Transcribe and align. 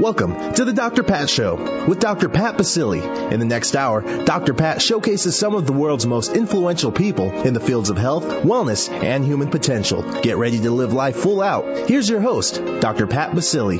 Welcome 0.00 0.54
to 0.54 0.64
the 0.64 0.72
Dr. 0.72 1.02
Pat 1.02 1.28
Show 1.28 1.84
with 1.86 2.00
Dr. 2.00 2.30
Pat 2.30 2.56
Baccili. 2.56 3.32
In 3.32 3.38
the 3.38 3.44
next 3.44 3.76
hour, 3.76 4.00
Dr. 4.24 4.54
Pat 4.54 4.80
showcases 4.80 5.38
some 5.38 5.54
of 5.54 5.66
the 5.66 5.74
world's 5.74 6.06
most 6.06 6.34
influential 6.34 6.90
people 6.90 7.30
in 7.42 7.52
the 7.52 7.60
fields 7.60 7.90
of 7.90 7.98
health, 7.98 8.24
wellness, 8.24 8.88
and 8.88 9.26
human 9.26 9.50
potential. 9.50 10.00
Get 10.22 10.38
ready 10.38 10.58
to 10.60 10.70
live 10.70 10.94
life 10.94 11.16
full 11.16 11.42
out. 11.42 11.86
Here's 11.86 12.08
your 12.08 12.22
host, 12.22 12.64
Dr. 12.80 13.06
Pat 13.06 13.32
Baccili. 13.32 13.78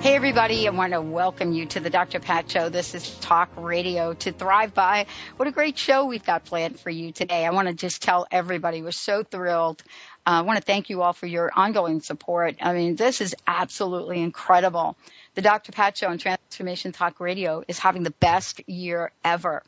Hey, 0.00 0.14
everybody, 0.14 0.66
I 0.66 0.70
want 0.70 0.94
to 0.94 1.02
welcome 1.02 1.52
you 1.52 1.66
to 1.66 1.80
the 1.80 1.90
Dr. 1.90 2.18
Pat 2.18 2.50
Show. 2.50 2.70
This 2.70 2.94
is 2.94 3.14
Talk 3.18 3.50
Radio 3.58 4.14
to 4.14 4.32
Thrive 4.32 4.72
By. 4.72 5.04
What 5.36 5.48
a 5.48 5.52
great 5.52 5.76
show 5.76 6.06
we've 6.06 6.24
got 6.24 6.46
planned 6.46 6.80
for 6.80 6.88
you 6.88 7.12
today. 7.12 7.44
I 7.44 7.50
want 7.50 7.68
to 7.68 7.74
just 7.74 8.02
tell 8.02 8.26
everybody 8.30 8.80
we're 8.80 8.92
so 8.92 9.22
thrilled 9.22 9.82
I 10.26 10.40
want 10.42 10.58
to 10.58 10.64
thank 10.64 10.90
you 10.90 11.02
all 11.02 11.12
for 11.12 11.26
your 11.26 11.50
ongoing 11.54 12.00
support. 12.00 12.56
I 12.60 12.72
mean, 12.72 12.96
this 12.96 13.20
is 13.20 13.36
absolutely 13.46 14.20
incredible. 14.20 14.96
The 15.34 15.42
Dr. 15.42 15.70
Pat 15.70 15.96
Show 15.96 16.08
on 16.08 16.18
Transformation 16.18 16.90
Talk 16.90 17.20
Radio 17.20 17.62
is 17.68 17.78
having 17.78 18.02
the 18.02 18.10
best 18.10 18.60
year 18.68 19.12
ever, 19.24 19.62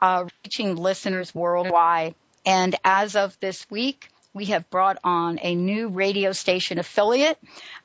uh, 0.00 0.24
reaching 0.42 0.76
listeners 0.76 1.34
worldwide. 1.34 2.14
And 2.46 2.74
as 2.82 3.14
of 3.14 3.38
this 3.40 3.70
week, 3.70 4.08
we 4.32 4.46
have 4.46 4.68
brought 4.70 4.98
on 5.02 5.38
a 5.42 5.54
new 5.54 5.88
radio 5.88 6.32
station 6.32 6.78
affiliate 6.78 7.38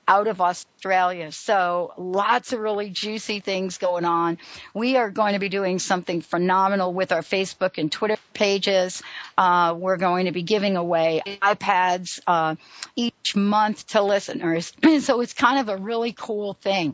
out 0.07 0.27
of 0.27 0.41
Australia. 0.41 1.31
So 1.31 1.93
lots 1.97 2.53
of 2.53 2.59
really 2.59 2.89
juicy 2.89 3.39
things 3.39 3.79
going 3.79 4.05
on. 4.05 4.37
We 4.73 4.97
are 4.97 5.09
going 5.09 5.33
to 5.33 5.39
be 5.39 5.49
doing 5.49 5.79
something 5.79 6.21
phenomenal 6.21 6.93
with 6.93 7.11
our 7.11 7.21
Facebook 7.21 7.79
and 7.79 7.91
Twitter 7.91 8.17
pages. 8.33 9.01
Uh, 9.37 9.75
we're 9.75 9.97
going 9.97 10.25
to 10.25 10.31
be 10.31 10.43
giving 10.43 10.77
away 10.77 11.23
iPads 11.25 12.19
uh, 12.27 12.55
each 12.95 13.35
month 13.35 13.87
to 13.87 14.03
listeners. 14.03 14.71
so 14.99 15.21
it's 15.21 15.33
kind 15.33 15.59
of 15.59 15.69
a 15.69 15.81
really 15.81 16.13
cool 16.13 16.53
thing. 16.53 16.93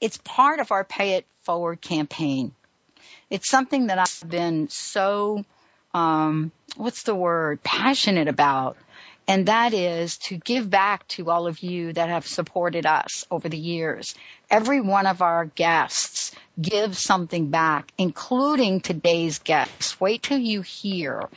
It's 0.00 0.18
part 0.24 0.58
of 0.58 0.72
our 0.72 0.82
Pay 0.82 1.14
It 1.14 1.26
Forward 1.42 1.80
campaign. 1.80 2.52
It's 3.28 3.48
something 3.48 3.86
that 3.86 3.98
I've 3.98 4.28
been 4.28 4.68
so 4.68 5.44
um, 5.94 6.52
what's 6.76 7.02
the 7.02 7.14
word, 7.14 7.62
passionate 7.62 8.28
about. 8.28 8.76
And 9.28 9.46
that 9.46 9.74
is 9.74 10.18
to 10.18 10.38
give 10.38 10.68
back 10.68 11.06
to 11.08 11.30
all 11.30 11.46
of 11.46 11.60
you 11.60 11.92
that 11.92 12.08
have 12.08 12.26
supported 12.26 12.84
us 12.84 13.24
over 13.30 13.48
the 13.48 13.58
years. 13.58 14.16
Every 14.50 14.80
one 14.80 15.06
of 15.06 15.22
our 15.22 15.44
guests 15.44 16.32
gives 16.60 16.98
something 16.98 17.50
back, 17.50 17.92
including 17.96 18.80
today's 18.80 19.38
guests. 19.38 20.00
Wait 20.00 20.22
till 20.22 20.38
you 20.38 20.62
hear 20.62 21.28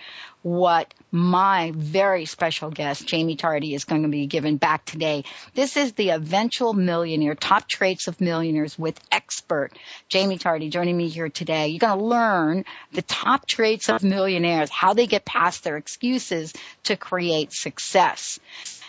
what 0.43 0.93
my 1.09 1.71
very 1.75 2.25
special 2.25 2.69
guest, 2.69 3.09
Jaime 3.09 3.35
Tardy, 3.35 3.73
is 3.73 3.85
going 3.85 4.03
to 4.03 4.09
be 4.09 4.27
giving 4.27 4.57
back 4.57 4.85
today. 4.85 5.23
This 5.55 5.77
is 5.77 5.93
the 5.93 6.09
eventual 6.09 6.73
millionaire, 6.73 7.33
top 7.33 7.67
traits 7.67 8.07
of 8.07 8.19
millionaires 8.19 8.77
with 8.77 8.99
expert 9.11 9.71
Jaime 10.11 10.37
Tardy 10.37 10.69
joining 10.69 10.97
me 10.97 11.07
here 11.07 11.29
today. 11.29 11.67
You're 11.69 11.79
going 11.79 11.97
to 11.97 12.05
learn 12.05 12.65
the 12.91 13.01
top 13.01 13.47
traits 13.47 13.89
of 13.89 14.03
millionaires, 14.03 14.69
how 14.69 14.93
they 14.93 15.07
get 15.07 15.23
past 15.23 15.63
their 15.63 15.77
excuses 15.77 16.53
to 16.83 16.97
create 16.97 17.53
success. 17.53 18.39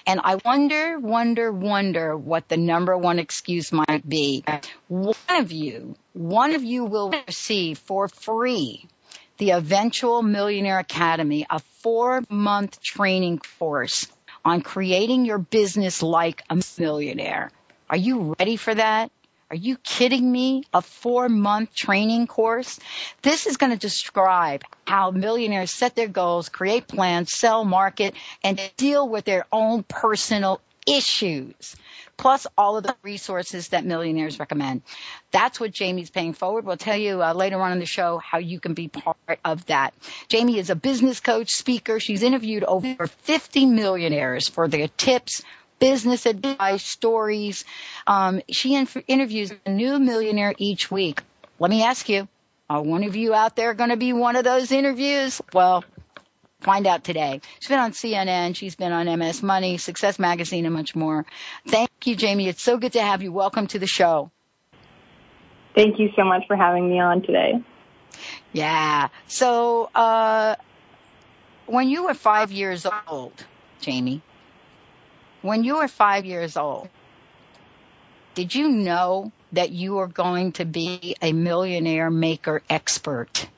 And 0.06 0.20
I 0.22 0.36
wonder, 0.44 0.98
wonder, 0.98 1.50
wonder 1.50 2.16
what 2.16 2.48
the 2.48 2.56
number 2.56 2.98
one 2.98 3.18
excuse 3.18 3.72
might 3.72 4.06
be. 4.06 4.44
One 4.88 5.14
of 5.30 5.52
you, 5.52 5.94
one 6.12 6.54
of 6.54 6.62
you 6.62 6.84
will 6.84 7.14
receive 7.26 7.78
for 7.78 8.08
free 8.08 8.86
the 9.38 9.50
Eventual 9.50 10.22
Millionaire 10.22 10.78
Academy, 10.78 11.46
a 11.48 11.58
four 11.58 12.22
month 12.28 12.80
training 12.80 13.40
course 13.58 14.06
on 14.44 14.60
creating 14.60 15.24
your 15.24 15.38
business 15.38 16.02
like 16.02 16.42
a 16.50 16.60
millionaire. 16.78 17.50
Are 17.88 17.96
you 17.96 18.34
ready 18.38 18.56
for 18.56 18.74
that? 18.74 19.10
Are 19.50 19.56
you 19.56 19.76
kidding 19.76 20.30
me? 20.30 20.64
A 20.72 20.82
four 20.82 21.28
month 21.28 21.74
training 21.74 22.26
course? 22.26 22.80
This 23.22 23.46
is 23.46 23.56
going 23.56 23.72
to 23.72 23.78
describe 23.78 24.64
how 24.86 25.10
millionaires 25.10 25.70
set 25.70 25.94
their 25.94 26.08
goals, 26.08 26.48
create 26.48 26.88
plans, 26.88 27.32
sell, 27.32 27.64
market, 27.64 28.14
and 28.42 28.60
deal 28.76 29.08
with 29.08 29.24
their 29.24 29.46
own 29.52 29.82
personal 29.82 30.60
issues 30.86 31.76
plus 32.16 32.46
all 32.56 32.76
of 32.76 32.84
the 32.84 32.94
resources 33.02 33.68
that 33.68 33.84
millionaires 33.84 34.38
recommend. 34.38 34.82
That's 35.30 35.58
what 35.58 35.76
Jaime's 35.76 36.10
paying 36.10 36.32
forward. 36.32 36.64
We'll 36.64 36.76
tell 36.76 36.96
you 36.96 37.22
uh, 37.22 37.32
later 37.34 37.60
on 37.60 37.72
in 37.72 37.78
the 37.78 37.86
show 37.86 38.18
how 38.18 38.38
you 38.38 38.60
can 38.60 38.74
be 38.74 38.88
part 38.88 39.38
of 39.44 39.66
that. 39.66 39.94
Jaime 40.30 40.58
is 40.58 40.70
a 40.70 40.76
business 40.76 41.20
coach, 41.20 41.50
speaker. 41.50 42.00
She's 42.00 42.22
interviewed 42.22 42.64
over 42.64 43.06
50 43.06 43.66
millionaires 43.66 44.48
for 44.48 44.68
their 44.68 44.88
tips, 44.88 45.42
business 45.78 46.26
advice, 46.26 46.84
stories. 46.84 47.64
Um, 48.06 48.40
she 48.50 48.76
interviews 49.06 49.52
a 49.66 49.70
new 49.70 49.98
millionaire 49.98 50.54
each 50.58 50.90
week. 50.90 51.20
Let 51.58 51.70
me 51.70 51.82
ask 51.82 52.08
you, 52.08 52.28
are 52.68 52.82
one 52.82 53.04
of 53.04 53.14
you 53.14 53.34
out 53.34 53.56
there 53.56 53.74
going 53.74 53.90
to 53.90 53.96
be 53.96 54.12
one 54.12 54.36
of 54.36 54.44
those 54.44 54.72
interviews? 54.72 55.40
Well, 55.52 55.84
Find 56.64 56.86
out 56.86 57.04
today. 57.04 57.42
She's 57.60 57.68
been 57.68 57.78
on 57.78 57.92
CNN. 57.92 58.56
She's 58.56 58.74
been 58.74 58.90
on 58.90 59.18
MS 59.18 59.42
Money, 59.42 59.76
Success 59.76 60.18
Magazine, 60.18 60.64
and 60.64 60.74
much 60.74 60.96
more. 60.96 61.26
Thank 61.68 61.90
you, 62.04 62.16
Jaime. 62.18 62.48
It's 62.48 62.62
so 62.62 62.78
good 62.78 62.94
to 62.94 63.02
have 63.02 63.22
you. 63.22 63.32
Welcome 63.32 63.66
to 63.68 63.78
the 63.78 63.86
show. 63.86 64.30
Thank 65.74 65.98
you 65.98 66.08
so 66.16 66.24
much 66.24 66.44
for 66.46 66.56
having 66.56 66.88
me 66.88 67.00
on 67.00 67.20
today. 67.20 67.62
Yeah. 68.54 69.08
So, 69.26 69.90
uh, 69.94 70.54
when 71.66 71.90
you 71.90 72.04
were 72.04 72.14
five 72.14 72.50
years 72.50 72.86
old, 73.08 73.44
Jaime, 73.84 74.22
when 75.42 75.64
you 75.64 75.76
were 75.76 75.88
five 75.88 76.24
years 76.24 76.56
old, 76.56 76.88
did 78.34 78.54
you 78.54 78.70
know 78.70 79.32
that 79.52 79.70
you 79.70 79.94
were 79.94 80.08
going 80.08 80.52
to 80.52 80.64
be 80.64 81.14
a 81.20 81.32
millionaire 81.32 82.10
maker 82.10 82.62
expert? 82.70 83.48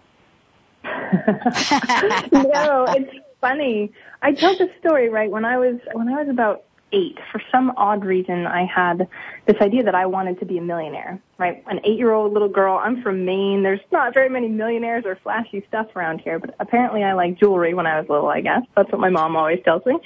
no, 2.33 2.87
it's 2.89 3.13
funny. 3.41 3.93
I 4.23 4.33
told 4.33 4.59
the 4.59 4.71
story 4.81 5.09
right 5.09 5.31
when 5.31 5.45
I 5.45 5.59
was 5.59 5.77
when 5.93 6.09
I 6.09 6.23
was 6.23 6.29
about 6.29 6.65
eight. 6.93 7.19
For 7.33 7.41
some 7.51 7.73
odd 7.77 8.05
reason, 8.05 8.47
I 8.47 8.65
had 8.65 9.09
this 9.47 9.57
idea 9.61 9.83
that 9.85 9.95
I 9.95 10.07
wanted 10.07 10.39
to 10.41 10.47
be 10.47 10.59
a 10.59 10.63
millionaire. 10.63 11.21
Right, 11.39 11.63
an 11.67 11.81
eight-year-old 11.85 12.33
little 12.33 12.49
girl. 12.49 12.81
I'm 12.83 13.03
from 13.03 13.25
Maine. 13.25 13.63
There's 13.63 13.81
not 13.93 14.15
very 14.15 14.29
many 14.29 14.49
millionaires 14.49 15.05
or 15.05 15.17
flashy 15.17 15.65
stuff 15.69 15.95
around 15.95 16.21
here, 16.21 16.39
but 16.39 16.55
apparently 16.59 17.05
I 17.05 17.13
like 17.13 17.39
jewelry 17.39 17.75
when 17.75 17.87
I 17.87 18.01
was 18.01 18.09
little. 18.09 18.29
I 18.29 18.41
guess 18.41 18.63
that's 18.75 18.91
what 18.91 19.01
my 19.01 19.11
mom 19.11 19.37
always 19.37 19.63
tells 19.65 19.85
me. 19.85 19.99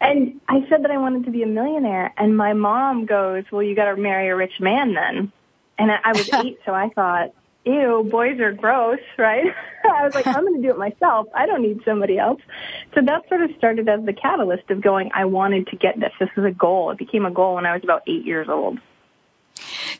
And 0.00 0.40
I 0.48 0.64
said 0.68 0.84
that 0.84 0.90
I 0.90 0.98
wanted 0.98 1.24
to 1.24 1.30
be 1.30 1.42
a 1.42 1.46
millionaire, 1.46 2.12
and 2.16 2.36
my 2.36 2.52
mom 2.52 3.06
goes, 3.06 3.44
"Well, 3.50 3.62
you 3.62 3.74
got 3.74 3.94
to 3.94 3.96
marry 3.96 4.28
a 4.28 4.36
rich 4.36 4.60
man 4.60 4.94
then." 4.94 5.32
And 5.78 5.90
I 5.90 6.12
was 6.12 6.32
eight, 6.44 6.60
so 6.64 6.72
I 6.72 6.90
thought, 6.90 7.32
ew, 7.64 8.06
boys 8.10 8.40
are 8.40 8.52
gross, 8.52 9.00
right? 9.16 9.44
I 9.84 10.04
was 10.04 10.14
like, 10.14 10.26
I'm 10.26 10.44
going 10.44 10.60
to 10.60 10.62
do 10.62 10.70
it 10.70 10.78
myself. 10.78 11.28
I 11.34 11.46
don't 11.46 11.62
need 11.62 11.80
somebody 11.84 12.18
else. 12.18 12.40
So 12.94 13.02
that 13.02 13.28
sort 13.28 13.42
of 13.42 13.50
started 13.58 13.88
as 13.88 14.04
the 14.04 14.12
catalyst 14.12 14.70
of 14.70 14.80
going, 14.80 15.10
I 15.14 15.26
wanted 15.26 15.68
to 15.68 15.76
get 15.76 15.98
this. 15.98 16.12
This 16.18 16.30
is 16.36 16.44
a 16.44 16.50
goal. 16.50 16.90
It 16.90 16.98
became 16.98 17.24
a 17.24 17.30
goal 17.30 17.56
when 17.56 17.66
I 17.66 17.74
was 17.74 17.84
about 17.84 18.02
eight 18.06 18.24
years 18.24 18.48
old. 18.48 18.78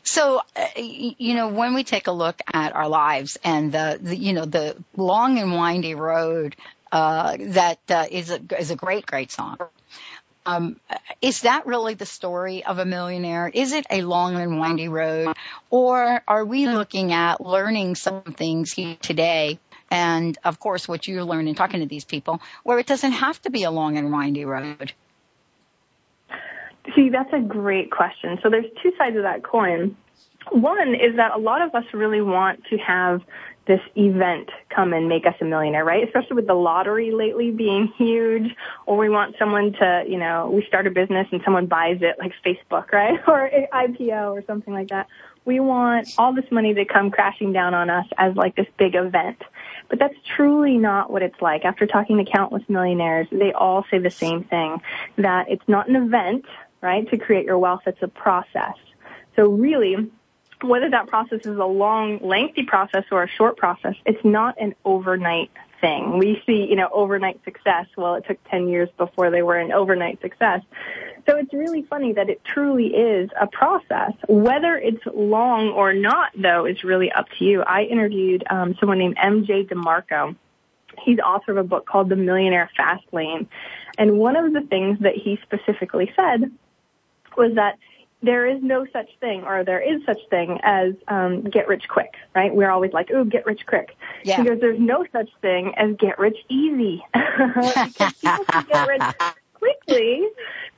So, 0.03 0.41
uh, 0.55 0.67
you 0.77 1.35
know, 1.35 1.49
when 1.49 1.73
we 1.73 1.83
take 1.83 2.07
a 2.07 2.11
look 2.11 2.41
at 2.51 2.75
our 2.75 2.87
lives 2.87 3.37
and 3.43 3.71
the, 3.71 3.99
the 4.01 4.15
you 4.15 4.33
know, 4.33 4.45
the 4.45 4.77
long 4.95 5.37
and 5.37 5.51
windy 5.51 5.95
road 5.95 6.55
uh, 6.91 7.37
that 7.39 7.79
uh, 7.89 8.05
is 8.09 8.31
a 8.31 8.39
is 8.57 8.71
a 8.71 8.75
great, 8.75 9.05
great 9.05 9.31
song. 9.31 9.57
Um, 10.49 10.79
is 11.21 11.41
that 11.41 11.67
really 11.67 11.93
the 11.93 12.05
story 12.05 12.63
of 12.65 12.79
a 12.79 12.85
millionaire? 12.85 13.49
Is 13.53 13.73
it 13.73 13.85
a 13.89 14.01
long 14.01 14.35
and 14.35 14.59
windy 14.59 14.87
road? 14.87 15.35
Or 15.69 16.23
are 16.27 16.45
we 16.45 16.67
looking 16.67 17.13
at 17.13 17.41
learning 17.41 17.95
some 17.95 18.23
things 18.23 18.71
here 18.71 18.97
today? 19.01 19.59
And 19.91 20.37
of 20.43 20.59
course, 20.59 20.87
what 20.87 21.07
you 21.07 21.23
learn 21.23 21.47
in 21.47 21.55
talking 21.55 21.81
to 21.81 21.85
these 21.85 22.05
people, 22.05 22.41
where 22.63 22.79
it 22.79 22.87
doesn't 22.87 23.11
have 23.11 23.41
to 23.43 23.49
be 23.51 23.63
a 23.63 23.71
long 23.71 23.97
and 23.97 24.11
windy 24.11 24.45
road. 24.45 24.93
See, 26.95 27.09
that's 27.09 27.33
a 27.33 27.41
great 27.41 27.91
question. 27.91 28.39
So 28.41 28.49
there's 28.49 28.65
two 28.81 28.91
sides 28.97 29.15
of 29.17 29.23
that 29.23 29.43
coin. 29.43 29.97
One 30.51 30.95
is 30.95 31.17
that 31.17 31.31
a 31.35 31.37
lot 31.37 31.61
of 31.61 31.75
us 31.75 31.83
really 31.93 32.21
want 32.21 32.63
to 32.71 32.77
have 32.77 33.21
this 33.69 33.79
event 33.95 34.49
come 34.75 34.93
and 34.93 35.07
make 35.07 35.27
us 35.27 35.35
a 35.39 35.45
millionaire, 35.45 35.85
right? 35.85 36.03
Especially 36.03 36.35
with 36.35 36.47
the 36.47 36.55
lottery 36.55 37.11
lately 37.11 37.51
being 37.51 37.93
huge, 37.99 38.51
or 38.87 38.97
we 38.97 39.09
want 39.09 39.35
someone 39.37 39.73
to, 39.73 40.03
you 40.09 40.17
know, 40.17 40.49
we 40.51 40.65
start 40.67 40.87
a 40.87 40.89
business 40.89 41.27
and 41.31 41.39
someone 41.45 41.67
buys 41.67 41.99
it 42.01 42.15
like 42.17 42.33
Facebook, 42.43 42.91
right? 42.91 43.19
Or 43.27 43.47
IPO 43.71 44.31
or 44.33 44.43
something 44.47 44.73
like 44.73 44.87
that. 44.89 45.07
We 45.45 45.59
want 45.59 46.09
all 46.17 46.33
this 46.33 46.49
money 46.51 46.73
to 46.73 46.85
come 46.85 47.11
crashing 47.11 47.53
down 47.53 47.75
on 47.75 47.91
us 47.91 48.07
as 48.17 48.35
like 48.35 48.55
this 48.55 48.67
big 48.79 48.95
event. 48.95 49.37
But 49.87 49.99
that's 49.99 50.15
truly 50.35 50.77
not 50.77 51.11
what 51.11 51.21
it's 51.21 51.39
like. 51.39 51.63
After 51.63 51.85
talking 51.85 52.17
to 52.17 52.25
countless 52.25 52.63
millionaires, 52.69 53.27
they 53.31 53.53
all 53.53 53.85
say 53.91 53.99
the 53.99 54.09
same 54.09 54.45
thing, 54.45 54.81
that 55.17 55.45
it's 55.47 55.67
not 55.67 55.87
an 55.87 55.95
event, 55.95 56.45
right, 56.81 57.07
to 57.11 57.17
create 57.19 57.45
your 57.45 57.59
wealth, 57.59 57.81
it's 57.85 58.01
a 58.01 58.07
process. 58.07 58.75
So 59.35 59.47
really, 59.47 60.11
whether 60.63 60.89
that 60.89 61.07
process 61.07 61.41
is 61.45 61.57
a 61.57 61.65
long, 61.65 62.19
lengthy 62.21 62.63
process 62.63 63.05
or 63.11 63.23
a 63.23 63.29
short 63.29 63.57
process, 63.57 63.95
it's 64.05 64.23
not 64.23 64.59
an 64.59 64.75
overnight 64.85 65.51
thing. 65.79 66.17
We 66.17 66.41
see, 66.45 66.67
you 66.69 66.75
know, 66.75 66.89
overnight 66.91 67.43
success. 67.45 67.85
Well, 67.95 68.15
it 68.15 68.25
took 68.27 68.37
10 68.49 68.67
years 68.67 68.89
before 68.97 69.31
they 69.31 69.41
were 69.41 69.57
an 69.57 69.71
overnight 69.71 70.21
success. 70.21 70.61
So 71.27 71.37
it's 71.37 71.53
really 71.53 71.83
funny 71.83 72.13
that 72.13 72.29
it 72.29 72.41
truly 72.43 72.87
is 72.87 73.29
a 73.39 73.47
process. 73.47 74.13
Whether 74.27 74.75
it's 74.77 75.01
long 75.13 75.69
or 75.69 75.93
not, 75.93 76.31
though, 76.35 76.65
is 76.65 76.83
really 76.83 77.11
up 77.11 77.27
to 77.37 77.45
you. 77.45 77.61
I 77.61 77.83
interviewed 77.83 78.43
um, 78.49 78.75
someone 78.79 78.97
named 78.97 79.17
MJ 79.17 79.67
DeMarco. 79.69 80.35
He's 81.03 81.19
author 81.19 81.51
of 81.51 81.57
a 81.57 81.63
book 81.63 81.85
called 81.85 82.09
The 82.09 82.15
Millionaire 82.15 82.69
Fast 82.75 83.05
Lane. 83.11 83.47
And 83.97 84.17
one 84.17 84.35
of 84.35 84.51
the 84.53 84.61
things 84.61 84.99
that 85.01 85.15
he 85.15 85.39
specifically 85.43 86.11
said 86.15 86.51
was 87.37 87.55
that 87.55 87.77
there 88.21 88.45
is 88.45 88.61
no 88.61 88.85
such 88.91 89.09
thing, 89.19 89.43
or 89.43 89.63
there 89.63 89.79
is 89.79 90.01
such 90.05 90.19
thing 90.29 90.59
as 90.63 90.93
um, 91.07 91.43
get 91.43 91.67
rich 91.67 91.87
quick, 91.87 92.15
right? 92.35 92.53
We're 92.53 92.69
always 92.69 92.91
like, 92.91 93.09
"Ooh, 93.11 93.25
get 93.25 93.45
rich 93.45 93.65
quick." 93.65 93.95
Yeah. 94.23 94.37
He 94.37 94.47
goes, 94.47 94.59
"There's 94.59 94.79
no 94.79 95.05
such 95.11 95.29
thing 95.41 95.73
as 95.77 95.95
get 95.97 96.19
rich 96.19 96.37
easy." 96.49 97.03
because 97.13 98.13
people 98.13 98.45
can 98.45 98.65
get 98.71 98.87
rich 98.87 99.01
quickly, 99.59 100.27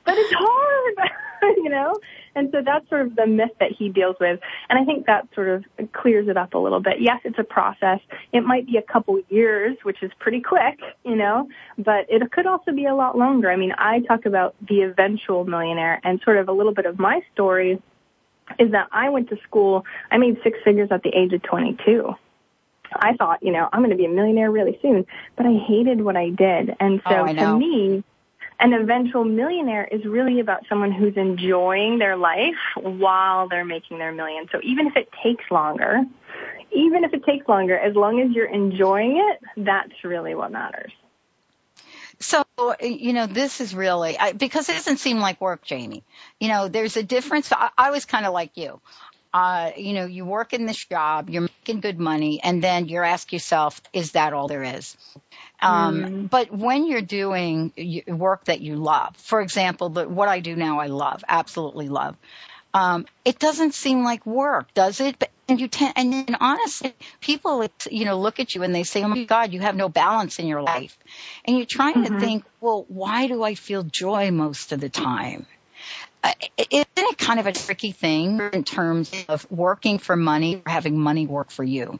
but 0.04 0.14
it's 0.16 0.34
hard, 0.34 1.10
you 1.56 1.68
know? 1.68 1.94
And 2.34 2.48
so 2.50 2.62
that's 2.64 2.88
sort 2.88 3.02
of 3.02 3.16
the 3.16 3.26
myth 3.26 3.50
that 3.60 3.72
he 3.72 3.88
deals 3.88 4.16
with. 4.18 4.40
And 4.68 4.78
I 4.78 4.84
think 4.84 5.06
that 5.06 5.28
sort 5.34 5.48
of 5.48 5.64
clears 5.92 6.28
it 6.28 6.36
up 6.36 6.54
a 6.54 6.58
little 6.58 6.80
bit. 6.80 7.00
Yes, 7.00 7.20
it's 7.24 7.38
a 7.38 7.44
process. 7.44 8.00
It 8.32 8.40
might 8.40 8.66
be 8.66 8.78
a 8.78 8.82
couple 8.82 9.20
years, 9.28 9.76
which 9.82 10.02
is 10.02 10.10
pretty 10.18 10.40
quick, 10.40 10.80
you 11.04 11.16
know, 11.16 11.48
but 11.78 12.06
it 12.08 12.30
could 12.32 12.46
also 12.46 12.72
be 12.72 12.86
a 12.86 12.94
lot 12.94 13.18
longer. 13.18 13.50
I 13.50 13.56
mean, 13.56 13.72
I 13.76 14.00
talk 14.00 14.26
about 14.26 14.54
the 14.66 14.82
eventual 14.82 15.44
millionaire 15.44 16.00
and 16.04 16.20
sort 16.24 16.38
of 16.38 16.48
a 16.48 16.52
little 16.52 16.74
bit 16.74 16.86
of 16.86 16.98
my 16.98 17.20
story 17.32 17.82
is 18.58 18.72
that 18.72 18.88
I 18.92 19.08
went 19.08 19.28
to 19.30 19.36
school, 19.44 19.84
I 20.10 20.18
made 20.18 20.38
six 20.42 20.58
figures 20.64 20.88
at 20.90 21.02
the 21.02 21.10
age 21.10 21.32
of 21.32 21.42
22. 21.42 22.14
I 22.94 23.14
thought, 23.14 23.42
you 23.42 23.52
know, 23.52 23.68
I'm 23.72 23.80
going 23.80 23.90
to 23.90 23.96
be 23.96 24.04
a 24.04 24.10
millionaire 24.10 24.50
really 24.50 24.78
soon, 24.82 25.06
but 25.36 25.46
I 25.46 25.54
hated 25.54 26.02
what 26.02 26.16
I 26.16 26.30
did. 26.30 26.74
And 26.78 27.00
so 27.08 27.26
Oh, 27.28 27.32
to 27.32 27.56
me, 27.56 28.04
an 28.60 28.72
eventual 28.72 29.24
millionaire 29.24 29.84
is 29.84 30.04
really 30.04 30.40
about 30.40 30.60
someone 30.68 30.92
who's 30.92 31.16
enjoying 31.16 31.98
their 31.98 32.16
life 32.16 32.54
while 32.76 33.48
they're 33.48 33.64
making 33.64 33.98
their 33.98 34.12
million. 34.12 34.46
So 34.52 34.60
even 34.62 34.86
if 34.86 34.96
it 34.96 35.08
takes 35.22 35.44
longer, 35.50 36.02
even 36.70 37.04
if 37.04 37.12
it 37.12 37.24
takes 37.24 37.48
longer, 37.48 37.76
as 37.76 37.94
long 37.94 38.20
as 38.20 38.30
you're 38.30 38.46
enjoying 38.46 39.16
it, 39.16 39.64
that's 39.64 40.04
really 40.04 40.34
what 40.34 40.52
matters. 40.52 40.92
So, 42.20 42.44
you 42.80 43.12
know, 43.12 43.26
this 43.26 43.60
is 43.60 43.74
really, 43.74 44.16
I, 44.16 44.32
because 44.32 44.68
it 44.68 44.74
doesn't 44.74 44.98
seem 44.98 45.18
like 45.18 45.40
work, 45.40 45.62
Jaime. 45.68 46.04
You 46.38 46.48
know, 46.48 46.68
there's 46.68 46.96
a 46.96 47.02
difference. 47.02 47.52
I, 47.52 47.70
I 47.76 47.90
was 47.90 48.04
kind 48.04 48.26
of 48.26 48.32
like 48.32 48.56
you. 48.56 48.80
Uh, 49.34 49.72
you 49.76 49.94
know, 49.94 50.04
you 50.04 50.24
work 50.24 50.52
in 50.52 50.66
this 50.66 50.84
job, 50.84 51.30
you're 51.30 51.42
making 51.42 51.80
good 51.80 51.98
money, 51.98 52.40
and 52.42 52.62
then 52.62 52.86
you 52.86 53.02
ask 53.02 53.32
yourself, 53.32 53.80
is 53.92 54.12
that 54.12 54.34
all 54.34 54.46
there 54.46 54.62
is? 54.62 54.96
Um, 55.62 56.28
But 56.30 56.50
when 56.52 56.86
you're 56.86 57.00
doing 57.02 57.72
y- 57.76 58.02
work 58.08 58.44
that 58.46 58.60
you 58.60 58.76
love, 58.76 59.16
for 59.16 59.40
example, 59.40 59.90
the, 59.90 60.08
what 60.08 60.28
I 60.28 60.40
do 60.40 60.56
now, 60.56 60.80
I 60.80 60.86
love, 60.86 61.22
absolutely 61.28 61.88
love. 61.88 62.16
Um, 62.74 63.06
it 63.24 63.38
doesn't 63.38 63.74
seem 63.74 64.02
like 64.02 64.24
work, 64.26 64.72
does 64.74 65.00
it? 65.00 65.18
But 65.18 65.30
and 65.48 65.60
you 65.60 65.68
tend, 65.68 65.92
and 65.96 66.12
then 66.12 66.36
honestly, 66.40 66.94
people, 67.20 67.66
you 67.90 68.04
know, 68.06 68.18
look 68.18 68.40
at 68.40 68.54
you 68.54 68.62
and 68.62 68.74
they 68.74 68.84
say, 68.84 69.02
"Oh 69.02 69.08
my 69.08 69.24
God, 69.24 69.52
you 69.52 69.60
have 69.60 69.76
no 69.76 69.88
balance 69.88 70.38
in 70.38 70.46
your 70.46 70.62
life," 70.62 70.96
and 71.44 71.56
you're 71.56 71.66
trying 71.66 72.04
to 72.04 72.10
think, 72.10 72.44
"Well, 72.60 72.86
why 72.88 73.26
do 73.26 73.42
I 73.42 73.54
feel 73.54 73.82
joy 73.82 74.30
most 74.30 74.72
of 74.72 74.80
the 74.80 74.88
time?" 74.88 75.46
Uh, 76.24 76.32
isn't 76.70 76.88
it 76.96 77.18
kind 77.18 77.40
of 77.40 77.46
a 77.46 77.52
tricky 77.52 77.92
thing 77.92 78.40
in 78.52 78.64
terms 78.64 79.12
of 79.28 79.46
working 79.50 79.98
for 79.98 80.16
money 80.16 80.62
or 80.64 80.70
having 80.72 80.98
money 80.98 81.26
work 81.26 81.50
for 81.50 81.64
you? 81.64 81.98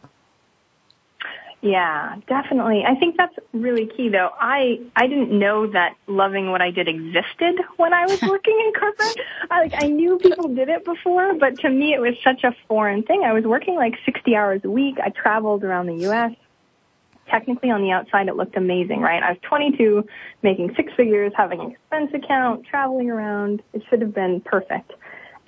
Yeah, 1.63 2.17
definitely. 2.27 2.83
I 2.85 2.97
think 2.97 3.17
that's 3.17 3.37
really 3.53 3.87
key 3.87 4.09
though. 4.09 4.31
I 4.39 4.81
I 4.97 5.07
didn't 5.07 5.31
know 5.31 5.69
that 5.69 5.95
loving 6.09 6.51
what 6.51 6.61
I 6.61 6.73
did 6.73 6.89
existed 6.89 7.61
when 7.77 7.95
I 7.95 8.09
was 8.09 8.19
working 8.27 8.61
in 8.67 8.73
corporate. 8.73 9.17
I 9.49 9.61
like 9.63 9.73
I 9.79 9.87
knew 9.87 10.19
people 10.19 10.49
did 10.49 10.69
it 10.69 10.85
before, 10.85 11.35
but 11.35 11.61
to 11.61 11.71
me 11.71 11.95
it 11.95 12.01
was 12.01 12.15
such 12.25 12.43
a 12.43 12.53
foreign 12.67 13.05
thing. 13.05 13.23
I 13.25 13.33
was 13.33 13.45
working 13.45 13.77
like 13.77 13.95
60 14.05 14.35
hours 14.35 14.61
a 14.65 14.71
week. 14.71 14.97
I 15.03 15.11
traveled 15.11 15.63
around 15.63 15.87
the 15.87 16.05
US. 16.09 16.33
Technically 17.31 17.71
on 17.71 17.81
the 17.81 17.93
outside 17.93 18.27
it 18.27 18.35
looked 18.35 18.57
amazing, 18.57 19.01
right? 19.01 19.23
I 19.23 19.31
was 19.31 19.39
22, 19.49 20.05
making 20.43 20.75
six 20.75 20.93
figures, 20.97 21.33
having 21.37 21.61
an 21.61 21.71
expense 21.71 22.11
account, 22.13 22.67
traveling 22.67 23.09
around. 23.09 23.63
It 23.73 23.85
should 23.89 24.01
have 24.01 24.13
been 24.13 24.41
perfect. 24.41 24.93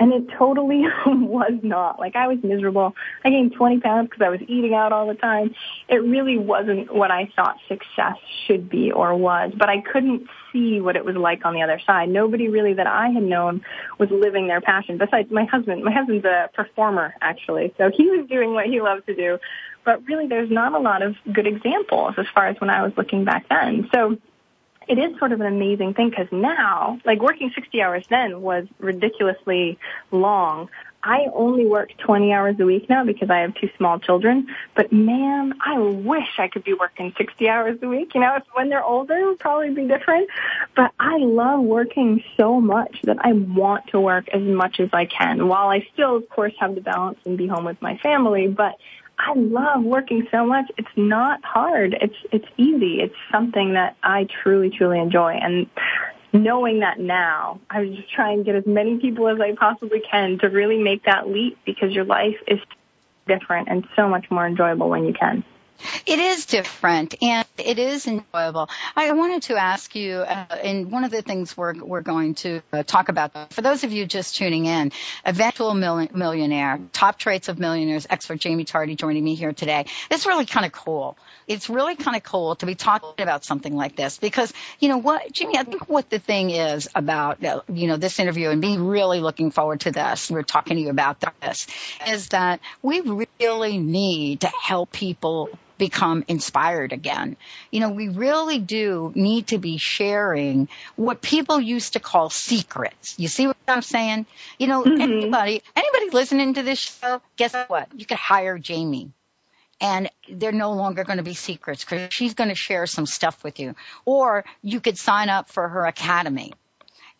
And 0.04 0.12
it 0.12 0.28
totally 0.36 0.84
was 1.06 1.58
not. 1.62 1.98
Like 1.98 2.14
I 2.14 2.28
was 2.28 2.36
miserable. 2.42 2.94
I 3.24 3.30
gained 3.30 3.54
20 3.54 3.80
pounds 3.80 4.10
because 4.10 4.22
I 4.22 4.28
was 4.28 4.40
eating 4.42 4.74
out 4.74 4.92
all 4.92 5.06
the 5.06 5.14
time. 5.14 5.54
It 5.88 6.02
really 6.02 6.36
wasn't 6.36 6.94
what 6.94 7.10
I 7.10 7.32
thought 7.34 7.56
success 7.68 8.18
should 8.46 8.68
be 8.68 8.92
or 8.92 9.16
was, 9.16 9.52
but 9.56 9.70
I 9.70 9.80
couldn't 9.80 10.28
see 10.52 10.78
what 10.78 10.96
it 10.96 11.06
was 11.06 11.16
like 11.16 11.46
on 11.46 11.54
the 11.54 11.62
other 11.62 11.80
side. 11.86 12.10
Nobody 12.10 12.50
really 12.50 12.74
that 12.74 12.86
I 12.86 13.08
had 13.08 13.22
known 13.22 13.64
was 13.98 14.10
living 14.10 14.46
their 14.46 14.60
passion 14.60 14.98
besides 14.98 15.30
my 15.30 15.46
husband. 15.46 15.82
My 15.82 15.92
husband's 15.92 16.26
a 16.26 16.50
performer 16.52 17.14
actually. 17.22 17.72
So 17.78 17.90
he 17.90 18.10
was 18.10 18.28
doing 18.28 18.52
what 18.52 18.66
he 18.66 18.82
loved 18.82 19.06
to 19.06 19.14
do. 19.14 19.38
But 19.86 20.04
really 20.04 20.26
there's 20.26 20.50
not 20.50 20.74
a 20.74 20.78
lot 20.80 21.00
of 21.00 21.16
good 21.32 21.46
examples 21.46 22.16
as 22.18 22.26
far 22.34 22.48
as 22.48 22.60
when 22.60 22.68
I 22.68 22.82
was 22.82 22.92
looking 22.98 23.24
back 23.24 23.48
then. 23.48 23.88
So 23.94 24.18
it 24.88 24.98
is 24.98 25.19
sort 25.19 25.32
of 25.32 25.40
an 25.40 25.46
amazing 25.46 25.94
thing 25.94 26.10
because 26.10 26.28
now, 26.31 26.98
like 27.04 27.20
working 27.20 27.50
60 27.54 27.82
hours 27.82 28.04
then 28.08 28.42
was 28.42 28.66
ridiculously 28.78 29.78
long. 30.10 30.69
I 31.06 31.26
only 31.34 31.66
work 31.66 31.90
20 31.98 32.32
hours 32.32 32.56
a 32.58 32.64
week 32.64 32.88
now 32.88 33.04
because 33.04 33.28
I 33.28 33.40
have 33.40 33.54
two 33.54 33.69
small 33.76 33.98
children. 33.98 34.48
But 34.75 34.90
man, 34.90 35.52
I 35.60 35.78
wish 35.78 36.28
I 36.38 36.48
could 36.48 36.64
be 36.64 36.72
working 36.72 37.12
60 37.19 37.46
hours 37.46 37.78
a 37.82 37.88
week. 37.88 38.14
You 38.14 38.22
know, 38.22 38.36
if 38.36 38.44
when 38.54 38.70
they're 38.70 38.82
older, 38.82 39.14
it 39.14 39.26
would 39.26 39.38
probably 39.38 39.75
be 39.75 39.86
different. 39.86 40.31
But 40.75 40.92
I 40.98 41.19
love 41.19 41.60
working 41.60 42.25
so 42.38 42.58
much 42.58 43.02
that 43.02 43.19
I 43.20 43.32
want 43.32 43.88
to 43.88 44.00
work 44.00 44.28
as 44.30 44.42
much 44.42 44.80
as 44.80 44.88
I 44.94 45.04
can 45.04 45.46
while 45.46 45.69
I 45.69 45.87
still, 45.92 46.16
of 46.16 46.28
course, 46.30 46.54
have 46.58 46.75
the 46.75 46.80
balance 46.80 47.19
and 47.26 47.37
be 47.37 47.46
home 47.46 47.66
with 47.66 47.80
my 47.82 47.98
family. 47.98 48.48
But 48.48 48.76
I 49.19 49.32
love 49.37 49.84
working 49.84 50.26
so 50.31 50.44
much. 50.44 50.70
It's 50.76 50.88
not 50.96 51.44
hard. 51.44 51.96
It's 52.00 52.16
it's 52.32 52.49
easy. 52.56 53.00
It's 53.00 53.14
something 53.31 53.75
that 53.75 53.96
I 54.02 54.26
truly 54.43 54.70
truly 54.70 54.99
enjoy 54.99 55.34
and 55.34 55.66
knowing 56.34 56.81
that 56.81 56.99
now, 56.99 57.61
I 57.70 57.87
just 57.87 58.11
trying 58.11 58.38
to 58.38 58.44
get 58.44 58.56
as 58.56 58.66
many 58.66 58.99
people 58.99 59.28
as 59.28 59.40
I 59.40 59.55
possibly 59.55 60.00
can 60.00 60.38
to 60.40 60.49
really 60.49 60.78
make 60.78 61.05
that 61.05 61.28
leap 61.28 61.56
because 61.64 61.93
your 61.93 62.05
life 62.05 62.37
is 62.49 62.58
different 63.26 63.69
and 63.69 63.87
so 63.94 64.08
much 64.08 64.31
more 64.31 64.46
enjoyable 64.46 64.90
when 64.90 65.05
you 65.05 65.14
can. 65.14 65.44
It 66.06 66.19
is 66.19 66.47
different 66.47 67.15
and 67.23 67.47
it 67.59 67.79
is 67.79 68.06
enjoyable. 68.06 68.69
I 68.97 69.12
wanted 69.12 69.43
to 69.44 69.56
ask 69.56 69.94
you, 69.94 70.17
uh, 70.19 70.47
and 70.62 70.91
one 70.91 71.05
of 71.05 71.11
the 71.11 71.23
things 71.23 71.56
we're, 71.56 71.75
we're 71.75 72.00
going 72.00 72.35
to 72.37 72.62
uh, 72.73 72.82
talk 72.82 73.09
about, 73.09 73.53
for 73.53 73.62
those 73.62 73.85
of 73.85 73.93
you 73.93 74.06
just 74.06 74.37
tuning 74.37 74.67
in, 74.67 74.93
eventual 75.25 75.75
mil- 75.75 76.09
millionaire, 76.12 76.81
top 76.93 77.19
traits 77.19 77.49
of 77.49 77.59
millionaires, 77.59 78.07
expert 78.09 78.43
Jaime 78.43 78.64
Tardy 78.64 78.97
joining 78.97 79.25
me 79.25 79.35
here 79.35 79.52
today. 79.52 79.87
It's 80.11 80.26
really 80.26 80.47
kind 80.47 80.66
of 80.66 80.73
cool. 80.73 81.16
It's 81.47 81.69
really 81.69 81.97
kind 81.97 82.16
of 82.16 82.23
cool 82.23 82.57
to 82.57 82.66
be 82.66 82.75
talking 82.75 83.23
about 83.23 83.45
something 83.45 83.75
like 83.75 83.97
this 83.97 84.19
because, 84.19 84.52
you 84.81 84.88
know 84.88 84.99
what, 84.99 85.23
Jaime, 85.38 85.59
I 85.59 85.64
think 85.64 85.88
what 85.88 86.09
the 86.09 86.19
thing 86.19 86.50
is 86.50 86.88
about, 86.95 87.45
uh, 87.45 87.61
you 87.69 87.87
know, 87.87 87.97
this 87.97 88.19
interview 88.19 88.50
and 88.50 88.61
me 88.61 88.78
really 88.78 89.21
looking 89.21 89.50
forward 89.50 89.81
to 89.81 89.90
this, 89.90 90.31
we're 90.31 90.43
talking 90.43 90.76
to 90.76 90.83
you 90.83 90.90
about 90.90 91.23
this, 91.43 91.66
is 92.07 92.28
that 92.28 92.61
we 92.83 93.00
really 93.38 93.78
need 93.78 94.40
to 94.40 94.49
help 94.49 94.93
people 94.93 95.50
become 95.78 96.25
inspired 96.28 96.93
again. 96.93 97.37
You 97.71 97.81
know, 97.81 97.90
we 97.90 98.09
really 98.09 98.59
do 98.59 99.12
need 99.14 99.49
to 99.49 99.59
be 99.59 99.76
sharing 99.78 100.69
what 100.97 101.21
people 101.21 101.61
used 101.61 101.95
to 101.95 102.00
call 102.00 102.31
secrets. 102.31 103.19
You 103.19 103.28
see 103.28 103.47
what 103.47 103.57
I'm 103.69 103.83
saying? 103.83 104.26
You 104.59 104.66
know, 104.66 104.85
Mhm. 104.85 105.00
anybody, 105.00 105.62
anybody 105.75 106.11
listening 106.11 106.54
to 106.54 106.62
this 106.62 106.78
show, 106.78 107.21
guess 107.37 107.54
what? 107.69 107.88
You 107.95 108.07
could 108.07 108.19
hire 108.19 108.59
Jaime. 108.59 109.12
And 109.81 110.09
they're 110.28 110.52
no 110.52 110.73
longer 110.73 111.04
going 111.04 111.19
to 111.19 111.25
be 111.25 111.35
secrets 111.35 111.85
because 111.85 112.09
she's 112.12 112.35
going 112.35 112.49
to 112.49 112.54
share 112.54 112.87
some 112.87 113.07
stuff 113.07 113.43
with 113.43 113.59
you. 113.59 113.75
Or 114.04 114.45
you 114.62 114.81
could 114.81 114.97
sign 114.97 115.28
up 115.28 115.50
for 115.50 115.69
her 115.69 115.85
academy 115.85 116.52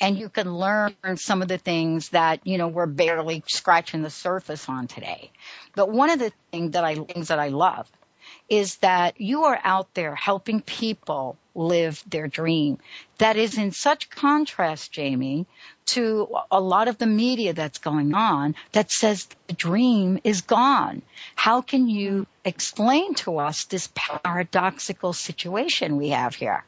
and 0.00 0.18
you 0.18 0.28
can 0.28 0.52
learn 0.52 0.94
some 1.16 1.42
of 1.42 1.49
the 1.49 1.58
things 1.58 2.11
that 2.11 2.46
you 2.46 2.58
know 2.58 2.68
we're 2.68 2.87
barely 2.87 3.42
scratching 3.46 4.02
the 4.02 4.11
surface 4.11 4.68
on 4.68 4.87
today. 4.87 5.30
But 5.75 5.90
one 5.90 6.11
of 6.11 6.18
the 6.18 6.32
thing 6.50 6.70
that 6.73 6.84
I 6.84 6.94
things 6.96 7.28
that 7.28 7.38
I 7.38 7.49
love 7.49 7.90
is 8.48 8.76
that 8.76 9.20
you 9.20 9.44
are 9.44 9.58
out 9.62 9.92
there 9.94 10.14
helping 10.14 10.60
people 10.60 11.36
live 11.54 12.02
their 12.06 12.26
dream. 12.26 12.78
That 13.18 13.36
is 13.36 13.58
in 13.58 13.70
such 13.72 14.10
contrast, 14.10 14.96
Jaime, 14.96 15.46
to 15.86 16.28
a 16.50 16.60
lot 16.60 16.88
of 16.88 16.98
the 16.98 17.06
media 17.06 17.52
that's 17.52 17.78
going 17.78 18.14
on 18.14 18.56
that 18.72 18.90
says 18.90 19.28
the 19.46 19.52
dream 19.52 20.18
is 20.24 20.42
gone. 20.42 21.02
How 21.36 21.60
can 21.60 21.88
you 21.88 22.26
explain 22.44 23.14
to 23.16 23.38
us 23.38 23.64
this 23.64 23.88
paradoxical 23.94 25.12
situation 25.12 25.96
we 25.96 26.10
have 26.10 26.34
here? 26.34 26.64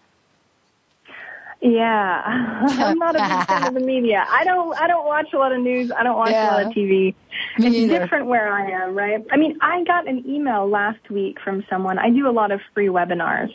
Yeah, 1.60 2.22
I'm 2.68 2.98
not 2.98 3.16
a 3.16 3.18
big 3.18 3.46
fan 3.46 3.66
of 3.68 3.74
the 3.74 3.80
media. 3.80 4.26
I 4.28 4.44
don't. 4.44 4.78
I 4.78 4.86
don't 4.86 5.06
watch 5.06 5.32
a 5.32 5.38
lot 5.38 5.52
of 5.52 5.60
news. 5.60 5.90
I 5.90 6.02
don't 6.02 6.16
watch 6.16 6.30
a 6.30 6.32
lot 6.32 6.62
of 6.66 6.72
TV. 6.72 6.88
Me 6.88 7.14
it's 7.56 7.76
neither. 7.76 7.98
different 7.98 8.26
where 8.26 8.52
I 8.52 8.70
am, 8.70 8.94
right? 8.94 9.24
I 9.30 9.36
mean, 9.36 9.56
I 9.62 9.82
got 9.84 10.06
an 10.06 10.28
email 10.28 10.68
last 10.68 11.10
week 11.10 11.40
from 11.40 11.64
someone. 11.70 11.98
I 11.98 12.10
do 12.10 12.28
a 12.28 12.30
lot 12.32 12.52
of 12.52 12.60
free 12.74 12.88
webinars. 12.88 13.52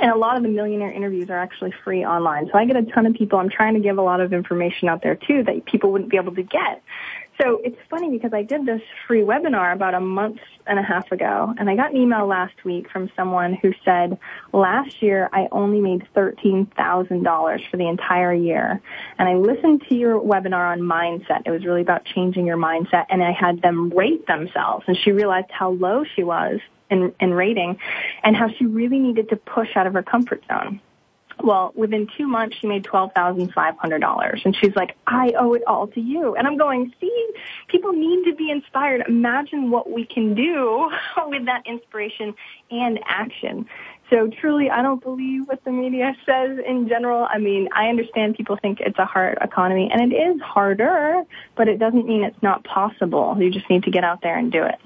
And 0.00 0.10
a 0.10 0.16
lot 0.16 0.36
of 0.36 0.42
the 0.42 0.48
millionaire 0.48 0.90
interviews 0.90 1.30
are 1.30 1.38
actually 1.38 1.72
free 1.84 2.04
online. 2.04 2.48
So 2.50 2.58
I 2.58 2.64
get 2.64 2.76
a 2.76 2.82
ton 2.82 3.06
of 3.06 3.14
people. 3.14 3.38
I'm 3.38 3.48
trying 3.48 3.74
to 3.74 3.80
give 3.80 3.96
a 3.96 4.02
lot 4.02 4.20
of 4.20 4.32
information 4.32 4.88
out 4.88 5.02
there 5.02 5.14
too 5.14 5.44
that 5.44 5.66
people 5.66 5.92
wouldn't 5.92 6.10
be 6.10 6.16
able 6.16 6.34
to 6.34 6.42
get. 6.42 6.82
So 7.40 7.60
it's 7.64 7.78
funny 7.90 8.10
because 8.10 8.32
I 8.32 8.42
did 8.42 8.64
this 8.64 8.80
free 9.06 9.22
webinar 9.22 9.72
about 9.72 9.94
a 9.94 10.00
month 10.00 10.38
and 10.66 10.78
a 10.78 10.82
half 10.82 11.10
ago 11.10 11.52
and 11.58 11.68
I 11.68 11.74
got 11.74 11.90
an 11.90 11.96
email 11.96 12.26
last 12.26 12.64
week 12.64 12.88
from 12.90 13.10
someone 13.16 13.54
who 13.54 13.72
said, 13.84 14.18
last 14.52 15.02
year 15.02 15.28
I 15.32 15.48
only 15.50 15.80
made 15.80 16.06
$13,000 16.14 17.70
for 17.70 17.76
the 17.76 17.88
entire 17.88 18.32
year. 18.32 18.80
And 19.18 19.28
I 19.28 19.34
listened 19.34 19.82
to 19.88 19.96
your 19.96 20.20
webinar 20.20 20.70
on 20.70 20.80
mindset. 20.80 21.42
It 21.44 21.50
was 21.50 21.64
really 21.64 21.82
about 21.82 22.04
changing 22.04 22.46
your 22.46 22.56
mindset 22.56 23.06
and 23.10 23.22
I 23.22 23.32
had 23.32 23.60
them 23.62 23.90
rate 23.90 24.26
themselves 24.26 24.84
and 24.86 24.96
she 24.96 25.10
realized 25.10 25.50
how 25.50 25.70
low 25.70 26.04
she 26.14 26.22
was 26.22 26.60
in, 26.88 27.12
in 27.20 27.34
rating 27.34 27.78
and 28.22 28.36
how 28.36 28.48
she 28.48 28.66
really 28.66 28.98
needed 28.98 29.30
to 29.30 29.36
push 29.36 29.70
out 29.74 29.88
of 29.88 29.94
her 29.94 30.02
comfort 30.02 30.44
zone. 30.46 30.80
Well, 31.44 31.72
within 31.74 32.08
two 32.16 32.26
months, 32.26 32.56
she 32.58 32.66
made 32.66 32.84
twelve 32.84 33.12
thousand 33.12 33.52
five 33.52 33.76
hundred 33.76 34.00
dollars, 34.00 34.40
and 34.46 34.56
she's 34.56 34.74
like, 34.74 34.96
"I 35.06 35.34
owe 35.38 35.52
it 35.52 35.62
all 35.66 35.88
to 35.88 36.00
you." 36.00 36.34
And 36.36 36.46
I'm 36.46 36.56
going, 36.56 36.94
"See, 37.02 37.26
people 37.68 37.92
need 37.92 38.24
to 38.24 38.34
be 38.34 38.50
inspired. 38.50 39.04
Imagine 39.06 39.70
what 39.70 39.90
we 39.90 40.06
can 40.06 40.34
do 40.34 40.90
with 41.26 41.44
that 41.44 41.66
inspiration 41.66 42.34
and 42.70 42.98
action." 43.06 43.66
So 44.08 44.28
truly, 44.40 44.70
I 44.70 44.80
don't 44.80 45.02
believe 45.02 45.46
what 45.46 45.62
the 45.64 45.70
media 45.70 46.16
says 46.26 46.58
in 46.66 46.88
general. 46.88 47.26
I 47.28 47.36
mean, 47.36 47.68
I 47.74 47.88
understand 47.88 48.36
people 48.36 48.56
think 48.56 48.80
it's 48.80 48.98
a 48.98 49.04
hard 49.04 49.36
economy, 49.42 49.90
and 49.92 50.10
it 50.10 50.16
is 50.16 50.40
harder, 50.40 51.24
but 51.56 51.68
it 51.68 51.78
doesn't 51.78 52.06
mean 52.06 52.24
it's 52.24 52.42
not 52.42 52.64
possible. 52.64 53.36
You 53.38 53.50
just 53.50 53.68
need 53.68 53.82
to 53.82 53.90
get 53.90 54.02
out 54.02 54.22
there 54.22 54.38
and 54.38 54.50
do 54.50 54.64
it. 54.64 54.76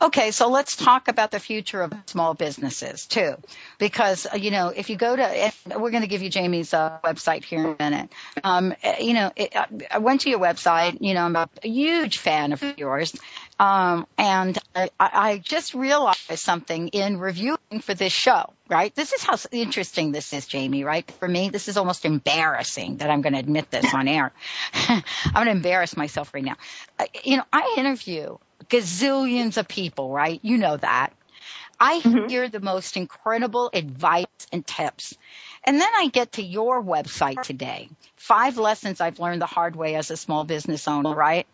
Okay, 0.00 0.30
so 0.30 0.48
let's 0.48 0.76
talk 0.76 1.08
about 1.08 1.30
the 1.30 1.40
future 1.40 1.82
of 1.82 1.92
small 2.06 2.34
businesses 2.34 3.06
too, 3.06 3.36
because 3.78 4.26
uh, 4.26 4.36
you 4.36 4.50
know 4.50 4.68
if 4.68 4.90
you 4.90 4.96
go 4.96 5.16
to, 5.16 5.52
we're 5.78 5.90
going 5.90 6.02
to 6.02 6.08
give 6.08 6.22
you 6.22 6.30
Jaime's 6.32 6.74
uh, 6.74 6.98
website 7.04 7.44
here 7.44 7.60
in 7.60 7.66
a 7.66 7.76
minute. 7.78 8.10
Um, 8.42 8.74
uh, 8.82 8.94
you 9.00 9.14
know, 9.14 9.32
it, 9.36 9.54
I 9.90 9.98
went 9.98 10.22
to 10.22 10.30
your 10.30 10.38
website. 10.38 10.98
You 11.00 11.14
know, 11.14 11.22
I'm 11.22 11.36
a 11.36 11.48
huge 11.62 12.18
fan 12.18 12.52
of 12.52 12.62
yours, 12.78 13.14
um, 13.58 14.06
and 14.18 14.58
I, 14.74 14.90
I 14.98 15.38
just 15.38 15.74
realized 15.74 16.38
something 16.38 16.88
in 16.88 17.18
reviewing 17.18 17.80
for 17.80 17.94
this 17.94 18.12
show. 18.12 18.52
Right, 18.68 18.94
this 18.94 19.12
is 19.12 19.22
how 19.22 19.36
interesting 19.52 20.12
this 20.12 20.32
is, 20.32 20.50
Jaime. 20.50 20.84
Right, 20.84 21.08
for 21.12 21.28
me, 21.28 21.50
this 21.50 21.68
is 21.68 21.76
almost 21.76 22.04
embarrassing 22.04 22.98
that 22.98 23.10
I'm 23.10 23.20
going 23.20 23.34
to 23.34 23.38
admit 23.38 23.70
this 23.70 23.92
on 23.92 24.08
air. 24.08 24.32
I'm 24.88 25.02
going 25.34 25.46
to 25.46 25.52
embarrass 25.52 25.96
myself 25.96 26.32
right 26.32 26.44
now. 26.44 26.56
You 27.22 27.38
know, 27.38 27.44
I 27.52 27.74
interview 27.76 28.38
gazillions 28.68 29.56
of 29.56 29.68
people, 29.68 30.10
right? 30.10 30.40
You 30.42 30.58
know 30.58 30.76
that. 30.76 31.12
I 31.78 32.00
mm-hmm. 32.00 32.28
hear 32.28 32.48
the 32.48 32.60
most 32.60 32.96
incredible 32.96 33.70
advice 33.72 34.26
and 34.52 34.66
tips. 34.66 35.16
And 35.64 35.80
then 35.80 35.88
I 35.96 36.08
get 36.08 36.32
to 36.32 36.42
your 36.42 36.82
website 36.82 37.42
today. 37.42 37.88
Five 38.16 38.58
lessons 38.58 39.00
I've 39.00 39.18
learned 39.18 39.42
the 39.42 39.46
hard 39.46 39.76
way 39.76 39.96
as 39.96 40.10
a 40.10 40.16
small 40.16 40.44
business 40.44 40.86
owner, 40.86 41.14
right? 41.14 41.46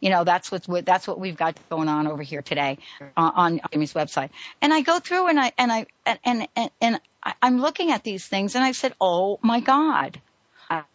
You 0.00 0.10
know, 0.10 0.24
that's 0.24 0.50
what 0.50 0.66
that's 0.84 1.06
what 1.06 1.20
we've 1.20 1.36
got 1.36 1.56
going 1.70 1.88
on 1.88 2.06
over 2.06 2.22
here 2.22 2.42
today 2.42 2.78
uh, 3.00 3.06
on 3.16 3.60
Jaime's 3.72 3.92
website. 3.92 4.30
And 4.60 4.74
I 4.74 4.80
go 4.80 4.98
through 4.98 5.28
and 5.28 5.38
I 5.38 5.52
and 5.56 5.70
I 5.70 5.86
and 6.24 6.48
and 6.56 6.70
and 6.80 7.00
I'm 7.40 7.60
looking 7.60 7.92
at 7.92 8.02
these 8.02 8.26
things 8.26 8.56
and 8.56 8.64
I 8.64 8.72
said, 8.72 8.94
"Oh 9.00 9.38
my 9.42 9.60
god 9.60 10.20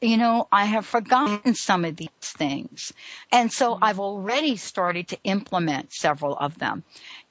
you 0.02 0.18
know, 0.18 0.48
I 0.52 0.66
have 0.66 0.86
forgotten 0.86 1.56
some 1.56 1.86
of 1.86 1.96
these 1.96 2.10
things. 2.22 2.94
And 3.32 3.52
so 3.52 3.74
mm-hmm. 3.74 3.84
I've 3.84 4.00
already 4.00 4.56
started 4.58 5.10
to 5.10 5.18
implement 5.24 5.94
several 5.94 6.36
of 6.36 6.58
them. 6.58 6.84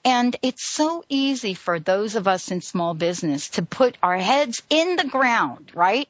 And 0.04 0.36
it's 0.42 0.64
so 0.64 1.04
easy 1.08 1.54
for 1.54 1.80
those 1.80 2.14
of 2.14 2.28
us 2.28 2.50
in 2.50 2.60
small 2.60 2.92
business 2.94 3.50
to 3.50 3.62
put 3.62 3.96
our 4.02 4.18
heads 4.18 4.62
in 4.68 4.96
the 4.96 5.04
ground, 5.04 5.72
right? 5.74 6.08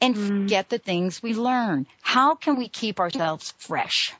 And 0.00 0.14
mm. 0.14 0.26
forget 0.28 0.68
the 0.68 0.78
things 0.78 1.22
we 1.22 1.34
learn. 1.34 1.86
How 2.02 2.34
can 2.34 2.56
we 2.56 2.68
keep 2.68 3.00
ourselves 3.00 3.54
fresh? 3.58 4.14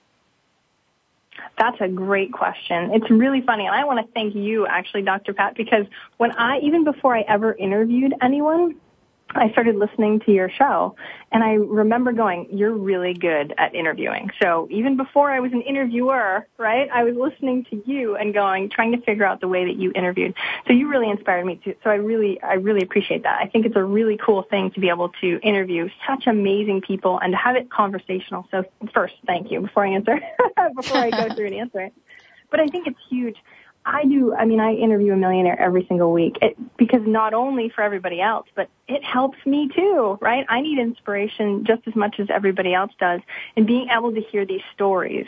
That's 1.58 1.80
a 1.80 1.88
great 1.88 2.32
question. 2.32 2.92
It's 2.94 3.10
really 3.10 3.42
funny. 3.42 3.66
And 3.66 3.74
I 3.74 3.84
want 3.84 4.04
to 4.04 4.12
thank 4.12 4.34
you 4.34 4.66
actually, 4.66 5.02
Dr. 5.02 5.34
Pat, 5.34 5.54
because 5.54 5.86
when 6.16 6.32
I, 6.32 6.58
even 6.60 6.84
before 6.84 7.16
I 7.16 7.20
ever 7.20 7.52
interviewed 7.52 8.14
anyone, 8.22 8.76
I 9.30 9.50
started 9.50 9.76
listening 9.76 10.20
to 10.20 10.32
your 10.32 10.48
show 10.48 10.96
and 11.30 11.44
I 11.44 11.54
remember 11.54 12.12
going, 12.12 12.48
you're 12.50 12.72
really 12.72 13.12
good 13.12 13.52
at 13.58 13.74
interviewing. 13.74 14.30
So 14.40 14.66
even 14.70 14.96
before 14.96 15.30
I 15.30 15.40
was 15.40 15.52
an 15.52 15.60
interviewer, 15.60 16.46
right, 16.56 16.88
I 16.90 17.04
was 17.04 17.14
listening 17.14 17.64
to 17.70 17.82
you 17.84 18.16
and 18.16 18.32
going, 18.32 18.70
trying 18.70 18.92
to 18.92 19.00
figure 19.02 19.26
out 19.26 19.40
the 19.40 19.48
way 19.48 19.66
that 19.66 19.76
you 19.76 19.92
interviewed. 19.94 20.34
So 20.66 20.72
you 20.72 20.88
really 20.88 21.10
inspired 21.10 21.44
me 21.44 21.60
too. 21.62 21.74
So 21.84 21.90
I 21.90 21.96
really, 21.96 22.40
I 22.40 22.54
really 22.54 22.82
appreciate 22.82 23.24
that. 23.24 23.38
I 23.40 23.46
think 23.46 23.66
it's 23.66 23.76
a 23.76 23.84
really 23.84 24.16
cool 24.16 24.42
thing 24.42 24.70
to 24.70 24.80
be 24.80 24.88
able 24.88 25.10
to 25.20 25.38
interview 25.42 25.90
such 26.06 26.26
amazing 26.26 26.80
people 26.80 27.18
and 27.18 27.32
to 27.32 27.36
have 27.36 27.56
it 27.56 27.70
conversational. 27.70 28.46
So 28.50 28.64
first, 28.94 29.14
thank 29.26 29.50
you 29.50 29.60
before 29.60 29.84
I 29.84 29.90
answer, 29.90 30.20
before 30.74 30.98
I 30.98 31.10
go 31.10 31.34
through 31.34 31.46
and 31.46 31.54
answer 31.54 31.80
it. 31.80 31.92
But 32.50 32.60
I 32.60 32.66
think 32.68 32.86
it's 32.86 32.98
huge 33.10 33.36
I 33.88 34.04
do, 34.04 34.34
I 34.34 34.44
mean, 34.44 34.60
I 34.60 34.74
interview 34.74 35.14
a 35.14 35.16
millionaire 35.16 35.58
every 35.58 35.86
single 35.86 36.12
week 36.12 36.36
it, 36.42 36.56
because 36.76 37.00
not 37.06 37.32
only 37.32 37.70
for 37.70 37.82
everybody 37.82 38.20
else, 38.20 38.46
but 38.54 38.68
it 38.86 39.02
helps 39.02 39.38
me 39.46 39.68
too, 39.74 40.18
right? 40.20 40.44
I 40.50 40.60
need 40.60 40.78
inspiration 40.78 41.64
just 41.64 41.82
as 41.86 41.96
much 41.96 42.20
as 42.20 42.28
everybody 42.28 42.74
else 42.74 42.92
does. 43.00 43.20
And 43.56 43.66
being 43.66 43.88
able 43.88 44.12
to 44.12 44.20
hear 44.20 44.44
these 44.44 44.60
stories 44.74 45.26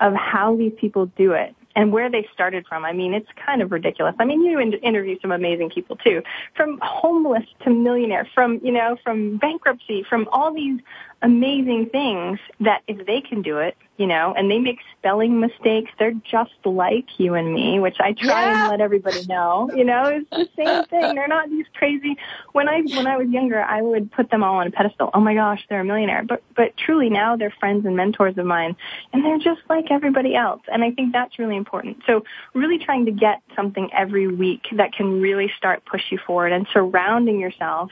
of 0.00 0.14
how 0.14 0.56
these 0.56 0.72
people 0.76 1.06
do 1.06 1.32
it 1.32 1.54
and 1.74 1.92
where 1.92 2.08
they 2.08 2.28
started 2.32 2.64
from. 2.68 2.84
I 2.84 2.92
mean, 2.92 3.12
it's 3.12 3.28
kind 3.44 3.60
of 3.60 3.72
ridiculous. 3.72 4.14
I 4.20 4.24
mean, 4.24 4.42
you 4.42 4.60
interview 4.60 5.18
some 5.20 5.32
amazing 5.32 5.70
people 5.70 5.96
too, 5.96 6.22
from 6.54 6.78
homeless 6.82 7.44
to 7.64 7.70
millionaire, 7.70 8.28
from, 8.34 8.60
you 8.62 8.72
know, 8.72 8.96
from 9.02 9.36
bankruptcy, 9.38 10.04
from 10.08 10.28
all 10.30 10.54
these 10.54 10.80
amazing 11.22 11.90
things 11.90 12.38
that 12.60 12.82
if 12.86 13.04
they 13.04 13.20
can 13.20 13.42
do 13.42 13.58
it, 13.58 13.76
you 13.96 14.06
know, 14.06 14.34
and 14.36 14.50
they 14.50 14.58
make 14.58 14.78
spelling 14.98 15.40
mistakes, 15.40 15.90
they're 15.98 16.12
just 16.30 16.54
like 16.64 17.18
you 17.18 17.34
and 17.34 17.54
me, 17.54 17.80
which 17.80 17.96
I 18.00 18.12
try 18.12 18.42
yeah. 18.42 18.62
and 18.62 18.70
let 18.70 18.80
everybody 18.80 19.24
know. 19.26 19.70
You 19.74 19.84
know, 19.84 20.04
it's 20.04 20.30
the 20.30 20.48
same 20.56 20.84
thing. 20.90 21.14
They're 21.14 21.28
not 21.28 21.48
these 21.48 21.66
crazy. 21.74 22.16
When 22.52 22.68
I 22.68 22.82
when 22.82 23.06
I 23.06 23.16
was 23.16 23.28
younger, 23.28 23.62
I 23.62 23.82
would 23.82 24.10
put 24.12 24.30
them 24.30 24.42
all 24.42 24.56
on 24.56 24.66
a 24.66 24.70
pedestal. 24.70 25.10
Oh 25.14 25.20
my 25.20 25.34
gosh, 25.34 25.64
they're 25.68 25.80
a 25.80 25.84
millionaire. 25.84 26.24
But 26.24 26.42
but 26.54 26.76
truly 26.76 27.08
now 27.08 27.36
they're 27.36 27.54
friends 27.58 27.86
and 27.86 27.96
mentors 27.96 28.36
of 28.36 28.46
mine, 28.46 28.76
and 29.12 29.24
they're 29.24 29.38
just 29.38 29.62
like 29.68 29.90
everybody 29.90 30.34
else. 30.34 30.62
And 30.70 30.84
I 30.84 30.90
think 30.90 31.12
that's 31.12 31.38
really 31.38 31.56
important. 31.56 31.98
So 32.06 32.24
really 32.54 32.78
trying 32.78 33.06
to 33.06 33.12
get 33.12 33.42
something 33.54 33.90
every 33.92 34.28
week 34.28 34.66
that 34.72 34.92
can 34.92 35.20
really 35.20 35.50
start 35.56 35.84
push 35.86 36.02
you 36.10 36.18
forward, 36.18 36.52
and 36.52 36.66
surrounding 36.72 37.40
yourself 37.40 37.90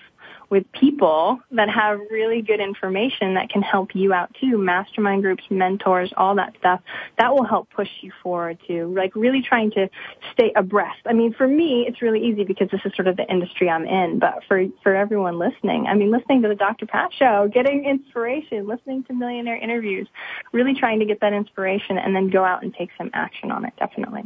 with 0.55 0.71
people 0.71 1.41
that 1.51 1.69
have 1.69 1.99
really 2.13 2.41
good 2.41 2.61
information 2.61 3.35
that 3.35 3.49
can 3.51 3.61
help 3.61 3.93
you 3.93 4.13
out 4.13 4.33
too, 4.41 4.57
mastermind 4.57 5.21
groups, 5.21 5.43
mentors, 5.51 6.13
all 6.17 6.37
that 6.37 6.55
stuff. 6.61 6.81
That 7.19 7.35
will 7.35 7.43
help 7.43 7.71
push 7.71 7.89
you 8.03 8.13
forward 8.23 8.59
too. 8.65 8.95
Like 8.97 9.17
really 9.17 9.43
trying 9.43 9.73
to 9.73 9.91
stay 10.33 10.53
abreast. 10.55 11.01
I 11.07 11.13
mean, 11.13 11.35
for 11.35 11.49
me, 11.49 11.87
it's 11.89 12.01
really 12.01 12.25
easy 12.25 12.45
because 12.45 12.69
this 12.71 12.81
is 12.85 12.93
sort 12.95 13.09
of 13.09 13.17
the 13.17 13.29
industry 13.29 13.69
I'm 13.69 13.85
in, 13.85 14.21
but 14.21 14.45
for, 14.47 14.65
for 14.85 14.95
everyone 14.95 15.41
listening, 15.41 15.87
I 15.89 15.95
mean, 15.95 16.13
listening 16.13 16.43
to 16.43 16.49
the 16.49 16.55
Dr. 16.55 16.87
Pat 16.87 17.11
show, 17.19 17.51
getting 17.53 17.85
inspiration, 17.85 18.69
listening 18.69 19.03
to 19.09 19.13
millionaire 19.13 19.57
interviews, 19.57 20.07
really 20.53 20.75
trying 20.79 21.01
to 21.01 21.05
get 21.05 21.19
that 21.19 21.33
inspiration 21.33 21.99
and 21.99 22.15
then 22.15 22.31
go 22.31 22.45
out 22.45 22.63
and 22.63 22.73
take 22.73 22.91
some 22.97 23.11
action 23.13 23.51
on 23.51 23.65
it, 23.65 23.73
definitely. 23.77 24.23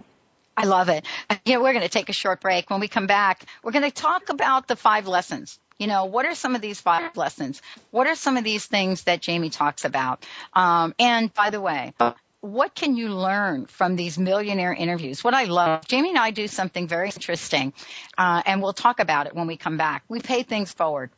I 0.59 0.67
love 0.67 0.91
it. 0.91 1.07
Yeah, 1.47 1.57
we're 1.57 1.73
going 1.73 1.85
to 1.85 1.89
take 1.89 2.11
a 2.11 2.13
short 2.13 2.43
break. 2.43 2.69
When 2.69 2.81
we 2.81 2.89
come 2.89 3.07
back, 3.07 3.47
we're 3.63 3.73
going 3.73 3.85
to 3.85 3.91
talk 3.91 4.29
about 4.29 4.69
the 4.69 4.77
five 4.77 5.07
lessons 5.07 5.59
you 5.79 5.87
know, 5.87 6.07
what 6.07 6.27
are 6.27 6.35
some 6.35 6.55
of 6.55 6.61
these 6.61 6.81
five 6.81 7.17
lessons? 7.17 7.63
What 7.91 8.07
are 8.07 8.15
some 8.15 8.37
of 8.37 8.45
these 8.45 8.67
things 8.67 9.05
that 9.05 9.25
Jaime 9.25 9.51
talks 9.51 9.85
about? 9.85 10.25
Um, 10.53 10.95
and 10.99 11.33
by 11.33 11.51
the 11.51 11.61
way, 11.61 11.95
what 12.41 12.75
can 12.75 12.97
you 12.97 13.09
learn 13.11 13.67
from 13.67 13.97
these 13.97 14.19
millionaire 14.19 14.73
interviews? 14.73 15.23
What 15.23 15.35
I 15.35 15.45
love, 15.45 15.85
Jaime 15.91 16.11
and 16.11 16.19
I 16.19 16.31
do 16.31 16.49
something 16.49 16.89
very 16.89 17.09
interesting, 17.09 17.73
uh, 18.17 18.43
and 18.45 18.63
we'll 18.63 18.73
talk 18.73 19.01
about 19.01 19.27
it 19.27 19.35
when 19.35 19.47
we 19.47 19.57
come 19.57 19.77
back. 19.77 20.05
We 20.09 20.21
pay 20.21 20.43
things 20.43 20.73
forward. 20.73 21.11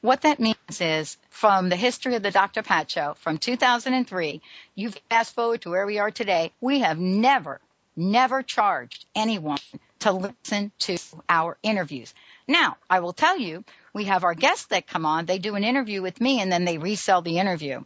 What 0.00 0.22
that 0.22 0.38
means 0.38 0.80
is 0.80 1.16
from 1.30 1.70
the 1.70 1.76
history 1.76 2.14
of 2.14 2.22
the 2.22 2.30
Dr. 2.30 2.62
Pat 2.62 2.90
show 2.90 3.14
from 3.20 3.38
2003, 3.38 4.42
you 4.74 4.90
fast 5.08 5.34
forward 5.34 5.62
to 5.62 5.70
where 5.70 5.86
we 5.86 5.98
are 5.98 6.10
today, 6.10 6.52
we 6.60 6.80
have 6.80 6.98
never, 6.98 7.60
never 7.96 8.42
charged 8.42 9.06
anyone 9.14 9.58
to 10.00 10.12
listen 10.12 10.72
to 10.80 10.98
our 11.28 11.56
interviews. 11.62 12.12
Now, 12.46 12.76
I 12.90 13.00
will 13.00 13.14
tell 13.14 13.38
you, 13.38 13.64
we 13.94 14.04
have 14.04 14.24
our 14.24 14.34
guests 14.34 14.66
that 14.66 14.86
come 14.86 15.06
on. 15.06 15.24
They 15.24 15.38
do 15.38 15.54
an 15.54 15.64
interview 15.64 16.02
with 16.02 16.20
me 16.20 16.40
and 16.40 16.52
then 16.52 16.64
they 16.64 16.78
resell 16.78 17.22
the 17.22 17.38
interview. 17.38 17.82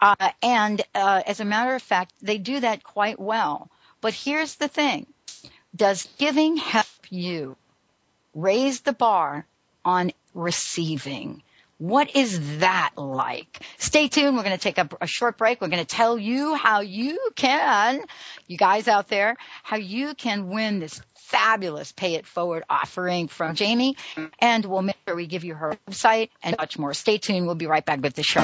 Uh, 0.00 0.30
and 0.42 0.82
uh, 0.94 1.22
as 1.26 1.40
a 1.40 1.44
matter 1.44 1.74
of 1.74 1.82
fact, 1.82 2.12
they 2.22 2.38
do 2.38 2.60
that 2.60 2.82
quite 2.82 3.20
well. 3.20 3.70
But 4.00 4.14
here's 4.14 4.56
the 4.56 4.68
thing. 4.68 5.06
Does 5.76 6.08
giving 6.18 6.56
help 6.56 6.86
you 7.10 7.56
raise 8.34 8.80
the 8.80 8.92
bar 8.92 9.46
on 9.84 10.12
receiving? 10.32 11.42
What 11.78 12.14
is 12.14 12.60
that 12.60 12.92
like? 12.96 13.60
Stay 13.78 14.08
tuned. 14.08 14.36
We're 14.36 14.44
going 14.44 14.56
to 14.56 14.62
take 14.62 14.78
a, 14.78 14.88
a, 15.00 15.06
short 15.06 15.36
break. 15.36 15.60
We're 15.60 15.68
going 15.68 15.84
to 15.84 15.96
tell 15.96 16.16
you 16.16 16.54
how 16.54 16.80
you 16.80 17.18
can, 17.34 18.00
you 18.46 18.56
guys 18.56 18.86
out 18.86 19.08
there, 19.08 19.36
how 19.62 19.76
you 19.76 20.14
can 20.14 20.48
win 20.48 20.78
this 20.78 21.02
fabulous 21.14 21.90
pay 21.90 22.14
it 22.14 22.26
forward 22.26 22.62
offering 22.70 23.26
from 23.28 23.56
Jaime. 23.56 23.96
And 24.38 24.64
we'll 24.64 24.88
sure 25.06 25.16
we 25.16 25.26
give 25.26 25.44
you 25.44 25.54
her 25.54 25.76
website 25.88 26.30
and 26.42 26.56
much 26.56 26.78
more. 26.78 26.94
Stay 26.94 27.18
tuned. 27.18 27.46
We'll 27.46 27.54
be 27.54 27.66
right 27.66 27.84
back 27.84 28.00
with 28.00 28.14
the 28.14 28.22
show. 28.22 28.40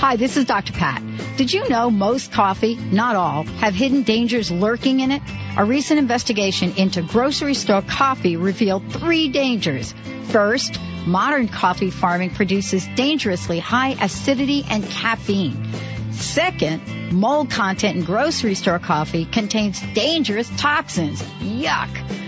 Hi, 0.00 0.16
this 0.16 0.36
is 0.36 0.46
Dr. 0.46 0.72
Pat. 0.72 1.02
Did 1.36 1.52
you 1.52 1.68
know 1.68 1.90
most 1.90 2.32
coffee, 2.32 2.74
not 2.76 3.14
all, 3.14 3.44
have 3.44 3.74
hidden 3.74 4.02
dangers 4.02 4.50
lurking 4.50 5.00
in 5.00 5.12
it? 5.12 5.22
A 5.56 5.64
recent 5.64 5.98
investigation 5.98 6.72
into 6.76 7.02
grocery 7.02 7.54
store 7.54 7.82
coffee 7.82 8.36
revealed 8.36 8.90
three 8.92 9.28
dangers. 9.28 9.94
First, 10.30 10.78
modern 11.08 11.48
coffee 11.48 11.90
farming 11.90 12.30
produces 12.30 12.86
dangerously 12.94 13.58
high 13.58 13.96
acidity 14.00 14.64
and 14.68 14.84
caffeine. 14.84 15.72
Second, 16.12 17.12
mold 17.12 17.50
content 17.50 17.96
in 17.96 18.04
grocery 18.04 18.54
store 18.54 18.78
coffee 18.78 19.24
contains 19.24 19.80
dangerous 19.94 20.50
toxins. 20.56 21.22
Yuck. 21.40 22.27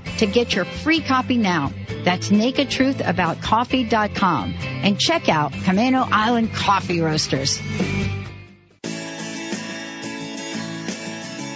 to 0.21 0.27
get 0.27 0.55
your 0.55 0.63
free 0.65 1.01
copy 1.01 1.37
now. 1.37 1.71
That's 2.03 2.29
nakedtruthaboutcoffee.com 2.29 4.55
and 4.61 4.99
check 4.99 5.29
out 5.29 5.51
Camano 5.51 6.07
Island 6.11 6.53
Coffee 6.53 7.01
Roasters. 7.01 7.59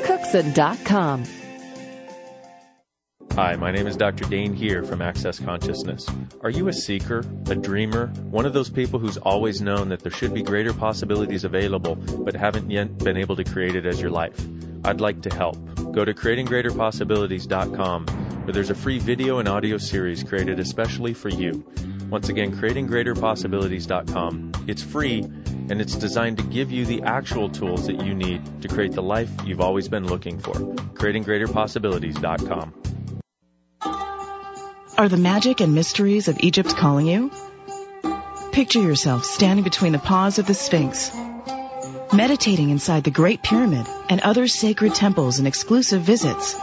elizabethcookson.com. 0.00 1.24
Hi, 3.34 3.54
my 3.56 3.70
name 3.70 3.86
is 3.86 3.96
Dr. 3.96 4.24
Dain 4.24 4.54
Heer 4.54 4.82
from 4.82 5.00
Access 5.00 5.38
Consciousness. 5.38 6.04
Are 6.42 6.50
you 6.50 6.66
a 6.66 6.72
seeker, 6.72 7.24
a 7.48 7.54
dreamer, 7.54 8.08
one 8.08 8.44
of 8.44 8.52
those 8.52 8.68
people 8.68 8.98
who's 8.98 9.18
always 9.18 9.62
known 9.62 9.90
that 9.90 10.00
there 10.00 10.10
should 10.10 10.34
be 10.34 10.42
greater 10.42 10.72
possibilities 10.74 11.44
available 11.44 11.94
but 11.94 12.34
haven't 12.34 12.70
yet 12.70 12.98
been 12.98 13.16
able 13.16 13.36
to 13.36 13.44
create 13.44 13.76
it 13.76 13.86
as 13.86 14.00
your 14.00 14.10
life? 14.10 14.44
I'd 14.84 15.00
like 15.00 15.22
to 15.22 15.34
help. 15.34 15.56
Go 15.92 16.04
to 16.04 16.12
creatinggreaterpossibilities.com 16.12 18.06
where 18.06 18.52
there's 18.52 18.70
a 18.70 18.74
free 18.74 18.98
video 18.98 19.38
and 19.38 19.48
audio 19.48 19.78
series 19.78 20.24
created 20.24 20.58
especially 20.58 21.14
for 21.14 21.28
you. 21.28 21.64
Once 22.10 22.28
again, 22.28 22.56
creatinggreaterpossibilities.com. 22.56 24.52
It's 24.66 24.82
free 24.82 25.22
and 25.68 25.80
it's 25.80 25.96
designed 25.96 26.36
to 26.38 26.44
give 26.44 26.70
you 26.70 26.86
the 26.86 27.02
actual 27.02 27.50
tools 27.50 27.86
that 27.86 28.04
you 28.04 28.14
need 28.14 28.62
to 28.62 28.68
create 28.68 28.92
the 28.92 29.02
life 29.02 29.28
you've 29.44 29.60
always 29.60 29.88
been 29.88 30.06
looking 30.06 30.38
for. 30.38 30.54
creatinggreaterpossibilities.com. 30.54 32.74
Are 34.96 35.08
the 35.08 35.16
magic 35.16 35.60
and 35.60 35.74
mysteries 35.74 36.28
of 36.28 36.38
Egypt 36.40 36.76
calling 36.76 37.06
you? 37.06 37.30
Picture 38.52 38.82
yourself 38.82 39.24
standing 39.24 39.64
between 39.64 39.92
the 39.92 39.98
paws 39.98 40.38
of 40.38 40.46
the 40.46 40.54
Sphinx, 40.54 41.10
meditating 42.12 42.70
inside 42.70 43.04
the 43.04 43.10
Great 43.10 43.42
Pyramid 43.42 43.86
and 44.08 44.20
other 44.20 44.46
sacred 44.48 44.94
temples 44.94 45.38
and 45.38 45.48
exclusive 45.48 46.02
visits. 46.02 46.56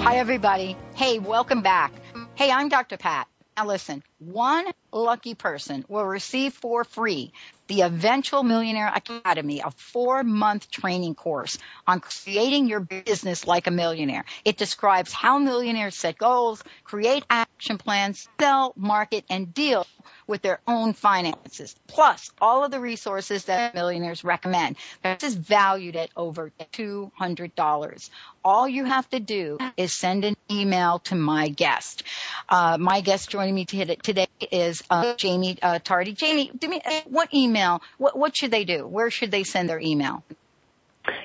Hi, 0.00 0.16
everybody. 0.16 0.76
Hey, 0.94 1.20
welcome 1.20 1.62
back. 1.62 1.92
Hey, 2.34 2.50
I'm 2.50 2.68
Dr. 2.68 2.96
Pat. 2.96 3.28
Now 3.56 3.66
listen, 3.66 4.02
one 4.18 4.66
lucky 4.96 5.34
person 5.34 5.84
will 5.88 6.04
receive 6.04 6.54
for 6.54 6.84
free 6.84 7.32
the 7.68 7.82
Eventual 7.82 8.42
Millionaire 8.42 8.92
Academy, 8.94 9.60
a 9.60 9.70
four 9.70 10.22
month 10.22 10.70
training 10.70 11.14
course 11.14 11.58
on 11.86 12.00
creating 12.00 12.68
your 12.68 12.80
business 12.80 13.46
like 13.46 13.66
a 13.66 13.70
millionaire. 13.70 14.24
It 14.44 14.56
describes 14.56 15.12
how 15.12 15.38
millionaires 15.38 15.96
set 15.96 16.16
goals, 16.18 16.62
create 16.84 17.24
action 17.28 17.78
plans, 17.78 18.28
sell, 18.40 18.72
market, 18.76 19.24
and 19.28 19.52
deal 19.52 19.86
with 20.26 20.42
their 20.42 20.60
own 20.66 20.92
finances, 20.92 21.74
plus 21.86 22.30
all 22.40 22.64
of 22.64 22.70
the 22.70 22.80
resources 22.80 23.44
that 23.44 23.74
millionaires 23.74 24.24
recommend. 24.24 24.76
This 25.02 25.22
is 25.22 25.34
valued 25.34 25.96
at 25.96 26.10
over 26.16 26.52
$200. 26.72 28.10
All 28.44 28.68
you 28.68 28.84
have 28.84 29.08
to 29.10 29.20
do 29.20 29.58
is 29.76 29.92
send 29.92 30.24
an 30.24 30.36
email 30.50 31.00
to 31.00 31.14
my 31.14 31.48
guest. 31.48 32.04
Uh, 32.48 32.76
my 32.78 33.00
guest 33.00 33.30
joining 33.30 33.54
me 33.54 33.64
today 33.64 34.28
is 34.52 34.82
uh, 34.90 35.14
Jaime 35.20 35.58
uh, 35.62 35.78
Tardy. 35.78 36.16
Jaime, 36.18 36.50
do 36.56 36.68
me 36.68 36.80
uh, 36.84 37.00
what 37.06 37.32
email? 37.34 37.82
What, 37.98 38.18
what 38.18 38.36
should 38.36 38.50
they 38.50 38.64
do? 38.64 38.86
Where 38.86 39.10
should 39.10 39.30
they 39.30 39.44
send 39.44 39.68
their 39.68 39.80
email? 39.80 40.22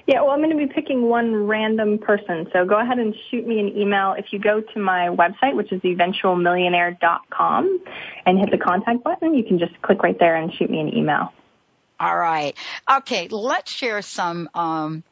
Yeah, 0.08 0.21
well, 0.21 0.32
I'm 0.32 0.39
going 0.39 0.52
to 0.52 0.67
be 0.67 0.71
picking 0.71 1.04
one 1.04 1.47
random 1.47 1.97
person. 1.97 2.47
So 2.54 2.65
go 2.65 2.80
ahead 2.80 3.00
and 3.00 3.15
shoot 3.30 3.45
me 3.45 3.60
an 3.60 3.78
email. 3.78 4.13
If 4.17 4.28
you 4.32 4.39
go 4.39 4.62
to 4.62 4.80
my 4.80 5.10
website, 5.10 5.56
which 5.56 5.71
is 5.71 5.82
eventualmillionaire.com, 5.82 7.80
and 8.26 8.39
hit 8.39 8.52
the 8.52 8.58
contact 8.58 9.04
button, 9.04 9.34
you 9.34 9.43
can 9.43 9.60
just 9.60 9.80
click 9.82 10.04
right 10.04 10.17
there 10.19 10.36
and 10.36 10.54
shoot 10.54 10.69
me 10.69 10.80
an 10.80 10.95
email. 10.95 11.34
All 12.00 12.17
right. 12.17 12.56
Okay, 12.91 13.28
let's 13.30 13.71
share 13.71 14.02
some. 14.02 14.50
Um, 14.54 15.04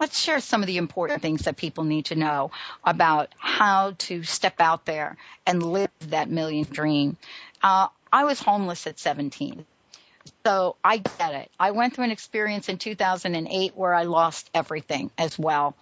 let's 0.00 0.18
share 0.18 0.40
some 0.40 0.62
of 0.62 0.66
the 0.66 0.76
important 0.76 1.22
things 1.22 1.42
that 1.42 1.56
people 1.56 1.84
need 1.84 2.06
to 2.06 2.14
know 2.14 2.50
about 2.84 3.28
how 3.38 3.94
to 3.98 4.22
step 4.22 4.54
out 4.58 4.84
there 4.84 5.16
and 5.46 5.62
live 5.62 5.90
that 6.08 6.30
million 6.30 6.66
dream. 6.70 7.16
Uh, 7.62 7.88
I 8.12 8.24
was 8.24 8.40
homeless 8.40 8.86
at 8.86 8.98
17. 8.98 9.64
So 10.44 10.76
I 10.84 10.98
get 10.98 11.34
it. 11.34 11.50
I 11.58 11.70
went 11.70 11.94
through 11.94 12.04
an 12.04 12.10
experience 12.10 12.68
in 12.68 12.78
2008 12.78 13.76
where 13.76 13.94
I 13.94 14.04
lost 14.04 14.50
everything 14.54 15.10
as 15.18 15.38
well. 15.38 15.74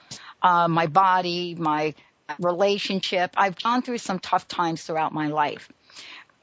Uh, 0.42 0.68
my 0.68 0.86
body, 0.86 1.54
my 1.56 1.94
relationship. 2.40 3.34
I've 3.36 3.60
gone 3.60 3.82
through 3.82 3.98
some 3.98 4.18
tough 4.18 4.48
times 4.48 4.82
throughout 4.82 5.12
my 5.12 5.28
life, 5.28 5.70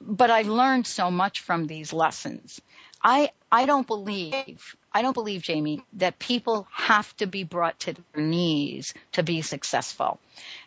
but 0.01 0.31
I've 0.31 0.47
learned 0.47 0.87
so 0.87 1.11
much 1.11 1.41
from 1.41 1.67
these 1.67 1.93
lessons. 1.93 2.61
I, 3.03 3.31
I 3.51 3.65
don't 3.65 3.85
believe, 3.85 4.75
I 4.93 5.01
don't 5.01 5.13
believe, 5.13 5.43
Jaime, 5.45 5.83
that 5.93 6.19
people 6.19 6.67
have 6.71 7.15
to 7.17 7.27
be 7.27 7.43
brought 7.43 7.79
to 7.81 7.93
their 7.93 8.23
knees 8.23 8.93
to 9.13 9.23
be 9.23 9.41
successful. 9.41 10.19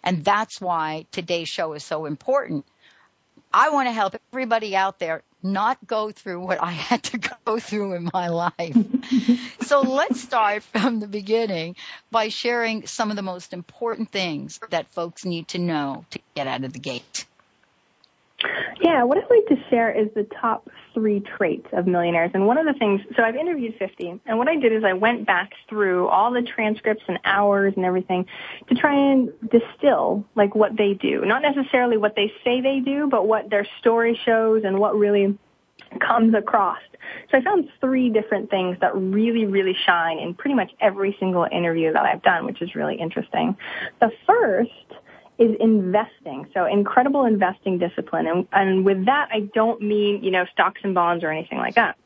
And 0.03 0.23
that's 0.23 0.61
why 0.61 1.07
today's 1.13 1.49
show 1.49 1.73
is 1.73 1.83
so 1.83 2.05
important. 2.05 2.67
I 3.57 3.71
want 3.71 3.89
to 3.89 3.93
help 3.93 4.15
everybody 4.35 4.77
out 4.77 4.99
there 4.99 5.23
not 5.43 5.79
go 5.87 6.11
through 6.11 6.41
what 6.41 6.63
I 6.63 6.73
had 6.73 7.03
to 7.05 7.19
go 7.47 7.59
through 7.59 7.95
in 7.95 8.11
my 8.13 8.29
life. 8.29 8.77
so 9.63 9.81
let's 9.81 10.21
start 10.21 10.63
from 10.63 11.01
the 11.01 11.07
beginning 11.07 11.77
by 12.11 12.29
sharing 12.29 12.87
some 12.87 13.09
of 13.09 13.17
the 13.17 13.23
most 13.23 13.55
important 13.55 14.11
things 14.11 14.61
that 14.69 14.93
folks 14.93 15.25
need 15.25 15.49
to 15.49 15.59
know 15.59 16.05
to 16.11 16.21
get 16.35 16.47
out 16.47 16.65
of 16.65 16.75
the 16.75 16.79
gate. 16.79 17.25
Yeah, 18.87 19.03
what 19.03 19.19
I'd 19.19 19.29
like 19.29 19.47
to 19.49 19.57
share 19.69 19.91
is 19.91 20.07
the 20.15 20.23
top 20.41 20.71
three 20.95 21.19
traits 21.19 21.67
of 21.73 21.89
millionaires. 21.89 22.31
And 22.35 22.47
one 22.47 22.57
of 22.57 22.67
the 22.67 22.73
things, 22.75 23.01
so 23.17 23.25
I've 23.25 23.35
interviewed 23.35 23.75
50, 23.81 24.21
and 24.27 24.39
what 24.39 24.47
I 24.47 24.55
did 24.55 24.73
is 24.73 24.85
I 24.85 24.93
went 24.93 25.27
back 25.27 25.55
through 25.69 26.07
all 26.07 26.33
the 26.33 26.43
transcripts 26.43 27.03
and 27.09 27.19
hours 27.25 27.73
and 27.75 27.85
everything 27.85 28.27
to 28.69 28.77
try 28.77 28.95
and 28.95 29.33
distill 29.51 30.25
like 30.37 30.55
what 30.55 30.77
they 30.77 30.95
do. 30.95 31.25
Not 31.25 31.43
necessarily 31.43 31.97
what 31.97 32.15
they 32.15 32.33
say 32.45 32.61
they 32.61 32.79
do, 32.79 33.09
but 33.09 33.27
what 33.27 33.51
their 33.51 33.67
story 33.81 34.17
shows 34.25 34.63
and 34.65 34.79
what 34.79 34.97
really 34.97 35.37
comes 36.01 36.33
across. 36.37 36.79
So 37.33 37.39
I 37.39 37.43
found 37.43 37.69
three 37.81 38.09
different 38.09 38.51
things 38.51 38.77
that 38.83 38.95
really, 38.95 39.47
really 39.47 39.77
shine 39.85 40.21
in 40.21 40.33
pretty 40.35 40.55
much 40.55 40.71
every 40.79 41.17
single 41.19 41.45
interview 41.51 41.93
that 41.93 42.07
I've 42.07 42.23
done, 42.23 42.47
which 42.47 42.63
is 42.63 42.77
really 42.77 42.95
interesting. 42.95 43.57
The 44.01 44.13
first 44.29 44.71
is 45.39 45.55
investing. 45.61 46.47
So 46.55 46.65
incredible 46.67 47.25
investing 47.25 47.79
discipline. 47.79 48.27
And, 48.27 48.49
and 48.53 48.85
with 48.85 49.05
that, 49.07 49.29
I 49.33 49.41
don't 49.55 49.81
mean, 49.83 50.23
you 50.25 50.31
know, 50.31 50.47
stocks 50.53 50.81
and 50.85 50.95
bonds 50.95 51.25
or 51.25 51.31
anything 51.31 51.59
like 51.59 51.75
that 51.75 51.97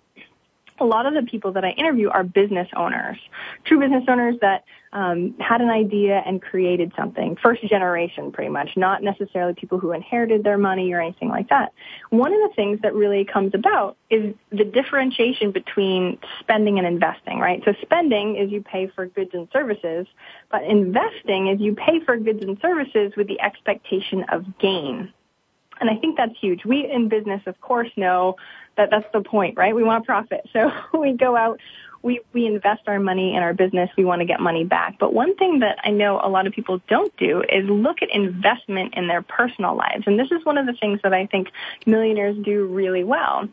a 0.80 0.84
lot 0.84 1.06
of 1.06 1.14
the 1.14 1.22
people 1.22 1.52
that 1.52 1.64
I 1.64 1.70
interview 1.70 2.08
are 2.08 2.24
business 2.24 2.68
owners, 2.76 3.18
true 3.64 3.78
business 3.78 4.04
owners 4.08 4.36
that 4.40 4.64
um, 4.92 5.34
had 5.38 5.60
an 5.60 5.70
idea 5.70 6.22
and 6.26 6.42
created 6.42 6.92
something, 6.96 7.36
first 7.36 7.62
generation 7.68 8.32
pretty 8.32 8.50
much, 8.50 8.70
not 8.76 9.02
necessarily 9.02 9.54
people 9.54 9.78
who 9.78 9.92
inherited 9.92 10.42
their 10.42 10.58
money 10.58 10.92
or 10.92 11.00
anything 11.00 11.28
like 11.28 11.48
that. 11.50 11.72
One 12.10 12.32
of 12.32 12.40
the 12.48 12.54
things 12.56 12.80
that 12.82 12.94
really 12.94 13.24
comes 13.24 13.54
about 13.54 13.96
is 14.10 14.34
the 14.50 14.64
differentiation 14.64 15.52
between 15.52 16.18
spending 16.40 16.78
and 16.78 16.86
investing, 16.86 17.38
right? 17.38 17.62
So 17.64 17.74
spending 17.82 18.36
is 18.36 18.50
you 18.50 18.62
pay 18.62 18.88
for 18.88 19.06
goods 19.06 19.30
and 19.32 19.48
services, 19.52 20.06
but 20.50 20.64
investing 20.64 21.48
is 21.48 21.60
you 21.60 21.74
pay 21.74 22.00
for 22.00 22.16
goods 22.16 22.42
and 22.42 22.58
services 22.60 23.12
with 23.16 23.28
the 23.28 23.40
expectation 23.40 24.24
of 24.30 24.58
gain. 24.58 25.12
And 25.80 25.88
I 25.88 25.96
think 25.96 26.16
that's 26.16 26.38
huge. 26.38 26.64
We 26.64 26.90
in 26.90 27.08
business, 27.08 27.42
of 27.46 27.60
course, 27.60 27.90
know 27.96 28.36
that 28.76 28.90
that's 28.90 29.06
the 29.12 29.22
point, 29.22 29.56
right? 29.56 29.74
We 29.74 29.82
want 29.82 30.06
profit. 30.06 30.48
So 30.52 30.70
we 30.98 31.12
go 31.12 31.36
out, 31.36 31.60
we, 32.02 32.20
we 32.32 32.46
invest 32.46 32.82
our 32.86 32.98
money 32.98 33.34
in 33.34 33.42
our 33.42 33.54
business. 33.54 33.90
We 33.96 34.04
want 34.04 34.20
to 34.20 34.26
get 34.26 34.40
money 34.40 34.64
back. 34.64 34.98
But 34.98 35.14
one 35.14 35.36
thing 35.36 35.60
that 35.60 35.78
I 35.84 35.90
know 35.90 36.20
a 36.22 36.28
lot 36.28 36.46
of 36.46 36.52
people 36.52 36.80
don't 36.88 37.14
do 37.16 37.42
is 37.42 37.68
look 37.68 38.02
at 38.02 38.10
investment 38.10 38.94
in 38.94 39.06
their 39.06 39.22
personal 39.22 39.74
lives. 39.74 40.04
And 40.06 40.18
this 40.18 40.30
is 40.30 40.44
one 40.44 40.58
of 40.58 40.66
the 40.66 40.74
things 40.74 41.00
that 41.02 41.12
I 41.14 41.26
think 41.26 41.50
millionaires 41.86 42.36
do 42.36 42.66
really 42.66 43.04
well 43.04 43.48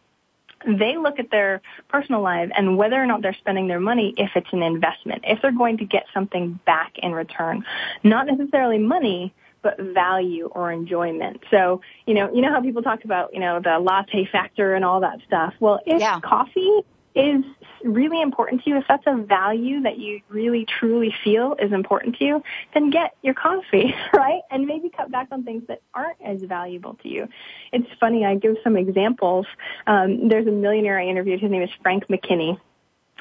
they 0.66 0.98
look 0.98 1.20
at 1.20 1.30
their 1.30 1.62
personal 1.88 2.22
life 2.22 2.50
and 2.56 2.78
whether 2.78 3.02
or 3.02 3.06
not 3.06 3.22
they're 3.22 3.34
spending 3.34 3.68
their 3.68 3.80
money 3.80 4.14
if 4.18 4.32
it's 4.36 4.52
an 4.52 4.64
investment, 4.64 5.24
if 5.28 5.42
they're 5.42 5.52
going 5.52 5.78
to 5.78 5.86
get 5.86 6.06
something 6.14 6.60
back 6.66 6.98
in 6.98 7.12
return. 7.12 7.64
Not 8.04 8.28
necessarily 8.28 8.80
money, 8.80 9.34
but 9.68 9.86
value 9.94 10.48
or 10.54 10.72
enjoyment. 10.72 11.44
So, 11.52 11.82
you 12.06 12.14
know, 12.14 12.34
you 12.34 12.42
know 12.42 12.54
how 12.54 12.62
people 12.62 12.82
talk 12.82 13.04
about, 13.04 13.34
you 13.34 13.42
know, 13.42 13.60
the 13.60 13.80
latte 13.80 14.26
factor 14.32 14.76
and 14.76 14.86
all 14.86 15.02
that 15.02 15.20
stuff. 15.28 15.54
Well, 15.60 15.82
if 15.86 16.00
yeah. 16.00 16.22
coffee 16.22 16.86
is 17.16 17.44
really 17.84 18.22
important 18.22 18.64
to 18.64 18.70
you, 18.70 18.78
if 18.78 18.86
that's 18.88 19.04
a 19.08 19.18
value 19.18 19.82
that 19.82 19.98
you 19.98 20.22
really 20.30 20.66
truly 20.80 21.14
feel 21.22 21.58
is 21.60 21.74
important 21.74 22.16
to 22.18 22.24
you, 22.24 22.44
then 22.74 22.92
get 22.92 23.16
your 23.24 23.34
coffee, 23.34 23.94
right? 24.14 24.42
And 24.50 24.68
maybe 24.68 24.90
cut 24.90 25.12
back 25.12 25.28
on 25.32 25.44
things 25.44 25.64
that 25.68 25.82
aren't 25.94 26.22
as 26.24 26.42
valuable 26.44 26.94
to 27.04 27.10
you. 27.10 27.28
It's 27.74 27.90
funny, 28.00 28.24
I 28.24 28.36
give 28.36 28.56
some 28.64 28.78
examples. 28.78 29.48
Um, 29.86 30.30
there's 30.30 30.48
a 30.48 30.52
millionaire 30.52 30.98
I 30.98 31.08
interviewed, 31.08 31.42
his 31.42 31.52
name 31.52 31.64
is 31.64 31.72
Frank 31.82 32.08
McKinney. 32.08 32.58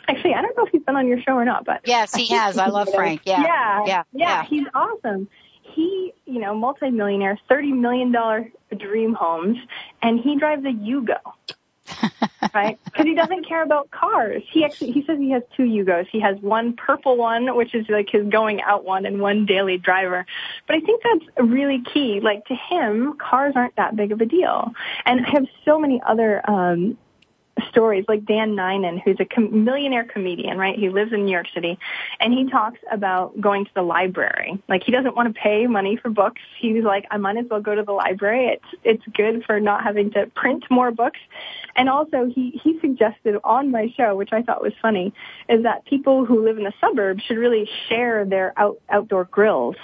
Actually, 0.09 0.35
I 0.35 0.43
don't 0.43 0.57
know 0.57 0.65
if 0.65 0.71
he's 0.71 0.85
been 0.85 0.95
on 0.95 1.09
your 1.09 1.21
show 1.23 1.33
or 1.33 1.45
not, 1.45 1.65
but 1.65 1.81
yes, 1.85 2.15
he 2.15 2.27
has. 2.37 2.57
I 2.57 2.69
love 2.69 2.89
Frank. 2.95 3.23
Yeah. 3.25 3.43
yeah, 3.43 3.85
yeah, 3.87 4.03
yeah. 4.13 4.45
He's 4.45 4.67
awesome 4.73 5.29
he, 5.77 6.13
you 6.25 6.41
know, 6.41 6.55
multimillionaire, 6.55 7.39
$30 7.49 7.79
million 7.79 8.13
dream 8.77 9.15
homes, 9.15 9.59
and 10.03 10.19
he 10.19 10.37
drives 10.37 10.65
a 10.65 10.73
Yugo. 10.73 11.19
right? 12.55 12.79
Because 12.85 13.05
he 13.05 13.15
doesn't 13.15 13.47
care 13.47 13.63
about 13.63 13.91
cars. 13.91 14.43
He 14.51 14.65
actually 14.65 14.91
he 14.91 15.05
says 15.05 15.19
he 15.19 15.31
has 15.31 15.43
two 15.57 15.63
Yugos. 15.63 16.07
He 16.11 16.21
has 16.21 16.37
one 16.41 16.75
purple 16.75 17.17
one, 17.17 17.55
which 17.57 17.75
is 17.75 17.87
like 17.89 18.09
his 18.11 18.27
going 18.29 18.61
out 18.61 18.85
one, 18.85 19.07
and 19.07 19.21
one 19.21 19.47
daily 19.47 19.79
driver. 19.79 20.27
But 20.67 20.77
I 20.77 20.81
think 20.81 21.03
that's 21.03 21.49
really 21.49 21.83
key. 21.95 22.21
Like 22.21 22.45
to 22.47 22.55
him, 22.55 23.17
cars 23.19 23.53
aren't 23.55 23.77
that 23.77 23.95
big 23.95 24.11
of 24.11 24.21
a 24.21 24.27
deal. 24.27 24.73
And 25.05 25.25
I 25.25 25.31
have 25.31 25.47
so 25.65 25.79
many 25.79 26.03
other 26.05 26.43
um 26.51 26.99
stories 27.71 28.05
like 28.09 28.25
Dan 28.25 28.55
Nainan, 28.55 29.01
who's 29.03 29.17
a 29.21 29.25
com- 29.25 29.65
millionaire 29.65 30.05
comedian, 30.05 30.59
right? 30.59 30.79
He 30.79 30.89
lives 30.89 31.13
in 31.13 31.25
New 31.25 31.33
York 31.33 31.47
City 31.55 31.79
and 32.21 32.33
he 32.33 32.49
talks 32.51 32.79
about 32.91 33.41
going 33.41 33.65
to 33.65 33.71
the 33.75 33.83
library. 33.83 34.63
Like 34.69 34.83
he 34.85 34.93
doesn't 34.93 35.17
want 35.17 35.35
to 35.35 35.41
pay 35.41 35.67
money 35.67 35.97
for 35.97 36.11
books. 36.11 36.41
He's 36.59 36.85
like, 36.85 37.07
I 37.11 37.17
might 37.17 37.37
as 37.37 37.47
well 37.51 37.61
go 37.61 37.75
to 37.75 37.83
the 37.83 37.93
library. 37.93 38.49
It's, 38.49 38.81
it's 38.85 39.17
good 39.17 39.45
for 39.45 39.61
not 39.61 39.83
having 39.83 40.11
to 40.13 40.27
print 40.35 40.65
more 40.71 40.91
books. 40.91 41.21
And 41.77 41.89
also 41.89 42.27
he, 42.27 42.61
he 42.63 42.79
suggested 42.81 43.37
on 43.45 43.71
my 43.71 43.93
show, 43.97 44.17
which 44.17 44.33
I 44.33 44.43
thought 44.43 44.63
was 44.63 44.73
funny, 44.81 45.13
is 45.49 45.63
that 45.63 45.85
people 45.87 46.25
who 46.25 46.45
live 46.45 46.59
in 46.59 46.65
the 46.65 46.75
suburbs 46.81 47.23
should 47.25 47.39
really 47.39 47.69
share 47.89 48.25
their 48.25 48.53
out, 48.59 48.81
outdoor 48.91 49.25
grills 49.25 49.77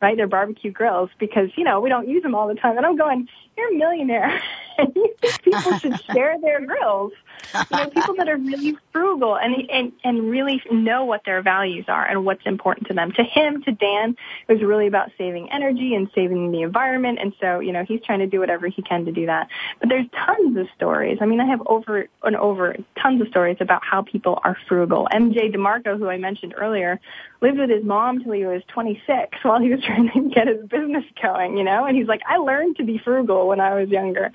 right? 0.00 0.16
They're 0.16 0.26
barbecue 0.26 0.70
grills 0.70 1.10
because, 1.18 1.50
you 1.56 1.64
know, 1.64 1.80
we 1.80 1.88
don't 1.88 2.08
use 2.08 2.22
them 2.22 2.34
all 2.34 2.48
the 2.48 2.54
time. 2.54 2.76
And 2.76 2.86
I'm 2.86 2.96
going, 2.96 3.28
you're 3.56 3.74
a 3.74 3.76
millionaire. 3.76 4.42
people 5.44 5.78
should 5.78 6.00
share 6.12 6.36
their 6.40 6.64
grills. 6.64 7.12
You 7.54 7.76
know, 7.76 7.90
people 7.90 8.14
that 8.16 8.28
are 8.28 8.36
really 8.36 8.76
frugal 8.92 9.36
and, 9.36 9.54
and, 9.70 9.92
and 10.04 10.30
really 10.30 10.62
know 10.70 11.04
what 11.04 11.22
their 11.24 11.42
values 11.42 11.86
are 11.88 12.06
and 12.06 12.24
what's 12.24 12.44
important 12.46 12.88
to 12.88 12.94
them. 12.94 13.12
To 13.12 13.22
him, 13.22 13.62
to 13.64 13.72
Dan, 13.72 14.16
it 14.48 14.52
was 14.52 14.62
really 14.62 14.86
about 14.86 15.10
saving 15.18 15.50
energy 15.50 15.94
and 15.94 16.08
saving 16.14 16.52
the 16.52 16.62
environment. 16.62 17.18
And 17.20 17.32
so, 17.40 17.60
you 17.60 17.72
know, 17.72 17.84
he's 17.84 18.00
trying 18.02 18.20
to 18.20 18.26
do 18.26 18.40
whatever 18.40 18.68
he 18.68 18.82
can 18.82 19.04
to 19.06 19.12
do 19.12 19.26
that. 19.26 19.48
But 19.80 19.88
there's 19.88 20.06
tons 20.26 20.56
of 20.56 20.66
stories. 20.76 21.18
I 21.20 21.26
mean, 21.26 21.40
I 21.40 21.46
have 21.46 21.62
over 21.66 22.08
and 22.22 22.36
over 22.36 22.76
tons 23.00 23.20
of 23.20 23.28
stories 23.28 23.56
about 23.60 23.82
how 23.84 24.02
people 24.02 24.40
are 24.44 24.56
frugal. 24.68 25.08
MJ 25.12 25.54
DeMarco, 25.54 25.98
who 25.98 26.08
I 26.08 26.18
mentioned 26.18 26.54
earlier, 26.56 27.00
lived 27.40 27.58
with 27.58 27.70
his 27.70 27.84
mom 27.84 28.22
till 28.22 28.32
he 28.32 28.44
was 28.44 28.62
26 28.68 29.38
while 29.42 29.60
he 29.60 29.70
was 29.70 29.82
trying 29.84 30.10
to 30.10 30.34
get 30.34 30.46
his 30.46 30.66
business 30.66 31.04
going, 31.20 31.56
you 31.56 31.64
know, 31.64 31.84
and 31.84 31.96
he's 31.96 32.06
like, 32.06 32.20
I 32.28 32.36
learned 32.36 32.76
to 32.76 32.84
be 32.84 32.98
frugal 32.98 33.48
when 33.48 33.60
I 33.60 33.74
was 33.74 33.88
younger. 33.88 34.30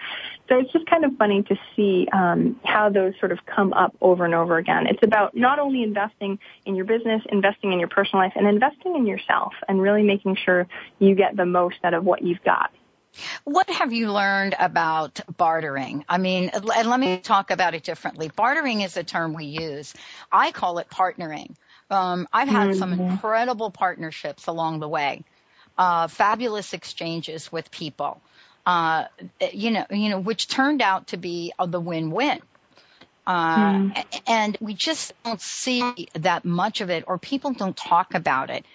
So 0.48 0.60
it's 0.60 0.72
just 0.72 0.86
kind 0.86 1.04
of 1.06 1.16
funny 1.18 1.42
to 1.44 1.56
see 1.76 2.08
um, 2.14 2.60
how 2.64 2.90
those 2.90 3.14
sort 3.20 3.32
of 3.32 3.40
come 3.46 3.74
up 3.74 3.96
over 4.00 4.26
and 4.26 4.36
over 4.36 4.58
again. 4.58 4.86
It's 4.88 5.02
about 5.04 5.36
not 5.36 5.58
only 5.58 5.82
investing 5.82 6.38
in 6.66 6.76
your 6.76 6.86
business, 6.86 7.24
investing 7.30 7.74
in 7.74 7.80
your 7.80 7.88
personal 7.88 8.24
life, 8.24 8.34
and 8.36 8.48
investing 8.48 8.96
in 8.96 9.08
yourself 9.08 9.54
and 9.68 9.82
really 9.82 10.04
making 10.04 10.36
sure 10.36 10.68
you 11.00 11.16
get 11.16 11.36
the 11.36 11.46
most 11.46 11.78
out 11.84 11.96
of 11.96 12.04
what 12.06 12.22
you've 12.22 12.44
got. 12.44 12.72
What 13.46 13.70
have 13.70 13.94
you 13.94 14.12
learned 14.12 14.56
about 14.60 15.22
bartering? 15.38 16.04
I 16.10 16.18
mean, 16.18 16.52
and 16.54 16.66
let 16.66 17.00
me 17.00 17.18
talk 17.18 17.50
about 17.50 17.74
it 17.74 17.84
differently. 17.84 18.30
Bartering 18.36 18.82
is 18.82 18.98
a 18.98 19.04
term 19.04 19.34
we 19.34 19.46
use. 19.46 19.94
I 20.32 20.52
call 20.52 20.80
it 20.80 20.90
partnering. 20.90 21.56
Um, 21.90 22.28
I've 22.34 22.50
had 22.50 22.70
mm-hmm. 22.70 22.80
some 22.80 22.94
incredible 22.94 23.72
partnerships 23.72 24.48
along 24.48 24.80
the 24.80 24.90
way, 24.90 25.24
uh, 25.78 26.08
fabulous 26.08 26.74
exchanges 26.74 27.52
with 27.52 27.72
people, 27.72 28.22
uh, 28.66 29.06
you 29.54 29.72
know, 29.72 29.86
you 29.90 30.10
know, 30.10 30.20
which 30.20 30.48
turned 30.48 30.82
out 30.82 31.08
to 31.08 31.18
be 31.18 31.54
uh, 31.58 31.66
the 31.66 31.80
win-win. 31.80 32.40
Uh, 33.28 33.80
mm. 33.80 34.06
and 34.28 34.58
we 34.62 34.76
just 34.76 35.14
don't 35.24 35.42
see 35.42 36.08
that 36.14 36.46
much 36.46 36.82
of 36.82 36.92
it 36.92 37.06
or 37.08 37.18
people 37.18 37.54
don't 37.54 37.76
talk 37.76 38.14
about 38.14 38.52
it. 38.52 38.66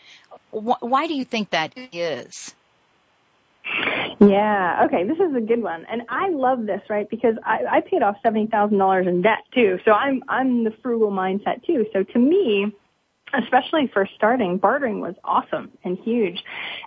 Wh- 0.51 0.83
why 0.83 1.07
do 1.07 1.15
you 1.15 1.25
think 1.25 1.51
that 1.51 1.73
is? 1.93 2.53
Yeah. 4.21 4.85
Okay. 4.87 5.05
This 5.05 5.17
is 5.17 5.35
a 5.35 5.41
good 5.41 5.63
one, 5.63 5.87
and 5.91 6.03
I 6.09 6.29
love 6.29 6.67
this, 6.67 6.83
right? 6.91 7.09
Because 7.09 7.37
I, 7.45 7.61
I 7.71 7.81
paid 7.81 8.03
off 8.03 8.17
seventy 8.23 8.49
thousand 8.49 8.79
dollars 8.79 9.07
in 9.07 9.23
debt 9.23 9.45
too, 9.55 9.79
so 9.85 9.93
I'm 9.93 10.23
I'm 10.29 10.65
the 10.65 10.73
frugal 10.83 11.11
mindset 11.11 11.65
too. 11.65 11.87
So 11.93 12.03
to 12.03 12.19
me, 12.19 12.73
especially 13.33 13.89
for 13.93 14.09
starting, 14.15 14.59
bartering 14.59 15.01
was 15.01 15.15
awesome 15.25 15.71
and 15.85 15.99
huge. 15.99 16.43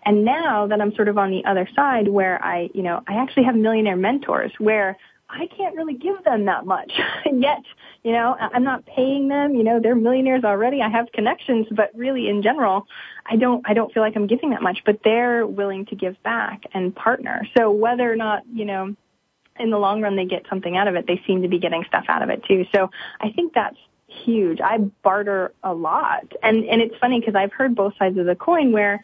And 0.06 0.26
now 0.26 0.68
that 0.68 0.82
I'm 0.82 0.94
sort 0.96 1.08
of 1.08 1.18
on 1.18 1.32
the 1.32 1.44
other 1.46 1.68
side 1.76 2.08
where 2.08 2.44
I, 2.44 2.70
you 2.74 2.84
know, 2.84 3.02
I 3.08 3.16
actually 3.16 3.44
have 3.44 3.56
millionaire 3.56 3.96
mentors 3.96 4.52
where 4.58 4.98
I 5.30 5.48
can't 5.48 5.76
really 5.76 5.96
give 5.96 6.24
them 6.24 6.46
that 6.46 6.66
much 6.66 6.92
yet. 7.26 7.64
You 8.04 8.12
know, 8.12 8.36
I'm 8.40 8.64
not 8.64 8.86
paying 8.86 9.30
them. 9.30 9.56
You 9.56 9.64
know, 9.64 9.80
they're 9.80 9.96
millionaires 9.96 10.44
already. 10.44 10.82
I 10.82 10.90
have 10.90 11.12
connections, 11.14 11.68
but 11.72 11.90
really 11.96 12.28
in 12.28 12.44
general, 12.44 12.86
I 13.26 13.38
don't, 13.38 13.68
I 13.68 13.74
don't 13.74 13.92
feel 13.94 14.04
like 14.04 14.16
I'm 14.16 14.28
giving 14.28 14.52
that 14.52 14.62
much, 14.62 14.80
but 14.86 15.00
they're 15.04 15.48
willing 15.48 15.86
to 15.88 15.96
give 15.96 16.22
back 16.24 16.64
and 16.74 16.96
partner. 16.96 17.48
So 17.58 17.72
whether 17.72 18.12
or 18.12 18.16
not, 18.16 18.44
you 18.52 18.66
know, 18.66 18.96
in 19.60 19.70
the 19.70 19.78
long 19.78 20.02
run 20.02 20.16
they 20.16 20.26
get 20.26 20.46
something 20.50 20.76
out 20.78 20.88
of 20.88 20.96
it, 20.96 21.06
they 21.08 21.22
seem 21.26 21.42
to 21.44 21.48
be 21.48 21.60
getting 21.60 21.84
stuff 21.88 22.06
out 22.10 22.22
of 22.22 22.30
it 22.30 22.44
too. 22.46 22.66
So 22.74 22.90
I 23.22 23.32
think 23.32 23.54
that's 23.54 23.78
huge. 24.24 24.60
I 24.62 24.78
barter 24.78 25.54
a 25.64 25.74
lot. 25.74 26.32
And, 26.42 26.64
and 26.66 26.82
it's 26.82 26.96
funny 26.98 27.20
because 27.20 27.36
I've 27.36 27.54
heard 27.54 27.76
both 27.76 27.94
sides 27.98 28.18
of 28.18 28.26
the 28.26 28.36
coin 28.36 28.72
where 28.72 29.04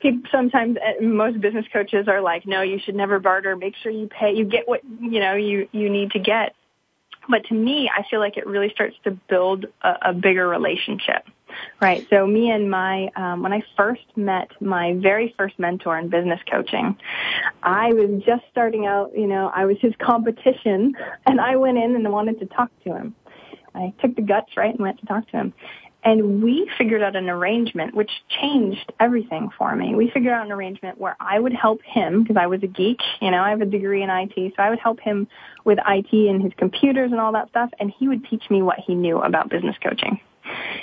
people 0.00 0.22
sometimes 0.30 0.76
uh, 0.76 1.02
most 1.02 1.40
business 1.40 1.66
coaches 1.72 2.08
are 2.08 2.20
like, 2.20 2.46
no, 2.46 2.62
you 2.62 2.78
should 2.78 2.94
never 2.94 3.18
barter. 3.18 3.56
Make 3.56 3.74
sure 3.82 3.92
you 3.92 4.08
pay, 4.08 4.34
you 4.34 4.44
get 4.44 4.68
what, 4.68 4.80
you 5.00 5.20
know, 5.20 5.34
you, 5.34 5.68
you 5.72 5.90
need 5.90 6.12
to 6.12 6.18
get. 6.18 6.54
But 7.28 7.44
to 7.46 7.54
me, 7.54 7.90
I 7.94 8.02
feel 8.10 8.18
like 8.18 8.36
it 8.36 8.46
really 8.46 8.70
starts 8.70 8.96
to 9.04 9.10
build 9.10 9.66
a, 9.82 9.94
a 10.06 10.12
bigger 10.12 10.48
relationship. 10.48 11.28
Right. 11.80 12.06
So 12.10 12.26
me 12.26 12.50
and 12.50 12.70
my, 12.70 13.10
um, 13.16 13.42
when 13.42 13.52
I 13.52 13.62
first 13.76 14.04
met 14.16 14.50
my 14.60 14.94
very 14.94 15.34
first 15.36 15.58
mentor 15.58 15.98
in 15.98 16.08
business 16.08 16.40
coaching, 16.50 16.96
I 17.62 17.92
was 17.92 18.22
just 18.24 18.44
starting 18.50 18.86
out, 18.86 19.16
you 19.16 19.26
know, 19.26 19.50
I 19.54 19.64
was 19.64 19.76
his 19.80 19.94
competition 19.98 20.94
and 21.26 21.40
I 21.40 21.56
went 21.56 21.78
in 21.78 21.94
and 21.94 22.10
wanted 22.10 22.38
to 22.40 22.46
talk 22.46 22.70
to 22.84 22.94
him. 22.94 23.14
I 23.74 23.92
took 24.00 24.16
the 24.16 24.22
guts, 24.22 24.56
right, 24.56 24.70
and 24.70 24.80
went 24.80 24.98
to 25.00 25.06
talk 25.06 25.28
to 25.30 25.36
him. 25.36 25.54
And 26.02 26.42
we 26.42 26.70
figured 26.78 27.02
out 27.02 27.14
an 27.14 27.28
arrangement 27.28 27.94
which 27.94 28.10
changed 28.40 28.90
everything 28.98 29.50
for 29.58 29.76
me. 29.76 29.94
We 29.94 30.10
figured 30.10 30.32
out 30.32 30.46
an 30.46 30.52
arrangement 30.52 30.98
where 30.98 31.14
I 31.20 31.38
would 31.38 31.52
help 31.52 31.82
him 31.82 32.22
because 32.22 32.38
I 32.38 32.46
was 32.46 32.62
a 32.62 32.66
geek, 32.66 33.00
you 33.20 33.30
know, 33.30 33.42
I 33.42 33.50
have 33.50 33.60
a 33.60 33.66
degree 33.66 34.02
in 34.02 34.08
IT, 34.08 34.54
so 34.56 34.62
I 34.62 34.70
would 34.70 34.78
help 34.78 34.98
him 35.00 35.28
with 35.64 35.78
IT 35.86 36.12
and 36.12 36.42
his 36.42 36.52
computers 36.56 37.10
and 37.10 37.20
all 37.20 37.32
that 37.32 37.50
stuff, 37.50 37.70
and 37.78 37.92
he 37.98 38.08
would 38.08 38.24
teach 38.26 38.44
me 38.48 38.62
what 38.62 38.78
he 38.78 38.94
knew 38.94 39.18
about 39.18 39.50
business 39.50 39.76
coaching. 39.82 40.20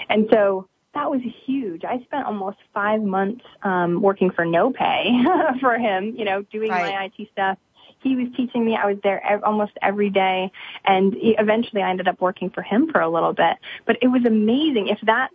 And 0.07 0.27
so 0.31 0.67
that 0.93 1.09
was 1.09 1.21
huge. 1.45 1.83
I 1.83 1.99
spent 2.03 2.25
almost 2.25 2.57
five 2.73 3.01
months 3.01 3.43
um, 3.63 4.01
working 4.01 4.29
for 4.29 4.45
no 4.45 4.71
pay 4.71 5.11
for 5.61 5.77
him, 5.79 6.15
you 6.15 6.25
know, 6.25 6.43
doing 6.43 6.69
right. 6.69 6.93
my 6.93 7.05
IT 7.05 7.29
stuff 7.31 7.57
he 8.01 8.15
was 8.15 8.27
teaching 8.35 8.65
me. 8.65 8.75
I 8.75 8.85
was 8.85 8.97
there 9.03 9.25
ev- 9.25 9.43
almost 9.43 9.73
every 9.81 10.09
day, 10.09 10.51
and 10.85 11.15
eventually 11.17 11.81
I 11.81 11.89
ended 11.89 12.07
up 12.07 12.21
working 12.21 12.49
for 12.49 12.61
him 12.61 12.91
for 12.91 13.01
a 13.01 13.09
little 13.09 13.33
bit. 13.33 13.57
But 13.85 13.97
it 14.01 14.07
was 14.07 14.25
amazing. 14.25 14.87
If 14.87 14.99
that 15.03 15.29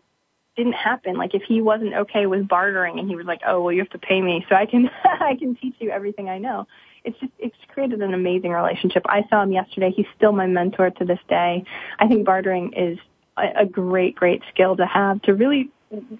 didn't 0.56 0.74
happen, 0.74 1.16
like 1.16 1.34
if 1.34 1.42
he 1.42 1.60
wasn't 1.60 1.94
okay 1.94 2.26
with 2.26 2.46
bartering, 2.46 2.98
and 2.98 3.08
he 3.08 3.16
was 3.16 3.26
like, 3.26 3.40
"Oh, 3.46 3.62
well, 3.62 3.72
you 3.72 3.80
have 3.80 3.90
to 3.90 3.98
pay 3.98 4.20
me 4.20 4.44
so 4.48 4.54
I 4.54 4.66
can 4.66 4.90
I 5.04 5.36
can 5.36 5.56
teach 5.56 5.74
you 5.78 5.90
everything 5.90 6.28
I 6.28 6.38
know." 6.38 6.66
It's 7.04 7.18
just 7.18 7.32
it's 7.38 7.56
created 7.68 8.00
an 8.00 8.14
amazing 8.14 8.52
relationship. 8.52 9.02
I 9.06 9.24
saw 9.28 9.42
him 9.42 9.52
yesterday. 9.52 9.92
He's 9.94 10.06
still 10.16 10.32
my 10.32 10.46
mentor 10.46 10.90
to 10.90 11.04
this 11.04 11.18
day. 11.28 11.64
I 11.98 12.06
think 12.06 12.24
bartering 12.24 12.72
is 12.74 12.98
a, 13.36 13.62
a 13.62 13.66
great, 13.66 14.14
great 14.14 14.42
skill 14.52 14.76
to 14.76 14.86
have 14.86 15.20
to 15.22 15.34
really 15.34 15.70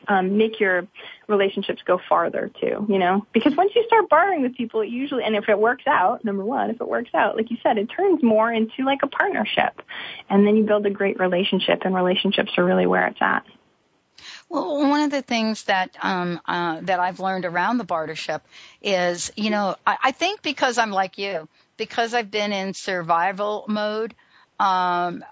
um, 0.09 0.37
make 0.37 0.61
your 0.61 0.87
relationships 1.27 1.83
go 1.87 2.01
farther 2.09 2.51
too, 2.61 2.87
you 2.89 2.99
know? 2.99 3.27
Because 3.33 3.57
once 3.57 3.73
you 3.75 3.85
start 3.87 4.09
bartering 4.09 4.43
with 4.43 4.57
people, 4.57 4.81
it 4.81 4.89
usually, 4.89 5.25
and 5.25 5.37
if 5.37 5.49
it 5.49 5.59
works 5.59 5.85
out, 5.87 6.25
number 6.25 6.45
one, 6.45 6.71
if 6.71 6.81
it 6.81 6.89
works 6.89 7.11
out, 7.15 7.37
like 7.37 7.51
you 7.51 7.57
said, 7.63 7.79
it 7.79 7.87
turns 7.87 8.23
more 8.23 8.53
into 8.53 8.85
like 8.85 9.03
a 9.03 9.07
partnership. 9.07 9.83
And 10.29 10.47
then 10.47 10.57
you 10.57 10.65
build 10.65 10.87
a 10.87 10.91
great 10.91 11.19
relationship 11.19 11.83
and 11.85 11.95
relationships 11.95 12.53
are 12.59 12.65
really 12.65 12.87
where 12.87 13.07
it's 13.07 13.21
at. 13.21 13.45
Well, 14.49 14.79
one 14.89 15.01
of 15.01 15.11
the 15.11 15.23
things 15.23 15.65
that 15.65 15.97
um, 16.03 16.41
uh, 16.47 16.81
that 16.83 17.01
I've 17.01 17.21
learned 17.21 17.45
around 17.45 17.79
the 17.79 17.85
bartership 17.85 18.43
is, 18.83 19.33
you 19.37 19.51
know, 19.51 19.77
I, 19.87 19.97
I 20.05 20.13
think 20.13 20.43
because 20.43 20.79
I'm 20.79 20.91
like 20.91 21.19
you, 21.19 21.49
because 21.77 22.15
I've 22.15 22.31
been 22.31 22.53
in 22.53 22.75
survival 22.75 23.65
mode, 23.69 24.15
um, 24.61 25.25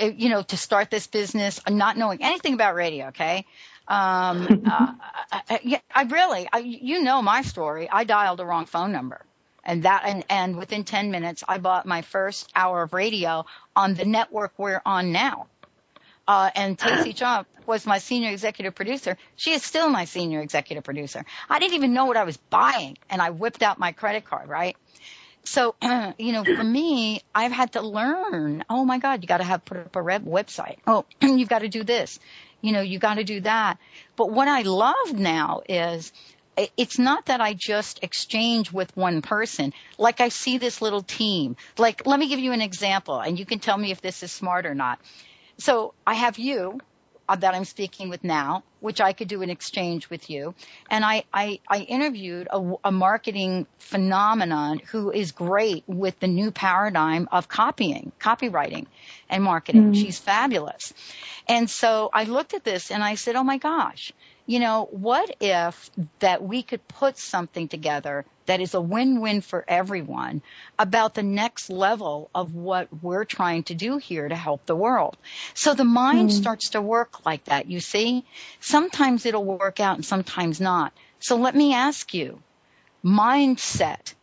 uh, 0.00 0.06
you 0.06 0.28
know, 0.28 0.42
to 0.42 0.56
start 0.56 0.90
this 0.90 1.06
business, 1.06 1.60
not 1.68 1.96
knowing 1.96 2.22
anything 2.22 2.54
about 2.54 2.74
radio. 2.74 3.06
Okay, 3.06 3.46
um, 3.88 4.64
uh, 4.70 4.92
I, 5.32 5.42
I, 5.50 5.82
I 5.94 6.02
really, 6.04 6.48
I, 6.52 6.58
you 6.58 7.02
know 7.02 7.22
my 7.22 7.42
story. 7.42 7.88
I 7.90 8.04
dialed 8.04 8.38
the 8.38 8.46
wrong 8.46 8.66
phone 8.66 8.92
number. 8.92 9.20
And 9.64 9.82
that, 9.82 10.04
and, 10.06 10.24
and 10.30 10.56
within 10.56 10.84
10 10.84 11.10
minutes, 11.10 11.42
I 11.46 11.58
bought 11.58 11.86
my 11.86 12.02
first 12.02 12.50
hour 12.54 12.82
of 12.82 12.92
radio 12.92 13.46
on 13.74 13.94
the 13.94 14.04
network 14.04 14.52
we're 14.56 14.80
on 14.86 15.10
now. 15.10 15.48
Uh, 16.28 16.50
and 16.54 16.78
Tacey 16.78 17.12
Chomp 17.12 17.46
was 17.66 17.84
my 17.84 17.98
senior 17.98 18.30
executive 18.30 18.76
producer. 18.76 19.16
She 19.34 19.52
is 19.52 19.64
still 19.64 19.88
my 19.88 20.04
senior 20.04 20.40
executive 20.40 20.84
producer. 20.84 21.24
I 21.50 21.58
didn't 21.58 21.74
even 21.74 21.94
know 21.94 22.06
what 22.06 22.16
I 22.16 22.24
was 22.24 22.36
buying, 22.36 22.96
and 23.10 23.20
I 23.20 23.30
whipped 23.30 23.62
out 23.62 23.78
my 23.78 23.90
credit 23.90 24.24
card, 24.24 24.48
right? 24.48 24.76
So, 25.44 25.74
you 26.18 26.32
know, 26.32 26.44
for 26.44 26.64
me, 26.64 27.22
I've 27.34 27.52
had 27.52 27.72
to 27.72 27.82
learn. 27.82 28.64
Oh 28.68 28.84
my 28.84 28.98
God, 28.98 29.22
you 29.22 29.28
got 29.28 29.38
to 29.38 29.44
have 29.44 29.64
put 29.64 29.78
up 29.78 29.96
a 29.96 30.00
website. 30.00 30.78
Oh, 30.86 31.04
you've 31.20 31.48
got 31.48 31.60
to 31.60 31.68
do 31.68 31.82
this 31.84 32.18
you 32.60 32.72
know, 32.72 32.80
you 32.80 32.98
got 32.98 33.14
to 33.14 33.24
do 33.24 33.40
that. 33.40 33.78
But 34.16 34.30
what 34.30 34.48
I 34.48 34.62
love 34.62 35.12
now 35.12 35.62
is 35.68 36.12
it's 36.76 36.98
not 36.98 37.26
that 37.26 37.40
I 37.40 37.52
just 37.52 38.02
exchange 38.02 38.72
with 38.72 38.96
one 38.96 39.22
person. 39.22 39.72
Like 39.98 40.20
I 40.20 40.30
see 40.30 40.58
this 40.58 40.80
little 40.80 41.02
team. 41.02 41.56
Like, 41.76 42.06
let 42.06 42.18
me 42.18 42.28
give 42.28 42.38
you 42.38 42.52
an 42.52 42.62
example 42.62 43.20
and 43.20 43.38
you 43.38 43.44
can 43.44 43.58
tell 43.58 43.76
me 43.76 43.90
if 43.90 44.00
this 44.00 44.22
is 44.22 44.32
smart 44.32 44.66
or 44.66 44.74
not. 44.74 44.98
So 45.58 45.94
I 46.06 46.14
have 46.14 46.38
you 46.38 46.80
that 47.28 47.54
I'm 47.54 47.64
speaking 47.64 48.08
with 48.08 48.22
now, 48.22 48.62
which 48.80 49.00
I 49.00 49.12
could 49.12 49.28
do 49.28 49.42
an 49.42 49.50
exchange 49.50 50.08
with 50.08 50.30
you. 50.30 50.54
And 50.90 51.04
I, 51.04 51.24
I, 51.32 51.60
I 51.68 51.78
interviewed 51.80 52.48
a, 52.50 52.74
a 52.84 52.92
marketing 52.92 53.66
phenomenon 53.78 54.80
who 54.90 55.10
is 55.10 55.32
great 55.32 55.84
with 55.86 56.18
the 56.20 56.28
new 56.28 56.50
paradigm 56.50 57.28
of 57.32 57.48
copying, 57.48 58.12
copywriting 58.20 58.86
and 59.28 59.42
marketing. 59.42 59.92
Mm. 59.92 59.96
She's 59.96 60.18
fabulous. 60.18 60.94
And 61.48 61.68
so 61.68 62.10
I 62.12 62.24
looked 62.24 62.54
at 62.54 62.64
this 62.64 62.90
and 62.90 63.02
I 63.02 63.16
said, 63.16 63.36
oh 63.36 63.44
my 63.44 63.58
gosh, 63.58 64.12
you 64.46 64.60
know, 64.60 64.88
what 64.90 65.34
if 65.40 65.90
that 66.20 66.42
we 66.42 66.62
could 66.62 66.86
put 66.86 67.18
something 67.18 67.68
together 67.68 68.24
that 68.46 68.60
is 68.60 68.74
a 68.74 68.80
win-win 68.80 69.40
for 69.40 69.64
everyone 69.68 70.42
about 70.78 71.14
the 71.14 71.22
next 71.22 71.70
level 71.70 72.30
of 72.34 72.54
what 72.54 72.88
we're 73.02 73.24
trying 73.24 73.62
to 73.64 73.74
do 73.74 73.98
here 73.98 74.28
to 74.28 74.34
help 74.34 74.66
the 74.66 74.76
world. 74.76 75.16
So 75.54 75.74
the 75.74 75.84
mind 75.84 76.30
mm. 76.30 76.32
starts 76.32 76.70
to 76.70 76.80
work 76.80 77.24
like 77.26 77.44
that, 77.44 77.66
you 77.66 77.80
see? 77.80 78.24
Sometimes 78.60 79.26
it'll 79.26 79.44
work 79.44 79.80
out 79.80 79.96
and 79.96 80.04
sometimes 80.04 80.60
not. 80.60 80.92
So 81.20 81.36
let 81.36 81.54
me 81.54 81.74
ask 81.74 82.14
you, 82.14 82.40
mindset. 83.04 84.14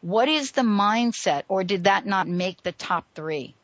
What 0.00 0.28
is 0.28 0.52
the 0.52 0.62
mindset 0.62 1.44
or 1.48 1.62
did 1.62 1.84
that 1.84 2.06
not 2.06 2.26
make 2.26 2.62
the 2.62 2.72
top 2.72 3.06
three? 3.14 3.54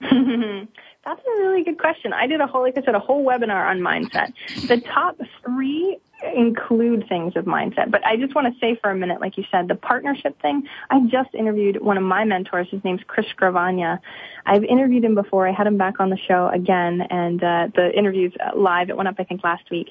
That's 0.00 1.20
a 1.20 1.40
really 1.40 1.62
good 1.62 1.78
question. 1.78 2.12
I 2.12 2.26
did 2.26 2.40
a 2.40 2.46
whole, 2.48 2.62
like 2.62 2.76
I 2.76 2.82
said, 2.82 2.96
a 2.96 2.98
whole 2.98 3.24
webinar 3.24 3.70
on 3.70 3.78
mindset. 3.78 4.32
The 4.66 4.80
top 4.80 5.16
three 5.44 5.98
include 6.34 7.06
things 7.08 7.34
of 7.36 7.44
mindset, 7.44 7.90
but 7.90 8.04
I 8.06 8.16
just 8.16 8.34
want 8.34 8.52
to 8.52 8.58
say 8.58 8.78
for 8.80 8.90
a 8.90 8.96
minute, 8.96 9.20
like 9.20 9.36
you 9.36 9.44
said, 9.50 9.68
the 9.68 9.74
partnership 9.74 10.40
thing. 10.40 10.66
I 10.90 11.00
just 11.08 11.34
interviewed 11.34 11.82
one 11.82 11.98
of 11.98 12.02
my 12.02 12.24
mentors. 12.24 12.68
His 12.70 12.82
name's 12.84 13.02
Chris 13.06 13.26
Gravagna. 13.36 14.00
I've 14.46 14.64
interviewed 14.64 15.04
him 15.04 15.14
before. 15.14 15.46
I 15.46 15.52
had 15.52 15.66
him 15.66 15.76
back 15.76 16.00
on 16.00 16.08
the 16.08 16.16
show 16.16 16.48
again, 16.48 17.02
and 17.10 17.42
uh, 17.42 17.68
the 17.74 17.96
interview's 17.96 18.32
live. 18.56 18.88
It 18.88 18.96
went 18.96 19.08
up, 19.08 19.16
I 19.18 19.24
think, 19.24 19.44
last 19.44 19.70
week. 19.70 19.88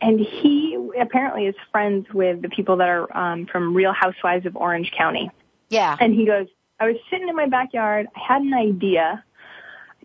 And 0.00 0.18
he 0.18 0.76
apparently 1.00 1.46
is 1.46 1.54
friends 1.70 2.06
with 2.12 2.42
the 2.42 2.48
people 2.48 2.76
that 2.76 2.88
are 2.88 3.16
um, 3.16 3.46
from 3.46 3.74
Real 3.74 3.92
Housewives 3.92 4.46
of 4.46 4.56
Orange 4.56 4.90
County. 4.96 5.30
Yeah. 5.68 5.96
And 6.00 6.14
he 6.14 6.26
goes, 6.26 6.46
I 6.80 6.86
was 6.86 6.96
sitting 7.10 7.28
in 7.28 7.36
my 7.36 7.46
backyard. 7.46 8.08
I 8.16 8.20
had 8.26 8.42
an 8.42 8.54
idea 8.54 9.24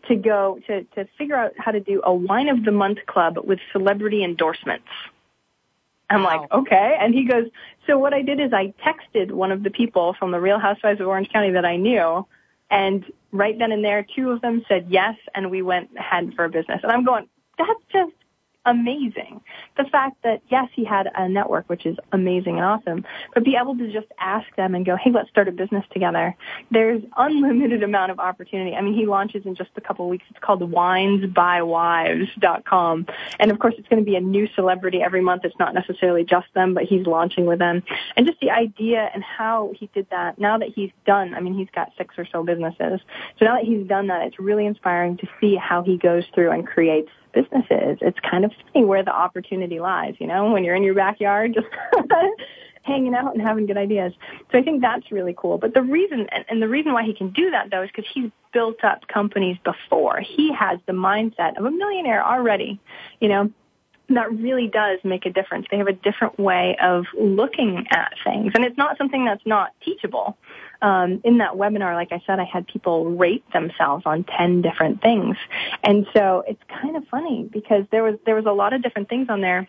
to 0.07 0.15
go 0.15 0.59
to, 0.67 0.83
to 0.83 1.07
figure 1.17 1.35
out 1.35 1.53
how 1.57 1.71
to 1.71 1.79
do 1.79 2.01
a 2.03 2.13
wine 2.13 2.49
of 2.49 2.65
the 2.65 2.71
month 2.71 2.99
club 3.07 3.37
with 3.43 3.59
celebrity 3.71 4.23
endorsements. 4.23 4.87
I'm 6.09 6.23
wow. 6.23 6.41
like, 6.41 6.51
okay. 6.51 6.97
And 6.99 7.13
he 7.13 7.25
goes, 7.25 7.45
so 7.87 7.97
what 7.97 8.13
I 8.13 8.21
did 8.21 8.39
is 8.39 8.53
I 8.53 8.73
texted 8.85 9.31
one 9.31 9.51
of 9.51 9.63
the 9.63 9.69
people 9.69 10.15
from 10.17 10.31
the 10.31 10.39
Real 10.39 10.59
Housewives 10.59 11.01
of 11.01 11.07
Orange 11.07 11.29
County 11.29 11.51
that 11.51 11.65
I 11.65 11.77
knew. 11.77 12.25
And 12.69 13.05
right 13.31 13.57
then 13.57 13.71
and 13.71 13.83
there, 13.83 14.05
two 14.15 14.31
of 14.31 14.41
them 14.41 14.63
said 14.67 14.87
yes. 14.89 15.15
And 15.35 15.49
we 15.49 15.61
went 15.61 15.89
ahead 15.97 16.33
for 16.35 16.45
a 16.45 16.49
business. 16.49 16.81
And 16.83 16.91
I'm 16.91 17.03
going, 17.03 17.27
that's 17.57 17.79
just 17.91 18.13
amazing. 18.65 19.41
The 19.77 19.83
fact 19.85 20.17
that 20.23 20.41
yes, 20.49 20.69
he 20.73 20.83
had 20.85 21.09
a 21.15 21.27
network, 21.27 21.69
which 21.69 21.85
is 21.85 21.97
amazing 22.11 22.55
and 22.55 22.65
awesome, 22.65 23.05
but 23.33 23.43
be 23.43 23.57
able 23.59 23.77
to 23.77 23.91
just 23.91 24.07
ask 24.19 24.47
them 24.55 24.75
and 24.75 24.85
go, 24.85 24.95
hey, 24.95 25.09
let's 25.11 25.29
start 25.29 25.47
a 25.47 25.51
business 25.51 25.83
together. 25.91 26.35
There's 26.71 27.01
unlimited 27.17 27.83
amount 27.83 28.11
of 28.11 28.19
opportunity. 28.19 28.75
I 28.75 28.81
mean, 28.81 28.93
he 28.93 29.05
launches 29.05 29.45
in 29.45 29.55
just 29.55 29.71
a 29.75 29.81
couple 29.81 30.05
of 30.05 30.11
weeks. 30.11 30.25
It's 30.29 30.39
called 30.39 30.61
winesbywives.com. 30.61 33.05
And 33.39 33.51
of 33.51 33.59
course, 33.59 33.75
it's 33.77 33.87
going 33.87 34.03
to 34.03 34.05
be 34.05 34.15
a 34.15 34.21
new 34.21 34.47
celebrity 34.55 35.01
every 35.01 35.21
month. 35.21 35.45
It's 35.45 35.57
not 35.59 35.73
necessarily 35.73 36.23
just 36.23 36.47
them, 36.53 36.73
but 36.73 36.83
he's 36.83 37.05
launching 37.05 37.45
with 37.45 37.59
them. 37.59 37.83
And 38.15 38.25
just 38.25 38.39
the 38.39 38.51
idea 38.51 39.09
and 39.13 39.21
how 39.23 39.73
he 39.77 39.89
did 39.93 40.07
that, 40.11 40.39
now 40.39 40.57
that 40.57 40.69
he's 40.73 40.91
done, 41.05 41.33
I 41.33 41.41
mean, 41.41 41.53
he's 41.53 41.67
got 41.73 41.91
six 41.97 42.15
or 42.17 42.25
so 42.31 42.43
businesses. 42.43 43.01
So 43.39 43.45
now 43.45 43.55
that 43.55 43.65
he's 43.65 43.85
done 43.87 44.07
that, 44.07 44.27
it's 44.27 44.39
really 44.39 44.65
inspiring 44.65 45.17
to 45.17 45.27
see 45.41 45.55
how 45.55 45.83
he 45.83 45.97
goes 45.97 46.23
through 46.33 46.51
and 46.51 46.65
creates 46.65 47.09
businesses. 47.33 47.97
It's 48.01 48.19
kind 48.19 48.45
of 48.45 48.51
funny 48.71 48.85
where 48.85 49.03
the 49.03 49.13
opportunity 49.13 49.79
lies, 49.79 50.15
you 50.19 50.27
know, 50.27 50.51
when 50.51 50.63
you're 50.63 50.75
in 50.75 50.83
your 50.83 50.95
backyard, 50.95 51.53
just 51.53 51.67
hanging 52.83 53.15
out 53.15 53.33
and 53.33 53.41
having 53.41 53.65
good 53.65 53.77
ideas. 53.77 54.13
So 54.51 54.59
I 54.59 54.61
think 54.61 54.81
that's 54.81 55.11
really 55.11 55.33
cool. 55.37 55.57
But 55.57 55.73
the 55.73 55.81
reason, 55.81 56.27
and 56.49 56.61
the 56.61 56.67
reason 56.67 56.93
why 56.93 57.03
he 57.03 57.13
can 57.13 57.31
do 57.31 57.49
that 57.51 57.69
though 57.71 57.83
is 57.83 57.89
because 57.89 58.09
he's 58.13 58.29
built 58.53 58.83
up 58.83 59.07
companies 59.07 59.57
before. 59.63 60.19
He 60.19 60.53
has 60.53 60.79
the 60.85 60.93
mindset 60.93 61.57
of 61.57 61.65
a 61.65 61.71
millionaire 61.71 62.25
already, 62.25 62.79
you 63.19 63.29
know, 63.29 63.51
that 64.09 64.31
really 64.31 64.67
does 64.67 64.99
make 65.03 65.25
a 65.25 65.29
difference. 65.29 65.65
They 65.71 65.77
have 65.77 65.87
a 65.87 65.93
different 65.93 66.37
way 66.37 66.75
of 66.81 67.05
looking 67.17 67.87
at 67.91 68.13
things. 68.23 68.51
And 68.53 68.65
it's 68.65 68.77
not 68.77 68.97
something 68.97 69.25
that's 69.25 69.45
not 69.45 69.71
teachable. 69.83 70.37
Um, 70.83 71.21
in 71.23 71.37
that 71.37 71.53
webinar, 71.53 71.95
like 71.95 72.11
I 72.11 72.21
said, 72.27 72.39
I 72.39 72.43
had 72.43 72.67
people 72.67 73.05
rate 73.11 73.43
themselves 73.53 74.03
on 74.05 74.25
10 74.25 74.61
different 74.61 75.01
things. 75.01 75.37
And 75.81 76.05
so 76.13 76.43
it's 76.45 76.61
kind 76.67 76.97
of 76.97 77.07
funny 77.07 77.49
because 77.51 77.85
there 77.89 78.03
was, 78.03 78.15
there 78.25 78.35
was 78.35 78.45
a 78.45 78.51
lot 78.51 78.73
of 78.73 78.83
different 78.83 79.07
things 79.07 79.27
on 79.29 79.39
there 79.39 79.67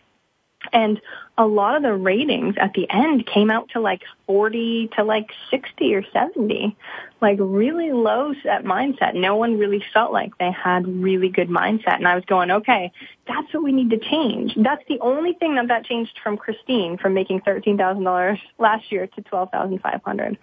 and 0.72 1.00
a 1.36 1.46
lot 1.46 1.76
of 1.76 1.82
the 1.82 1.92
ratings 1.92 2.54
at 2.58 2.72
the 2.74 2.88
end 2.88 3.26
came 3.26 3.50
out 3.50 3.70
to 3.70 3.80
like 3.80 4.02
40 4.26 4.90
to 4.96 5.04
like 5.04 5.26
60 5.50 5.94
or 5.94 6.04
70, 6.12 6.76
like 7.20 7.38
really 7.40 7.92
low 7.92 8.32
set 8.42 8.64
mindset. 8.64 9.14
No 9.14 9.36
one 9.36 9.58
really 9.58 9.84
felt 9.92 10.12
like 10.12 10.36
they 10.38 10.52
had 10.52 10.86
really 10.86 11.28
good 11.28 11.48
mindset. 11.48 11.96
And 11.96 12.06
I 12.06 12.14
was 12.14 12.24
going, 12.24 12.50
okay, 12.50 12.92
that's 13.26 13.52
what 13.52 13.64
we 13.64 13.72
need 13.72 13.90
to 13.90 13.98
change. 13.98 14.54
That's 14.56 14.84
the 14.88 15.00
only 15.00 15.32
thing 15.34 15.56
that 15.56 15.68
that 15.68 15.84
changed 15.86 16.18
from 16.22 16.36
Christine 16.36 16.98
from 16.98 17.14
making 17.14 17.40
$13,000 17.40 18.38
last 18.58 18.92
year 18.92 19.06
to 19.08 19.22
12,500 19.22 20.38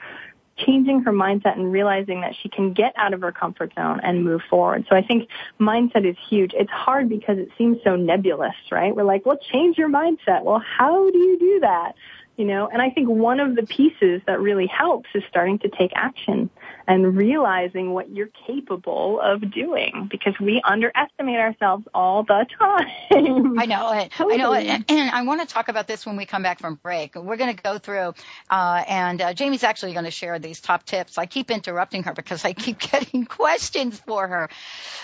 changing 0.66 1.02
her 1.02 1.12
mindset 1.12 1.54
and 1.58 1.72
realizing 1.72 2.22
that 2.22 2.34
she 2.42 2.50
can 2.50 2.74
get 2.74 2.94
out 2.96 3.14
of 3.14 3.22
her 3.22 3.32
comfort 3.32 3.74
zone 3.76 4.00
and 4.04 4.24
move 4.24 4.42
forward. 4.50 4.86
So 4.90 4.96
I 4.96 5.02
think 5.02 5.30
mindset 5.60 6.06
is 6.10 6.16
huge. 6.30 6.52
It's 6.54 6.72
hard 6.72 7.10
because 7.10 7.38
it 7.38 7.50
seems 7.58 7.78
so 7.84 7.96
nebulous, 7.96 8.56
right? 8.72 8.96
We're 8.96 9.04
like, 9.04 9.26
well, 9.26 9.38
change 9.52 9.78
your 9.78 9.90
mindset. 9.90 10.44
Well, 10.44 10.60
how 10.60 11.10
do 11.10 11.18
you 11.18 11.40
do 11.40 11.60
that? 11.62 11.94
You 12.42 12.48
know, 12.48 12.68
and 12.68 12.82
I 12.82 12.90
think 12.90 13.08
one 13.08 13.40
of 13.40 13.56
the 13.56 13.62
pieces 13.68 14.20
that 14.26 14.40
really 14.40 14.66
helps 14.66 15.08
is 15.14 15.22
starting 15.30 15.60
to 15.60 15.70
take 15.70 15.92
action 15.94 16.50
and 16.88 17.16
realizing 17.16 17.94
what 17.94 18.10
you're 18.10 18.32
capable 18.48 19.22
of 19.22 19.54
doing 19.54 20.08
because 20.10 20.34
we 20.42 20.60
underestimate 20.66 21.36
ourselves 21.36 21.86
all 21.94 22.24
the 22.24 22.48
time. 22.58 23.60
I 23.60 23.68
know 23.68 23.92
it. 23.94 24.12
Totally. 24.14 24.34
I 24.34 24.38
know 24.38 24.54
it. 24.54 24.66
And, 24.66 24.86
and 24.90 25.12
I 25.12 25.22
want 25.22 25.48
to 25.48 25.54
talk 25.54 25.68
about 25.68 25.86
this 25.86 26.04
when 26.04 26.18
we 26.18 26.26
come 26.26 26.42
back 26.42 26.60
from 26.60 26.80
break. 26.82 27.14
We're 27.14 27.38
going 27.38 27.56
to 27.56 27.62
go 27.62 27.78
through, 27.78 28.16
uh, 28.50 28.84
and 28.88 29.22
uh, 29.22 29.36
Jaime's 29.38 29.64
actually 29.64 29.94
going 29.94 30.06
to 30.06 30.12
share 30.12 30.40
these 30.40 30.62
top 30.62 30.84
tips. 30.84 31.20
I 31.20 31.28
keep 31.28 31.52
interrupting 31.52 32.02
her 32.06 32.14
because 32.16 32.44
I 32.44 32.54
keep 32.54 32.80
getting 32.92 33.26
questions 33.26 34.00
for 34.00 34.28
her. 34.28 34.50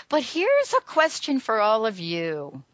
But 0.08 0.24
here's 0.24 0.74
a 0.76 0.80
question 0.80 1.38
for 1.38 1.60
all 1.60 1.86
of 1.86 2.00
you. 2.00 2.64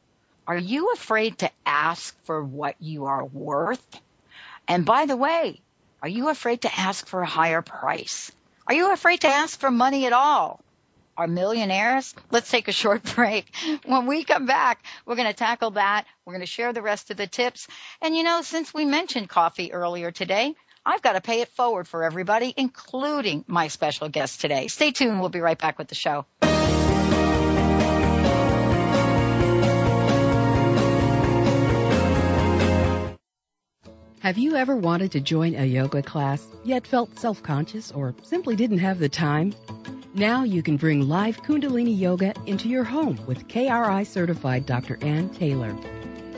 Are 0.47 0.57
you 0.57 0.91
afraid 0.95 1.37
to 1.41 1.51
ask 1.67 2.17
for 2.25 2.43
what 2.43 2.77
you 2.81 3.05
are 3.05 3.27
worth? 3.27 4.01
And 4.69 4.85
by 4.85 5.07
the 5.07 5.17
way, 5.17 5.61
are 6.03 6.09
you 6.09 6.29
afraid 6.29 6.63
to 6.63 6.79
ask 6.79 7.07
for 7.07 7.23
a 7.23 7.27
higher 7.27 7.63
price? 7.63 8.33
Are 8.67 8.75
you 8.75 8.93
afraid 8.93 9.21
to 9.23 9.29
ask 9.29 9.59
for 9.59 9.71
money 9.71 10.07
at 10.07 10.13
all? 10.13 10.61
Are 11.17 11.29
millionaires? 11.29 12.15
Let's 12.31 12.51
take 12.51 12.69
a 12.69 12.73
short 12.73 13.03
break. 13.15 13.55
When 13.85 14.07
we 14.07 14.25
come 14.25 14.47
back, 14.47 14.85
we're 15.07 15.17
going 15.17 15.29
to 15.29 15.35
tackle 15.35 15.73
that. 15.73 16.07
We're 16.25 16.33
going 16.33 16.41
to 16.41 16.47
share 16.47 16.73
the 16.73 16.83
rest 16.83 17.11
of 17.11 17.17
the 17.17 17.27
tips. 17.27 17.69
And 18.03 18.17
you 18.17 18.23
know, 18.23 18.43
since 18.43 18.75
we 18.75 18.85
mentioned 18.85 19.29
coffee 19.29 19.73
earlier 19.73 20.11
today, 20.11 20.55
I've 20.85 21.03
got 21.03 21.13
to 21.13 21.21
pay 21.21 21.41
it 21.41 21.49
forward 21.49 21.89
for 21.89 22.05
everybody, 22.05 22.53
including 22.57 23.45
my 23.47 23.69
special 23.69 24.09
guest 24.09 24.41
today. 24.41 24.67
Stay 24.67 24.91
tuned. 24.91 25.21
We'll 25.21 25.31
be 25.31 25.41
right 25.41 25.59
back 25.59 25.79
with 25.79 25.89
the 25.89 25.95
show. 25.95 26.27
Have 34.25 34.39
you 34.39 34.57
ever 34.57 34.75
wanted 34.75 35.13
to 35.13 35.21
join 35.21 35.55
a 35.55 35.67
yoga 35.67 36.03
class, 36.03 36.49
yet 36.65 36.87
felt 36.87 37.19
self-conscious 37.19 37.93
or 37.93 38.15
simply 38.23 38.57
didn't 38.57 38.79
have 38.79 38.99
the 38.99 39.07
time? 39.07 39.53
Now 40.15 40.45
you 40.45 40.63
can 40.63 40.79
bring 40.79 41.07
live 41.07 41.43
Kundalini 41.43 41.95
Yoga 41.95 42.33
into 42.47 42.71
your 42.71 42.85
home 42.85 43.21
with 43.27 43.47
KRI 43.49 44.07
certified 44.07 44.65
Dr. 44.65 44.97
Ann 45.03 45.29
Taylor. 45.29 45.77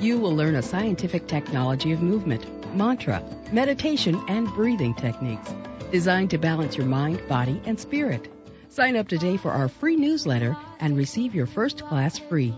You 0.00 0.18
will 0.18 0.34
learn 0.34 0.56
a 0.56 0.62
scientific 0.62 1.28
technology 1.28 1.92
of 1.92 2.02
movement, 2.02 2.44
mantra, 2.74 3.22
meditation, 3.52 4.20
and 4.26 4.48
breathing 4.48 4.94
techniques 4.94 5.54
designed 5.92 6.30
to 6.30 6.38
balance 6.38 6.76
your 6.76 6.86
mind, 6.86 7.22
body, 7.28 7.62
and 7.66 7.78
spirit. 7.78 8.28
Sign 8.68 8.96
up 8.96 9.06
today 9.06 9.36
for 9.36 9.52
our 9.52 9.68
free 9.68 9.94
newsletter 9.94 10.56
and 10.80 10.96
receive 10.96 11.36
your 11.36 11.46
first 11.46 11.84
class 11.84 12.18
free. 12.18 12.52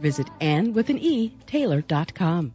Visit 0.00 0.30
Ann 0.40 0.72
with 0.72 0.88
an 0.88 0.98
E, 0.98 1.36
Taylor.com. 1.44 2.54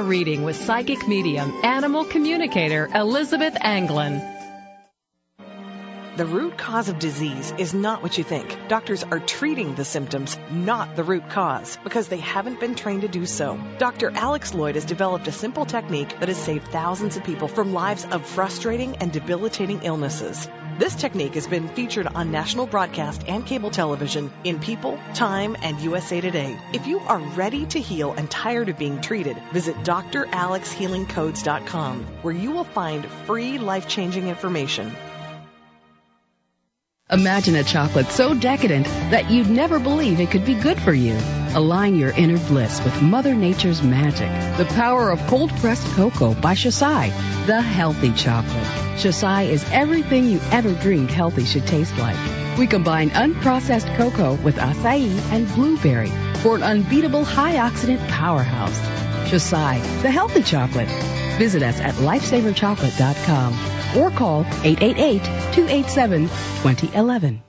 your 0.00 0.08
reading 0.08 0.44
with 0.44 0.56
psychic 0.56 1.06
medium, 1.06 1.52
animal 1.62 2.04
communicator 2.04 2.88
Elizabeth 2.94 3.54
Anglin. 3.60 4.22
The 6.16 6.24
root 6.24 6.56
cause 6.56 6.88
of 6.88 6.98
disease 6.98 7.52
is 7.58 7.74
not 7.74 8.02
what 8.02 8.16
you 8.16 8.24
think. 8.24 8.56
Doctors 8.68 9.04
are 9.04 9.20
treating 9.20 9.74
the 9.74 9.84
symptoms, 9.84 10.38
not 10.50 10.96
the 10.96 11.04
root 11.04 11.28
cause, 11.28 11.78
because 11.84 12.08
they 12.08 12.18
haven't 12.18 12.60
been 12.60 12.74
trained 12.74 13.02
to 13.02 13.08
do 13.08 13.26
so. 13.26 13.58
Dr. 13.78 14.10
Alex 14.14 14.52
Loyd 14.52 14.74
has 14.74 14.84
developed 14.86 15.28
a 15.28 15.32
simple 15.32 15.66
technique 15.66 16.18
that 16.20 16.28
has 16.28 16.38
saved 16.38 16.68
thousands 16.68 17.16
of 17.18 17.24
people 17.24 17.48
from 17.48 17.74
lives 17.74 18.06
of 18.06 18.26
frustrating 18.26 18.96
and 18.96 19.12
debilitating 19.12 19.82
illnesses. 19.82 20.48
This 20.80 20.94
technique 20.94 21.34
has 21.34 21.46
been 21.46 21.68
featured 21.68 22.06
on 22.06 22.30
national 22.30 22.66
broadcast 22.66 23.24
and 23.28 23.44
cable 23.44 23.70
television 23.70 24.32
in 24.44 24.60
People, 24.60 24.98
Time, 25.12 25.54
and 25.62 25.78
USA 25.78 26.22
Today. 26.22 26.58
If 26.72 26.86
you 26.86 27.00
are 27.00 27.18
ready 27.18 27.66
to 27.66 27.78
heal 27.78 28.12
and 28.12 28.30
tired 28.30 28.70
of 28.70 28.78
being 28.78 29.02
treated, 29.02 29.36
visit 29.52 29.76
dralexhealingcodes.com 29.84 32.06
where 32.22 32.32
you 32.32 32.52
will 32.52 32.64
find 32.64 33.04
free 33.26 33.58
life-changing 33.58 34.26
information. 34.26 34.96
Imagine 37.10 37.56
a 37.56 37.62
chocolate 37.62 38.06
so 38.06 38.32
decadent 38.32 38.86
that 39.10 39.30
you'd 39.30 39.50
never 39.50 39.78
believe 39.78 40.18
it 40.18 40.30
could 40.30 40.46
be 40.46 40.54
good 40.54 40.80
for 40.80 40.94
you. 40.94 41.18
Align 41.52 41.96
your 41.96 42.10
inner 42.10 42.38
bliss 42.38 42.80
with 42.84 43.02
Mother 43.02 43.34
Nature's 43.34 43.82
magic. 43.82 44.30
The 44.56 44.66
power 44.74 45.10
of 45.10 45.18
cold 45.26 45.50
pressed 45.56 45.84
cocoa 45.96 46.32
by 46.34 46.54
Xocai, 46.54 47.10
the 47.46 47.60
healthy 47.60 48.12
chocolate. 48.12 48.62
Xocai 48.96 49.48
is 49.48 49.68
everything 49.72 50.26
you 50.26 50.38
ever 50.52 50.72
dreamed 50.74 51.10
healthy 51.10 51.44
should 51.44 51.66
taste 51.66 51.98
like. 51.98 52.16
We 52.56 52.68
combine 52.68 53.10
unprocessed 53.10 53.92
cocoa 53.96 54.34
with 54.34 54.58
acai 54.58 55.10
and 55.32 55.48
blueberry 55.48 56.12
for 56.36 56.54
an 56.54 56.62
unbeatable 56.62 57.24
high 57.24 57.56
oxidant 57.56 58.06
powerhouse. 58.08 58.78
Xocai, 59.28 59.82
the 60.02 60.10
healthy 60.12 60.44
chocolate. 60.44 60.86
Visit 61.38 61.64
us 61.64 61.80
at 61.80 61.96
lifesaverchocolate.com 61.96 63.98
or 63.98 64.12
call 64.12 64.44
888-287-2011. 64.44 67.40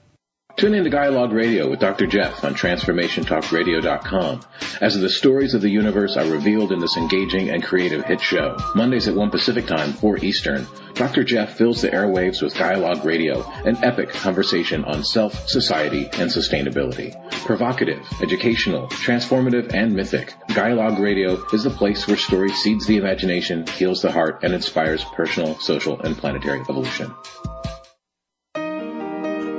Tune 0.62 0.76
in 0.76 0.84
to 0.84 0.91
Dialogue 0.91 1.32
Radio 1.32 1.67
with 1.67 1.80
Dr. 1.80 2.06
Jeff 2.06 2.43
on 2.45 2.54
TransformationTalkRadio.com 2.54 4.41
as 4.80 5.00
the 5.00 5.10
stories 5.10 5.56
of 5.56 5.62
the 5.62 5.71
universe 5.71 6.15
are 6.17 6.30
revealed 6.30 6.71
in 6.71 6.78
this 6.78 6.97
engaging 6.97 7.50
and 7.50 7.63
creative 7.63 8.06
hit 8.06 8.21
show. 8.21 8.56
Mondays 8.76 9.08
at 9.08 9.15
1 9.15 9.32
Pacific 9.32 9.65
Time, 9.65 9.91
4 9.93 10.19
Eastern, 10.19 10.67
Dr. 10.93 11.24
Jeff 11.24 11.58
fills 11.58 11.82
the 11.82 11.89
airwaves 11.89 12.43
with 12.43 12.54
Dialogue 12.54 13.04
Radio, 13.04 13.41
an 13.65 13.84
epic 13.84 14.10
conversation 14.10 14.86
on 14.86 15.04
self, 15.04 15.50
society, 15.50 16.04
and 16.13 16.30
sustainability. 16.30 17.15
Provocative, 17.43 18.06
educational, 18.21 18.88
transformative, 18.89 19.74
and 19.74 19.95
mythic, 19.95 20.36
Dialogue 20.50 21.00
Radio 21.00 21.43
is 21.54 21.63
the 21.63 21.71
place 21.71 22.08
where 22.08 22.17
story 22.17 22.52
seeds 22.52 22.86
the 22.86 22.97
imagination, 22.97 23.65
heals 23.65 24.04
the 24.04 24.12
heart, 24.12 24.43
and 24.43 24.54
inspires 24.54 25.04
personal, 25.06 25.58
social, 25.58 26.00
and 26.02 26.15
planetary 26.15 26.60
evolution. 26.60 27.12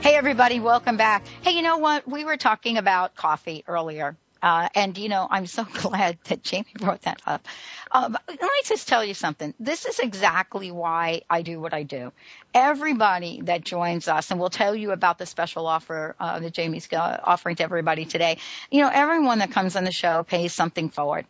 Hey 0.04 0.16
everybody, 0.16 0.60
welcome 0.60 0.98
back. 0.98 1.26
Hey, 1.42 1.56
you 1.56 1.64
know 1.64 1.80
what? 1.80 2.08
We 2.08 2.24
were 2.24 2.38
talking 2.38 2.78
about 2.78 3.16
coffee 3.16 3.64
earlier. 3.68 4.16
Uh, 4.40 4.70
and 4.76 4.96
you 5.00 5.10
know, 5.10 5.28
I'm 5.28 5.48
so 5.48 5.64
glad 5.74 6.20
that 6.26 6.48
Jaime 6.48 6.68
brought 6.78 7.02
that 7.02 7.24
up. 7.26 7.48
Um, 7.92 8.18
let 8.28 8.42
me 8.42 8.50
just 8.66 8.88
tell 8.88 9.04
you 9.04 9.14
something. 9.14 9.54
This 9.60 9.86
is 9.86 10.00
exactly 10.00 10.72
why 10.72 11.22
I 11.30 11.42
do 11.42 11.60
what 11.60 11.74
I 11.74 11.84
do. 11.84 12.12
Everybody 12.54 13.42
that 13.44 13.64
joins 13.64 14.08
us, 14.08 14.32
and 14.32 14.40
we'll 14.40 14.50
tell 14.50 14.76
you 14.76 14.92
about 14.92 15.18
the 15.18 15.26
special 15.26 15.68
offer 15.68 16.16
uh, 16.20 16.40
that 16.40 16.56
Jaime's 16.56 16.88
uh, 16.92 17.20
offering 17.24 17.56
to 17.58 17.64
everybody 17.64 18.06
today. 18.06 18.38
You 18.72 18.82
know, 18.82 18.90
everyone 18.92 19.40
that 19.40 19.52
comes 19.52 19.76
on 19.76 19.84
the 19.84 19.92
show 19.92 20.24
pays 20.24 20.54
something 20.54 20.90
forward. 20.90 21.26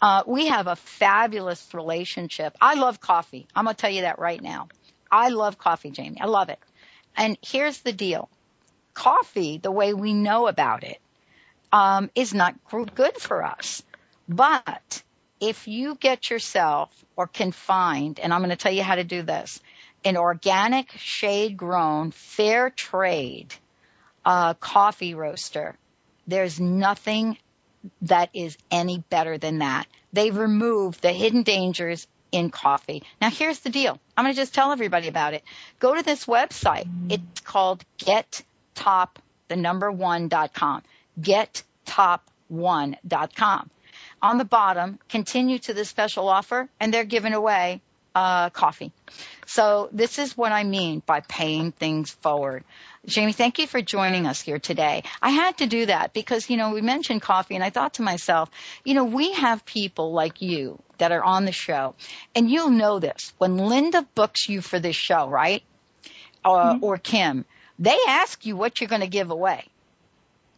Uh, 0.00 0.22
we 0.26 0.46
have 0.46 0.66
a 0.66 0.76
fabulous 0.76 1.66
relationship. 1.74 2.56
I 2.60 2.74
love 2.74 3.00
coffee. 3.00 3.46
I'm 3.54 3.64
going 3.64 3.76
to 3.76 3.80
tell 3.80 3.90
you 3.90 4.02
that 4.02 4.18
right 4.18 4.40
now. 4.42 4.68
I 5.10 5.28
love 5.28 5.58
coffee, 5.58 5.92
Jaime. 5.96 6.20
I 6.20 6.26
love 6.26 6.48
it. 6.48 6.58
And 7.16 7.36
here's 7.42 7.80
the 7.80 7.92
deal. 7.92 8.28
Coffee, 8.94 9.58
the 9.58 9.70
way 9.72 9.94
we 9.94 10.12
know 10.12 10.46
about 10.46 10.84
it, 10.84 11.00
um, 11.72 12.10
is 12.14 12.34
not 12.34 12.54
good 12.94 13.16
for 13.16 13.44
us. 13.44 13.82
But 14.28 15.02
if 15.40 15.68
you 15.68 15.94
get 15.94 16.30
yourself 16.30 16.90
or 17.16 17.26
can 17.26 17.52
find, 17.52 18.18
and 18.20 18.32
I'm 18.32 18.40
going 18.40 18.50
to 18.50 18.56
tell 18.56 18.72
you 18.72 18.82
how 18.82 18.96
to 18.96 19.04
do 19.04 19.22
this, 19.22 19.60
an 20.04 20.16
organic, 20.16 20.90
shade 20.92 21.56
grown, 21.56 22.10
fair 22.10 22.70
trade 22.70 23.54
uh, 24.24 24.54
coffee 24.54 25.14
roaster, 25.14 25.76
there's 26.26 26.60
nothing 26.60 27.36
that 28.02 28.30
is 28.34 28.56
any 28.70 29.02
better 29.10 29.38
than 29.38 29.58
that. 29.58 29.86
They've 30.12 30.36
removed 30.36 31.02
the 31.02 31.12
hidden 31.12 31.42
dangers 31.42 32.06
in 32.30 32.50
coffee. 32.50 33.02
Now 33.20 33.30
here's 33.30 33.60
the 33.60 33.70
deal. 33.70 33.98
I'm 34.16 34.24
going 34.24 34.34
to 34.34 34.40
just 34.40 34.54
tell 34.54 34.72
everybody 34.72 35.08
about 35.08 35.34
it. 35.34 35.42
Go 35.78 35.94
to 35.94 36.02
this 36.02 36.26
website. 36.26 36.88
It's 37.10 37.40
called 37.40 37.84
gettop, 37.98 39.08
the 39.48 39.56
number 39.56 39.90
one 39.90 40.28
dot 40.28 40.52
com. 40.52 40.82
Gettop1.com. 41.20 43.70
On 44.20 44.38
the 44.38 44.44
bottom, 44.44 44.98
continue 45.08 45.58
to 45.60 45.74
the 45.74 45.84
special 45.84 46.28
offer 46.28 46.68
and 46.80 46.92
they're 46.92 47.04
giving 47.04 47.34
away 47.34 47.80
uh, 48.14 48.50
coffee. 48.50 48.92
So 49.46 49.88
this 49.92 50.18
is 50.18 50.36
what 50.36 50.50
I 50.50 50.64
mean 50.64 51.02
by 51.06 51.20
paying 51.20 51.72
things 51.72 52.10
forward. 52.10 52.64
Jaime, 53.08 53.32
thank 53.32 53.58
you 53.58 53.66
for 53.66 53.80
joining 53.80 54.26
us 54.26 54.40
here 54.40 54.58
today. 54.58 55.04
I 55.22 55.30
had 55.30 55.58
to 55.58 55.66
do 55.66 55.86
that 55.86 56.12
because, 56.12 56.50
you 56.50 56.56
know, 56.56 56.72
we 56.72 56.82
mentioned 56.82 57.22
coffee 57.22 57.54
and 57.54 57.62
I 57.62 57.70
thought 57.70 57.94
to 57.94 58.02
myself, 58.02 58.50
you 58.84 58.94
know, 58.94 59.04
we 59.04 59.32
have 59.32 59.64
people 59.64 60.12
like 60.12 60.42
you 60.42 60.82
that 60.98 61.12
are 61.12 61.22
on 61.22 61.44
the 61.44 61.52
show 61.52 61.94
and 62.34 62.50
you'll 62.50 62.70
know 62.70 62.98
this. 62.98 63.32
When 63.38 63.56
Linda 63.56 64.06
books 64.14 64.48
you 64.48 64.60
for 64.60 64.80
this 64.80 64.96
show, 64.96 65.28
right? 65.28 65.62
Uh, 66.44 66.74
mm-hmm. 66.74 66.84
Or 66.84 66.98
Kim, 66.98 67.44
they 67.78 67.96
ask 68.08 68.44
you 68.44 68.56
what 68.56 68.80
you're 68.80 68.88
going 68.88 69.02
to 69.02 69.08
give 69.08 69.30
away. 69.30 69.64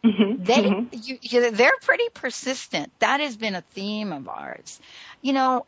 Mm-hmm. 0.03 0.43
They, 0.43 0.63
mm-hmm. 0.63 0.97
you, 1.03 1.17
you, 1.21 1.51
they're 1.51 1.77
pretty 1.81 2.09
persistent. 2.13 2.91
That 2.99 3.19
has 3.19 3.35
been 3.35 3.55
a 3.55 3.61
theme 3.61 4.11
of 4.11 4.27
ours. 4.27 4.79
You 5.21 5.33
know, 5.33 5.65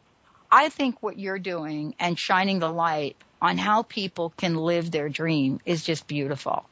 I 0.52 0.70
think 0.70 1.02
what 1.02 1.20
you're 1.20 1.40
doing 1.40 1.96
and 2.00 2.18
shining 2.18 2.60
the 2.60 2.72
light 2.72 3.16
on 3.42 3.58
how 3.58 3.84
people 3.84 4.32
can 4.38 4.56
live 4.56 4.90
their 4.90 5.10
dream 5.10 5.60
is 5.66 5.84
just 5.84 6.08
beautiful. 6.08 6.66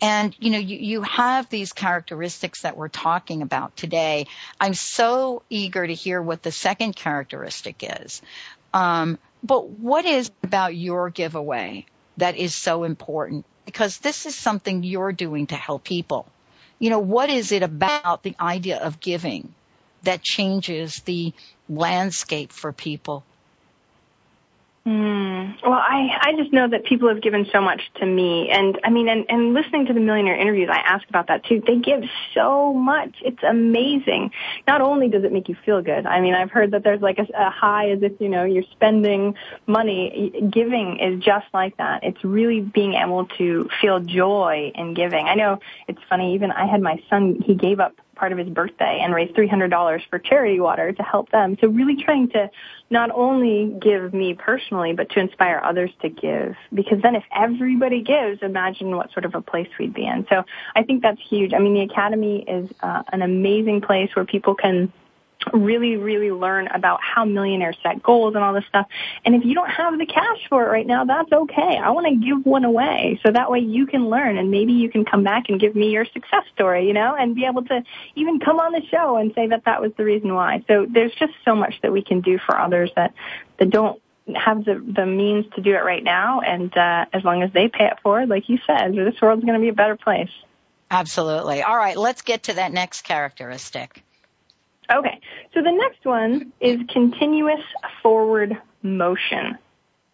And 0.00 0.34
you 0.38 0.50
know, 0.50 0.58
you, 0.58 0.76
you 0.76 1.02
have 1.02 1.48
these 1.48 1.72
characteristics 1.72 2.62
that 2.62 2.76
we're 2.76 2.88
talking 2.88 3.42
about 3.42 3.76
today. 3.76 4.26
I'm 4.60 4.74
so 4.74 5.42
eager 5.48 5.86
to 5.86 5.94
hear 5.94 6.20
what 6.20 6.42
the 6.42 6.52
second 6.52 6.96
characteristic 6.96 7.82
is. 8.02 8.20
Um, 8.72 9.18
but 9.42 9.68
what 9.68 10.04
is 10.04 10.30
about 10.42 10.74
your 10.74 11.10
giveaway 11.10 11.86
that 12.16 12.36
is 12.36 12.54
so 12.54 12.84
important? 12.84 13.46
Because 13.64 13.98
this 13.98 14.26
is 14.26 14.34
something 14.34 14.82
you're 14.82 15.12
doing 15.12 15.46
to 15.48 15.54
help 15.54 15.84
people. 15.84 16.26
You 16.84 16.90
know, 16.90 16.98
what 16.98 17.30
is 17.30 17.50
it 17.50 17.62
about 17.62 18.22
the 18.22 18.34
idea 18.38 18.76
of 18.76 19.00
giving 19.00 19.54
that 20.02 20.22
changes 20.22 20.96
the 21.06 21.32
landscape 21.66 22.52
for 22.52 22.74
people? 22.74 23.24
Mm. 24.86 25.62
Well, 25.62 25.72
I, 25.72 26.10
I 26.20 26.32
just 26.36 26.52
know 26.52 26.68
that 26.68 26.84
people 26.84 27.08
have 27.08 27.22
given 27.22 27.46
so 27.50 27.62
much 27.62 27.80
to 28.00 28.06
me. 28.06 28.50
And 28.50 28.78
I 28.84 28.90
mean, 28.90 29.08
and, 29.08 29.24
and 29.30 29.54
listening 29.54 29.86
to 29.86 29.94
the 29.94 30.00
millionaire 30.00 30.36
interviews, 30.36 30.68
I 30.70 30.76
ask 30.76 31.08
about 31.08 31.28
that 31.28 31.42
too. 31.44 31.62
They 31.66 31.76
give 31.76 32.02
so 32.34 32.74
much. 32.74 33.16
It's 33.24 33.42
amazing. 33.42 34.32
Not 34.66 34.82
only 34.82 35.08
does 35.08 35.24
it 35.24 35.32
make 35.32 35.48
you 35.48 35.56
feel 35.64 35.80
good. 35.80 36.04
I 36.04 36.20
mean, 36.20 36.34
I've 36.34 36.50
heard 36.50 36.72
that 36.72 36.84
there's 36.84 37.00
like 37.00 37.18
a, 37.18 37.26
a 37.34 37.48
high 37.48 37.92
as 37.92 38.02
if, 38.02 38.12
you 38.20 38.28
know, 38.28 38.44
you're 38.44 38.64
spending 38.72 39.36
money. 39.66 40.32
Giving 40.50 40.98
is 41.00 41.24
just 41.24 41.46
like 41.54 41.78
that. 41.78 42.04
It's 42.04 42.22
really 42.22 42.60
being 42.60 42.92
able 42.92 43.24
to 43.38 43.70
feel 43.80 44.00
joy 44.00 44.70
in 44.74 44.92
giving. 44.92 45.24
I 45.24 45.34
know 45.34 45.60
it's 45.88 46.00
funny. 46.10 46.34
Even 46.34 46.50
I 46.50 46.66
had 46.66 46.82
my 46.82 47.02
son, 47.08 47.40
he 47.42 47.54
gave 47.54 47.80
up 47.80 47.94
part 48.14 48.32
of 48.32 48.38
his 48.38 48.48
birthday 48.48 49.00
and 49.02 49.14
raised 49.14 49.34
$300 49.34 50.00
for 50.08 50.18
charity 50.18 50.60
water 50.60 50.92
to 50.92 51.02
help 51.02 51.30
them. 51.30 51.56
So 51.60 51.68
really 51.68 52.02
trying 52.02 52.28
to 52.30 52.50
not 52.90 53.10
only 53.10 53.76
give 53.80 54.12
me 54.12 54.34
personally, 54.34 54.92
but 54.92 55.10
to 55.10 55.20
inspire 55.20 55.60
others 55.64 55.90
to 56.02 56.08
give. 56.08 56.54
Because 56.72 57.02
then 57.02 57.16
if 57.16 57.24
everybody 57.34 58.02
gives, 58.02 58.42
imagine 58.42 58.96
what 58.96 59.12
sort 59.12 59.24
of 59.24 59.34
a 59.34 59.40
place 59.40 59.68
we'd 59.78 59.94
be 59.94 60.06
in. 60.06 60.26
So 60.28 60.44
I 60.74 60.82
think 60.82 61.02
that's 61.02 61.20
huge. 61.28 61.52
I 61.52 61.58
mean, 61.58 61.74
the 61.74 61.82
Academy 61.82 62.44
is 62.46 62.70
uh, 62.82 63.02
an 63.12 63.22
amazing 63.22 63.80
place 63.80 64.10
where 64.14 64.24
people 64.24 64.54
can 64.54 64.92
really, 65.52 65.96
really 65.96 66.30
learn 66.30 66.68
about 66.68 67.00
how 67.02 67.24
millionaires 67.24 67.76
set 67.82 68.02
goals 68.02 68.34
and 68.34 68.44
all 68.44 68.54
this 68.54 68.64
stuff. 68.68 68.86
And 69.24 69.34
if 69.34 69.44
you 69.44 69.54
don't 69.54 69.70
have 69.70 69.98
the 69.98 70.06
cash 70.06 70.46
for 70.48 70.64
it 70.64 70.70
right 70.70 70.86
now, 70.86 71.04
that's 71.04 71.32
okay. 71.32 71.78
I 71.82 71.90
want 71.90 72.06
to 72.06 72.16
give 72.16 72.44
one 72.44 72.64
away 72.64 73.20
so 73.24 73.32
that 73.32 73.50
way 73.50 73.60
you 73.60 73.86
can 73.86 74.08
learn 74.08 74.38
and 74.38 74.50
maybe 74.50 74.72
you 74.72 74.90
can 74.90 75.04
come 75.04 75.24
back 75.24 75.44
and 75.48 75.60
give 75.60 75.74
me 75.74 75.90
your 75.90 76.04
success 76.06 76.44
story, 76.54 76.86
you 76.86 76.92
know, 76.92 77.14
and 77.14 77.34
be 77.34 77.44
able 77.44 77.64
to 77.64 77.82
even 78.14 78.40
come 78.40 78.60
on 78.60 78.72
the 78.72 78.82
show 78.90 79.16
and 79.16 79.32
say 79.34 79.48
that 79.48 79.64
that 79.64 79.80
was 79.80 79.92
the 79.96 80.04
reason 80.04 80.34
why. 80.34 80.64
So 80.68 80.86
there's 80.88 81.14
just 81.14 81.32
so 81.44 81.54
much 81.54 81.74
that 81.82 81.92
we 81.92 82.02
can 82.02 82.20
do 82.20 82.38
for 82.38 82.58
others 82.58 82.90
that, 82.96 83.14
that 83.58 83.70
don't 83.70 84.00
have 84.34 84.64
the 84.64 84.82
the 84.96 85.04
means 85.04 85.44
to 85.54 85.60
do 85.60 85.74
it 85.74 85.84
right 85.84 86.02
now 86.02 86.40
and 86.40 86.74
uh 86.76 87.04
as 87.12 87.22
long 87.24 87.42
as 87.42 87.52
they 87.52 87.68
pay 87.68 87.84
it 87.84 88.00
forward 88.02 88.28
like 88.28 88.48
you 88.48 88.58
said 88.66 88.94
this 88.94 89.20
world's 89.20 89.44
going 89.44 89.54
to 89.54 89.60
be 89.60 89.68
a 89.68 89.74
better 89.74 89.96
place 89.96 90.30
absolutely 90.90 91.62
all 91.62 91.76
right 91.76 91.98
let's 91.98 92.22
get 92.22 92.44
to 92.44 92.54
that 92.54 92.72
next 92.72 93.02
characteristic 93.02 94.02
Okay, 94.92 95.20
so 95.52 95.62
the 95.62 95.72
next 95.72 96.04
one 96.04 96.52
is 96.60 96.78
continuous 96.88 97.60
forward 98.02 98.56
motion. 98.82 99.58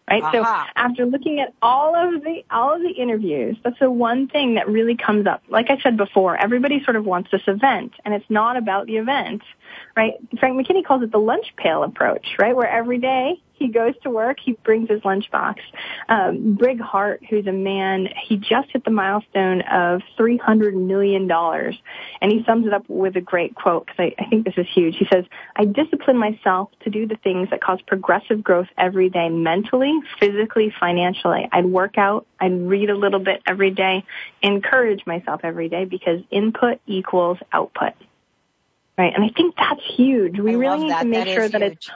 Right. 0.09 0.25
Uh-huh. 0.25 0.33
So 0.45 0.71
after 0.75 1.07
looking 1.07 1.39
at 1.39 1.55
all 1.63 1.95
of 1.95 2.25
the 2.25 2.43
all 2.51 2.75
of 2.75 2.83
the 2.83 2.91
interviews, 2.91 3.57
that's 3.63 3.79
the 3.79 3.91
one 3.91 4.27
thing 4.27 4.55
that 4.55 4.69
really 4.69 4.97
comes 4.97 5.29
up. 5.29 5.41
Like 5.49 5.71
I 5.71 5.79
said 5.83 5.97
before, 5.97 6.37
everybody 6.37 6.83
sort 6.83 6.97
of 6.97 7.05
wants 7.05 7.31
this 7.31 7.43
event, 7.47 7.93
and 8.05 8.13
it's 8.13 8.29
not 8.29 8.57
about 8.57 8.87
the 8.87 8.97
event, 8.97 9.43
right? 9.97 10.15
Frank 10.41 10.59
McKinney 10.59 10.85
calls 10.85 11.05
it 11.05 11.13
the 11.13 11.19
lunch 11.19 11.55
pail 11.57 11.85
approach, 11.85 12.27
right? 12.41 12.57
Where 12.57 12.69
every 12.69 12.99
day 12.99 13.41
he 13.61 13.69
goes 13.69 13.95
to 14.03 14.11
work, 14.11 14.39
he 14.43 14.53
brings 14.53 14.89
his 14.89 15.03
lunchbox. 15.03 15.57
Um, 16.09 16.55
Brig 16.55 16.81
Hart, 16.81 17.23
who's 17.29 17.47
a 17.47 17.53
man, 17.53 18.09
he 18.27 18.39
just 18.39 18.71
hit 18.73 18.85
the 18.85 18.91
milestone 18.91 19.61
of 19.71 20.01
$300 20.19 20.75
million. 20.75 21.31
And 21.31 22.33
he 22.33 22.43
sums 22.45 22.67
it 22.67 22.73
up 22.73 22.89
with 22.89 23.17
a 23.17 23.21
great 23.21 23.55
quote 23.55 23.87
because 23.87 24.13
I, 24.19 24.23
I 24.25 24.29
think 24.31 24.47
this 24.47 24.55
is 24.57 24.67
huge. 24.75 24.97
He 24.97 25.07
says, 25.13 25.27
I 25.55 25.67
discipline 25.67 26.17
myself 26.17 26.71
to 26.85 26.91
do 26.91 27.07
the 27.07 27.17
things 27.17 27.51
that 27.51 27.61
cause 27.61 27.81
progressive 27.87 28.43
growth 28.43 28.69
every 28.79 29.11
day, 29.11 29.29
mentally, 29.29 29.93
physically, 30.19 30.73
financially. 30.81 31.47
I'd 31.53 31.67
work 31.67 31.99
out, 31.99 32.27
I'd 32.41 32.59
read 32.63 32.89
a 32.89 32.97
little 32.97 33.21
bit 33.21 33.43
every 33.47 33.73
day, 33.73 34.05
encourage 34.43 35.05
myself 35.05 35.43
every 35.45 35.69
day 35.69 35.85
because 35.85 36.21
input 36.31 36.81
equals 36.87 37.37
output. 37.53 37.93
Right. 38.97 39.13
And 39.15 39.23
I 39.23 39.29
think 39.29 39.55
that's 39.57 39.83
huge. 39.97 40.39
We 40.39 40.53
I 40.53 40.55
really 40.55 40.79
need 40.85 40.91
that. 40.93 41.03
to 41.03 41.09
make 41.09 41.25
that 41.27 41.35
sure 41.35 41.49
that 41.49 41.63
it's 41.63 41.91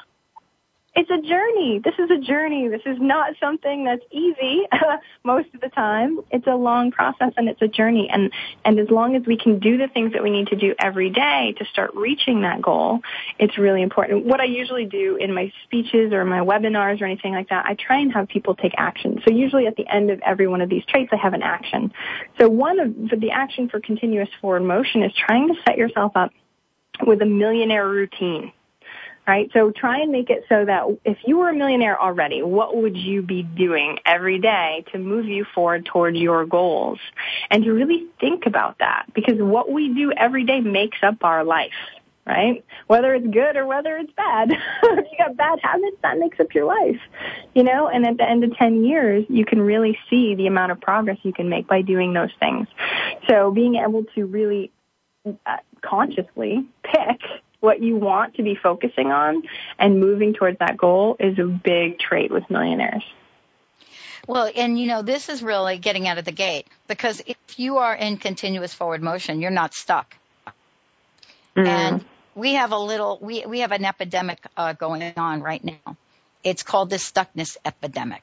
it's 0.96 1.10
a 1.10 1.20
journey. 1.20 1.80
This 1.82 1.94
is 1.98 2.08
a 2.10 2.18
journey. 2.18 2.68
This 2.68 2.82
is 2.86 2.98
not 3.00 3.34
something 3.40 3.84
that's 3.84 4.04
easy 4.12 4.62
most 5.24 5.48
of 5.52 5.60
the 5.60 5.68
time. 5.68 6.20
It's 6.30 6.46
a 6.46 6.54
long 6.54 6.92
process 6.92 7.32
and 7.36 7.48
it's 7.48 7.60
a 7.62 7.66
journey. 7.66 8.08
And, 8.12 8.32
and 8.64 8.78
as 8.78 8.88
long 8.90 9.16
as 9.16 9.26
we 9.26 9.36
can 9.36 9.58
do 9.58 9.76
the 9.76 9.88
things 9.88 10.12
that 10.12 10.22
we 10.22 10.30
need 10.30 10.48
to 10.48 10.56
do 10.56 10.74
every 10.78 11.10
day 11.10 11.52
to 11.58 11.64
start 11.64 11.90
reaching 11.94 12.42
that 12.42 12.62
goal, 12.62 13.00
it's 13.40 13.58
really 13.58 13.82
important. 13.82 14.24
What 14.24 14.40
I 14.40 14.44
usually 14.44 14.84
do 14.84 15.16
in 15.16 15.34
my 15.34 15.52
speeches 15.64 16.12
or 16.12 16.24
my 16.24 16.40
webinars 16.40 17.00
or 17.02 17.06
anything 17.06 17.32
like 17.32 17.48
that, 17.48 17.66
I 17.66 17.74
try 17.74 17.98
and 17.98 18.12
have 18.12 18.28
people 18.28 18.54
take 18.54 18.74
action. 18.76 19.20
So 19.26 19.34
usually 19.34 19.66
at 19.66 19.74
the 19.74 19.88
end 19.92 20.10
of 20.10 20.20
every 20.20 20.46
one 20.46 20.60
of 20.60 20.68
these 20.68 20.84
traits, 20.86 21.10
I 21.12 21.16
have 21.16 21.34
an 21.34 21.42
action. 21.42 21.92
So 22.38 22.48
one 22.48 22.78
of 22.78 23.20
the 23.20 23.32
action 23.32 23.68
for 23.68 23.80
continuous 23.80 24.28
forward 24.40 24.62
motion 24.62 25.02
is 25.02 25.12
trying 25.12 25.48
to 25.48 25.54
set 25.66 25.76
yourself 25.76 26.12
up 26.14 26.30
with 27.04 27.20
a 27.20 27.26
millionaire 27.26 27.88
routine 27.88 28.52
right? 29.26 29.50
So 29.52 29.70
try 29.70 30.00
and 30.00 30.12
make 30.12 30.30
it 30.30 30.44
so 30.48 30.64
that 30.64 30.98
if 31.04 31.18
you 31.26 31.38
were 31.38 31.48
a 31.48 31.54
millionaire 31.54 32.00
already, 32.00 32.42
what 32.42 32.76
would 32.76 32.96
you 32.96 33.22
be 33.22 33.42
doing 33.42 33.98
every 34.04 34.38
day 34.38 34.84
to 34.92 34.98
move 34.98 35.26
you 35.26 35.44
forward 35.54 35.86
towards 35.86 36.18
your 36.18 36.44
goals? 36.44 36.98
And 37.50 37.64
to 37.64 37.72
really 37.72 38.06
think 38.20 38.46
about 38.46 38.78
that 38.78 39.06
because 39.14 39.38
what 39.38 39.70
we 39.70 39.94
do 39.94 40.12
every 40.12 40.44
day 40.44 40.60
makes 40.60 40.98
up 41.02 41.24
our 41.24 41.44
life. 41.44 41.72
Right? 42.26 42.64
Whether 42.86 43.14
it's 43.14 43.26
good 43.26 43.54
or 43.54 43.66
whether 43.66 43.98
it's 43.98 44.12
bad. 44.12 44.50
if 44.82 45.06
you 45.12 45.18
got 45.18 45.36
bad 45.36 45.58
habits, 45.62 45.98
that 46.02 46.18
makes 46.18 46.40
up 46.40 46.54
your 46.54 46.64
life. 46.64 46.98
You 47.54 47.64
know, 47.64 47.88
and 47.88 48.06
at 48.06 48.16
the 48.16 48.26
end 48.26 48.44
of 48.44 48.56
10 48.56 48.82
years, 48.82 49.26
you 49.28 49.44
can 49.44 49.60
really 49.60 49.98
see 50.08 50.34
the 50.34 50.46
amount 50.46 50.72
of 50.72 50.80
progress 50.80 51.18
you 51.22 51.34
can 51.34 51.50
make 51.50 51.66
by 51.66 51.82
doing 51.82 52.14
those 52.14 52.30
things. 52.40 52.66
So 53.28 53.50
being 53.50 53.74
able 53.74 54.04
to 54.14 54.24
really 54.24 54.72
uh, 55.26 55.56
consciously 55.82 56.66
pick 56.82 57.20
what 57.64 57.82
you 57.82 57.96
want 57.96 58.34
to 58.34 58.42
be 58.42 58.54
focusing 58.54 59.10
on 59.10 59.42
and 59.78 59.98
moving 59.98 60.34
towards 60.34 60.58
that 60.58 60.76
goal 60.76 61.16
is 61.18 61.38
a 61.38 61.44
big 61.44 61.98
trait 61.98 62.30
with 62.30 62.48
millionaires. 62.50 63.02
Well, 64.28 64.50
and 64.54 64.78
you 64.78 64.86
know, 64.86 65.02
this 65.02 65.28
is 65.28 65.42
really 65.42 65.78
getting 65.78 66.06
out 66.06 66.18
of 66.18 66.24
the 66.24 66.32
gate 66.32 66.66
because 66.86 67.22
if 67.26 67.36
you 67.56 67.78
are 67.78 67.94
in 67.94 68.18
continuous 68.18 68.72
forward 68.72 69.02
motion, 69.02 69.40
you're 69.40 69.50
not 69.50 69.74
stuck. 69.74 70.16
Mm. 71.56 71.66
And 71.66 72.04
we 72.34 72.54
have 72.54 72.72
a 72.72 72.78
little, 72.78 73.18
we, 73.20 73.44
we 73.46 73.60
have 73.60 73.72
an 73.72 73.84
epidemic 73.84 74.38
uh, 74.56 74.72
going 74.72 75.02
on 75.16 75.42
right 75.42 75.62
now. 75.62 75.96
It's 76.42 76.62
called 76.62 76.90
the 76.90 76.96
stuckness 76.96 77.56
epidemic. 77.64 78.22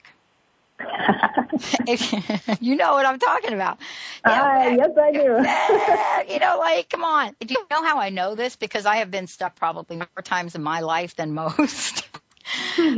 you 2.61 2.75
know 2.75 2.93
what 2.93 3.05
I'm 3.05 3.19
talking 3.19 3.53
about. 3.53 3.77
uh, 4.23 4.75
yes, 4.77 4.91
I 4.97 5.11
do. 5.11 6.33
you 6.33 6.39
know, 6.39 6.57
like, 6.59 6.89
come 6.89 7.03
on. 7.03 7.35
Do 7.39 7.53
you 7.53 7.65
know 7.69 7.83
how 7.83 7.99
I 7.99 8.09
know 8.09 8.35
this? 8.35 8.55
Because 8.55 8.85
I 8.85 8.97
have 8.97 9.11
been 9.11 9.27
stuck 9.27 9.55
probably 9.55 9.97
more 9.97 10.07
times 10.23 10.55
in 10.55 10.63
my 10.63 10.81
life 10.81 11.15
than 11.15 11.33
most. 11.33 12.07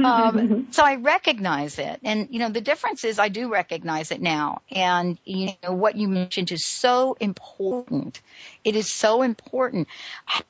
um, 0.03 0.67
so 0.71 0.83
I 0.83 0.95
recognize 0.95 1.79
it. 1.79 1.99
And, 2.03 2.29
you 2.31 2.39
know, 2.39 2.49
the 2.49 2.61
difference 2.61 3.03
is 3.03 3.19
I 3.19 3.29
do 3.29 3.51
recognize 3.51 4.11
it 4.11 4.21
now. 4.21 4.61
And, 4.71 5.17
you 5.25 5.51
know, 5.63 5.73
what 5.73 5.95
you 5.95 6.07
mentioned 6.07 6.51
is 6.51 6.65
so 6.65 7.15
important. 7.19 8.21
It 8.63 8.75
is 8.75 8.91
so 8.91 9.21
important. 9.21 9.87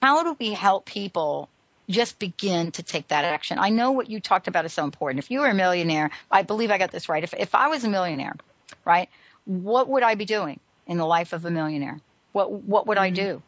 How 0.02 0.24
do 0.24 0.36
we 0.40 0.54
help 0.54 0.86
people 0.86 1.50
just 1.90 2.20
begin 2.20 2.72
to 2.72 2.84
take 2.84 3.10
that 3.10 3.26
action? 3.26 3.58
I 3.60 3.70
know 3.70 3.92
what 3.92 4.10
you 4.10 4.20
talked 4.20 4.48
about 4.48 4.66
is 4.66 4.74
so 4.74 4.84
important. 4.84 5.20
If 5.20 5.32
you 5.32 5.42
were 5.42 5.48
a 5.48 5.54
millionaire, 5.54 6.12
I 6.32 6.44
believe 6.44 6.72
I 6.72 6.78
got 6.78 6.92
this 6.92 7.10
right. 7.10 7.24
If, 7.24 7.34
if 7.34 7.56
I 7.56 7.68
was 7.68 7.84
a 7.84 7.90
millionaire, 7.90 8.36
right, 8.86 9.10
what 9.46 9.90
would 9.90 10.04
I 10.04 10.16
be 10.16 10.26
doing 10.26 10.60
in 10.88 10.98
the 10.98 11.06
life 11.06 11.34
of 11.34 11.46
a 11.46 11.52
millionaire? 11.52 12.00
What, 12.32 12.52
what 12.52 12.88
would 12.88 12.98
I 12.98 13.12
mm-hmm. 13.12 13.28
do? 13.28 13.42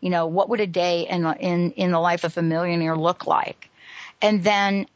You 0.00 0.10
know, 0.10 0.26
what 0.26 0.48
would 0.50 0.60
a 0.60 0.66
day 0.66 1.06
in, 1.08 1.26
in, 1.40 1.70
in 1.72 1.90
the 1.90 2.00
life 2.00 2.24
of 2.24 2.36
a 2.36 2.42
millionaire 2.42 2.96
look 2.96 3.26
like? 3.26 3.70
And 4.20 4.42
then 4.42 4.86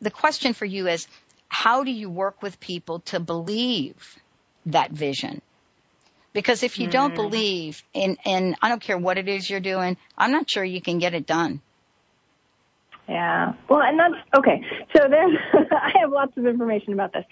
the 0.00 0.10
question 0.10 0.52
for 0.52 0.64
you 0.64 0.88
is, 0.88 1.06
how 1.48 1.84
do 1.84 1.90
you 1.90 2.08
work 2.08 2.42
with 2.42 2.58
people 2.60 3.00
to 3.00 3.20
believe 3.20 4.16
that 4.66 4.90
vision? 4.90 5.42
Because 6.32 6.62
if 6.62 6.78
you 6.78 6.88
mm. 6.88 6.92
don't 6.92 7.14
believe 7.14 7.82
in, 7.92 8.16
and 8.24 8.56
I 8.62 8.68
don't 8.68 8.80
care 8.80 8.96
what 8.96 9.18
it 9.18 9.28
is 9.28 9.48
you're 9.48 9.60
doing, 9.60 9.96
I'm 10.16 10.32
not 10.32 10.48
sure 10.48 10.64
you 10.64 10.80
can 10.80 10.98
get 10.98 11.14
it 11.14 11.26
done. 11.26 11.60
Yeah. 13.08 13.54
Well, 13.68 13.82
and 13.82 13.98
that's 13.98 14.14
okay. 14.36 14.64
So 14.96 15.08
then 15.08 15.38
I 15.72 15.92
have 16.00 16.10
lots 16.10 16.36
of 16.36 16.46
information 16.46 16.92
about 16.92 17.12
this. 17.12 17.24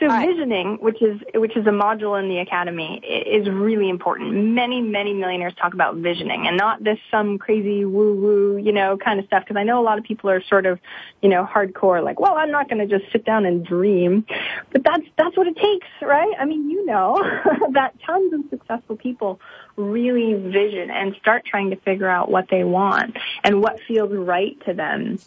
So 0.00 0.08
right. 0.08 0.26
visioning, 0.26 0.78
which 0.80 1.00
is 1.00 1.20
which 1.34 1.56
is 1.56 1.64
a 1.66 1.70
module 1.70 2.20
in 2.20 2.28
the 2.28 2.38
academy, 2.38 2.98
is 3.04 3.48
really 3.48 3.88
important. 3.88 4.32
Many 4.32 4.80
many 4.80 5.12
millionaires 5.12 5.54
talk 5.54 5.74
about 5.74 5.96
visioning, 5.96 6.48
and 6.48 6.56
not 6.56 6.82
this 6.82 6.98
some 7.08 7.38
crazy 7.38 7.84
woo 7.84 8.14
woo 8.14 8.56
you 8.56 8.72
know 8.72 8.96
kind 8.96 9.20
of 9.20 9.26
stuff. 9.26 9.44
Because 9.44 9.56
I 9.56 9.62
know 9.62 9.80
a 9.80 9.84
lot 9.84 9.98
of 9.98 10.04
people 10.04 10.28
are 10.28 10.42
sort 10.42 10.66
of 10.66 10.80
you 11.20 11.28
know 11.28 11.44
hardcore, 11.44 12.02
like, 12.02 12.18
well, 12.18 12.34
I'm 12.34 12.50
not 12.50 12.68
going 12.68 12.86
to 12.86 12.98
just 12.98 13.12
sit 13.12 13.24
down 13.24 13.46
and 13.46 13.64
dream, 13.64 14.26
but 14.72 14.82
that's 14.82 15.04
that's 15.16 15.36
what 15.36 15.46
it 15.46 15.56
takes, 15.56 15.86
right? 16.00 16.34
I 16.36 16.46
mean, 16.46 16.68
you 16.68 16.84
know 16.84 17.22
that 17.72 17.94
tons 18.04 18.32
of 18.32 18.40
successful 18.50 18.96
people 18.96 19.40
really 19.76 20.34
vision 20.34 20.90
and 20.90 21.14
start 21.20 21.44
trying 21.44 21.70
to 21.70 21.76
figure 21.76 22.08
out 22.08 22.30
what 22.30 22.46
they 22.50 22.64
want 22.64 23.16
and 23.44 23.60
what 23.62 23.78
feels 23.86 24.12
right 24.12 24.56
to 24.66 24.74
them 24.74 25.18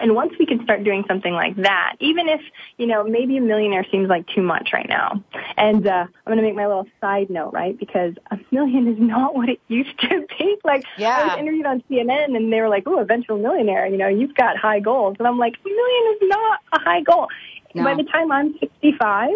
and 0.00 0.14
once 0.14 0.32
we 0.38 0.46
can 0.46 0.62
start 0.64 0.82
doing 0.82 1.04
something 1.06 1.32
like 1.32 1.56
that, 1.56 1.96
even 2.00 2.28
if, 2.28 2.40
you 2.78 2.86
know, 2.86 3.04
maybe 3.04 3.36
a 3.36 3.40
millionaire 3.40 3.84
seems 3.90 4.08
like 4.08 4.26
too 4.28 4.40
much 4.40 4.70
right 4.72 4.88
now. 4.88 5.22
And 5.56 5.86
uh, 5.86 6.06
I'm 6.08 6.24
going 6.24 6.38
to 6.38 6.42
make 6.42 6.54
my 6.54 6.66
little 6.66 6.86
side 7.00 7.28
note, 7.28 7.52
right? 7.52 7.78
Because 7.78 8.14
a 8.30 8.38
million 8.50 8.88
is 8.88 8.98
not 8.98 9.34
what 9.34 9.50
it 9.50 9.60
used 9.68 9.98
to 10.00 10.26
be. 10.38 10.56
Like, 10.64 10.84
yeah. 10.96 11.18
I 11.18 11.26
was 11.26 11.38
interviewed 11.38 11.66
on 11.66 11.82
CNN 11.90 12.34
and 12.34 12.50
they 12.52 12.60
were 12.60 12.70
like, 12.70 12.84
oh, 12.86 12.98
eventual 12.98 13.38
millionaire, 13.38 13.86
you 13.86 13.98
know, 13.98 14.08
you've 14.08 14.34
got 14.34 14.56
high 14.56 14.80
goals. 14.80 15.16
And 15.18 15.28
I'm 15.28 15.38
like, 15.38 15.56
a 15.64 15.68
million 15.68 16.14
is 16.14 16.28
not 16.28 16.60
a 16.72 16.80
high 16.80 17.02
goal. 17.02 17.28
No. 17.74 17.84
By 17.84 17.94
the 17.94 18.04
time 18.04 18.32
I'm 18.32 18.58
65, 18.58 19.30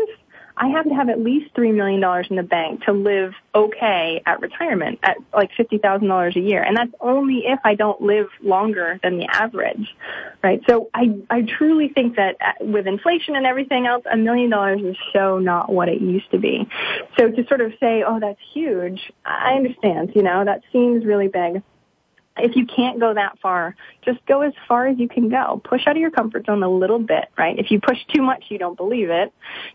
I 0.56 0.68
have 0.68 0.84
to 0.84 0.94
have 0.94 1.08
at 1.08 1.20
least 1.20 1.54
three 1.54 1.72
million 1.72 2.00
dollars 2.00 2.28
in 2.30 2.36
the 2.36 2.42
bank 2.42 2.84
to 2.84 2.92
live 2.92 3.32
okay 3.54 4.22
at 4.24 4.40
retirement 4.40 5.00
at 5.02 5.16
like 5.32 5.50
fifty 5.56 5.78
thousand 5.78 6.08
dollars 6.08 6.36
a 6.36 6.40
year, 6.40 6.62
and 6.62 6.76
that's 6.76 6.92
only 7.00 7.42
if 7.46 7.58
I 7.64 7.74
don't 7.74 8.00
live 8.00 8.28
longer 8.42 9.00
than 9.02 9.18
the 9.18 9.26
average, 9.26 9.94
right? 10.42 10.60
So 10.68 10.90
I 10.94 11.16
I 11.28 11.42
truly 11.42 11.88
think 11.88 12.16
that 12.16 12.36
uh, 12.40 12.64
with 12.64 12.86
inflation 12.86 13.34
and 13.34 13.46
everything 13.46 13.86
else, 13.86 14.04
a 14.10 14.16
million 14.16 14.50
dollars 14.50 14.80
is 14.82 14.96
so 15.12 15.38
not 15.38 15.72
what 15.72 15.88
it 15.88 16.00
used 16.00 16.30
to 16.30 16.38
be. 16.38 16.68
So 17.18 17.30
to 17.30 17.46
sort 17.46 17.60
of 17.60 17.72
say, 17.80 18.04
oh, 18.06 18.20
that's 18.20 18.40
huge, 18.52 19.12
I 19.24 19.54
understand. 19.54 20.12
You 20.14 20.22
know, 20.22 20.44
that 20.44 20.62
seems 20.72 21.04
really 21.04 21.28
big 21.28 21.62
if 22.36 22.56
you 22.56 22.66
can't 22.66 22.98
go 22.98 23.14
that 23.14 23.38
far, 23.40 23.76
just 24.04 24.24
go 24.26 24.42
as 24.42 24.52
far 24.66 24.86
as 24.86 24.98
you 24.98 25.08
can 25.08 25.28
go. 25.28 25.60
Push 25.64 25.82
out 25.86 25.96
of 25.96 26.00
your 26.00 26.10
comfort 26.10 26.46
zone 26.46 26.62
a 26.62 26.68
little 26.68 26.98
bit, 26.98 27.26
right? 27.38 27.58
If 27.58 27.70
you 27.70 27.80
push 27.80 27.98
too 28.12 28.22
much, 28.22 28.44
you 28.48 28.58
don't 28.58 28.76
believe 28.76 29.10
it. 29.10 29.32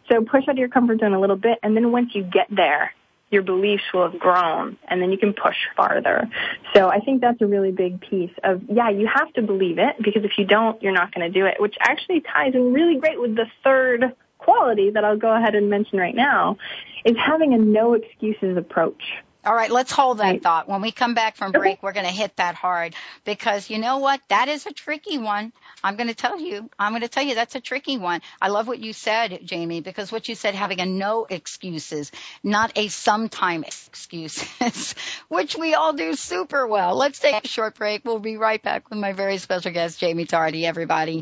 So 0.10 0.24
push 0.24 0.44
out 0.48 0.52
of 0.52 0.58
your 0.58 0.70
comfort 0.70 1.00
zone 1.00 1.14
a 1.14 1.20
little 1.20 1.38
bit, 1.38 1.60
and 1.64 1.76
then 1.76 1.92
once 1.92 2.14
you 2.14 2.24
get 2.24 2.48
there, 2.50 2.94
your 3.32 3.44
beliefs 3.44 3.84
will 3.94 4.10
have 4.10 4.20
grown, 4.20 4.78
and 4.88 5.02
then 5.02 5.12
you 5.12 5.18
can 5.18 5.34
push 5.34 5.56
farther. 5.78 6.28
So 6.74 6.90
I 6.90 7.00
think 7.00 7.22
that's 7.22 7.40
a 7.42 7.46
really 7.46 7.72
big 7.72 8.02
piece 8.02 8.32
of, 8.44 8.64
yeah, 8.68 8.90
you 8.90 9.08
have 9.08 9.32
to 9.34 9.44
believe 9.44 9.78
it, 9.78 9.96
because 10.04 10.26
if 10.26 10.32
you 10.38 10.46
don't, 10.46 10.82
you're 10.82 10.94
not 10.94 11.14
going 11.14 11.32
to 11.32 11.40
do 11.40 11.46
it, 11.46 11.62
which 11.62 11.76
actually 11.80 12.22
ties 12.22 12.56
in 12.56 12.74
really 12.74 13.00
great 13.00 13.22
with 13.22 13.36
the 13.36 13.46
third 13.64 14.16
quality 14.40 14.90
that 14.90 15.04
I'll 15.06 15.18
go 15.18 15.32
ahead 15.32 15.54
and 15.54 15.70
mention 15.70 16.00
right 16.00 16.16
now, 16.16 16.58
is 17.06 17.16
having 17.18 17.54
a 17.54 17.58
no 17.58 17.94
excuses 17.94 18.58
approach. 18.58 19.04
All 19.46 19.56
right, 19.56 19.72
let's 19.72 19.92
hold 19.92 20.18
that 20.18 20.24
right. 20.24 20.44
thought. 20.44 20.68
When 20.68 20.82
we 20.82 20.92
come 20.92 21.14
back 21.14 21.38
from 21.38 21.54
break, 21.54 21.82
we're 21.82 21.94
going 21.94 22.06
to 22.06 22.12
hit 22.12 22.36
that 22.36 22.56
hard 22.56 22.94
because 23.24 23.70
you 23.70 23.78
know 23.78 24.00
what? 24.00 24.20
That 24.28 24.50
is 24.50 24.66
a 24.66 24.74
tricky 24.74 25.18
one. 25.18 25.54
I'm 25.82 25.96
going 25.96 26.10
to 26.10 26.16
tell 26.16 26.38
you. 26.40 26.70
I'm 26.78 26.92
going 26.92 27.04
to 27.04 27.08
tell 27.08 27.24
you 27.24 27.36
that's 27.36 27.56
a 27.56 27.62
tricky 27.62 27.98
one. 27.98 28.22
I 28.42 28.50
love 28.50 28.68
what 28.68 28.80
you 28.80 28.92
said, 28.92 29.48
Jaime, 29.50 29.80
because 29.80 30.12
what 30.12 30.28
you 30.28 30.36
said, 30.36 30.56
having 30.56 30.82
a 30.82 30.86
no 30.86 31.26
excuses, 31.30 32.12
not 32.44 32.74
a 32.76 32.90
sometime 32.90 33.64
excuses, 33.64 34.94
which 35.30 35.56
we 35.56 35.74
all 35.74 35.94
do 35.94 36.16
super 36.16 36.68
well. 36.68 36.96
Let's 36.96 37.20
take 37.20 37.46
a 37.46 37.48
short 37.48 37.76
break. 37.76 38.04
We'll 38.04 38.20
be 38.20 38.36
right 38.36 38.62
back 38.62 38.90
with 38.90 39.00
my 39.00 39.14
very 39.14 39.38
special 39.38 39.72
guest, 39.72 40.02
Jaime 40.02 40.26
Tardy, 40.26 40.66
everybody. 40.66 41.22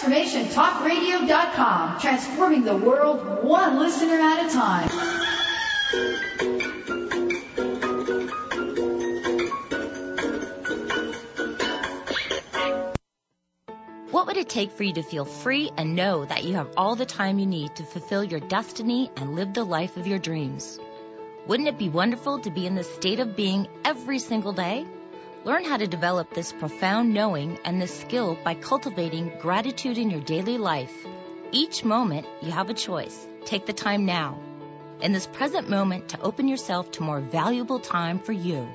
TransformationTalkRadio.com, 0.00 2.00
transforming 2.00 2.64
the 2.64 2.74
world 2.74 3.44
one 3.44 3.78
listener 3.78 4.18
at 4.18 4.46
a 4.46 4.50
time. 4.50 4.88
What 14.10 14.26
would 14.26 14.38
it 14.38 14.48
take 14.48 14.72
for 14.72 14.84
you 14.84 14.94
to 14.94 15.02
feel 15.02 15.26
free 15.26 15.70
and 15.76 15.94
know 15.94 16.24
that 16.24 16.44
you 16.44 16.54
have 16.54 16.70
all 16.78 16.96
the 16.96 17.04
time 17.04 17.38
you 17.38 17.44
need 17.46 17.76
to 17.76 17.84
fulfill 17.84 18.24
your 18.24 18.40
destiny 18.40 19.10
and 19.16 19.34
live 19.34 19.52
the 19.52 19.64
life 19.64 19.98
of 19.98 20.06
your 20.06 20.18
dreams? 20.18 20.80
Wouldn't 21.46 21.68
it 21.68 21.76
be 21.78 21.90
wonderful 21.90 22.38
to 22.40 22.50
be 22.50 22.66
in 22.66 22.74
this 22.74 22.90
state 22.94 23.20
of 23.20 23.36
being 23.36 23.68
every 23.84 24.18
single 24.18 24.54
day? 24.54 24.86
Learn 25.42 25.64
how 25.64 25.78
to 25.78 25.86
develop 25.86 26.34
this 26.34 26.52
profound 26.52 27.14
knowing 27.14 27.58
and 27.64 27.80
this 27.80 27.98
skill 27.98 28.36
by 28.44 28.52
cultivating 28.52 29.32
gratitude 29.40 29.96
in 29.96 30.10
your 30.10 30.20
daily 30.20 30.58
life. 30.58 30.92
Each 31.50 31.82
moment, 31.82 32.26
you 32.42 32.50
have 32.50 32.68
a 32.68 32.74
choice. 32.74 33.26
Take 33.46 33.64
the 33.64 33.72
time 33.72 34.04
now. 34.04 34.38
In 35.00 35.12
this 35.14 35.26
present 35.26 35.70
moment 35.70 36.10
to 36.10 36.20
open 36.20 36.46
yourself 36.46 36.90
to 36.92 37.02
more 37.02 37.20
valuable 37.20 37.80
time 37.80 38.18
for 38.18 38.32
you. 38.32 38.68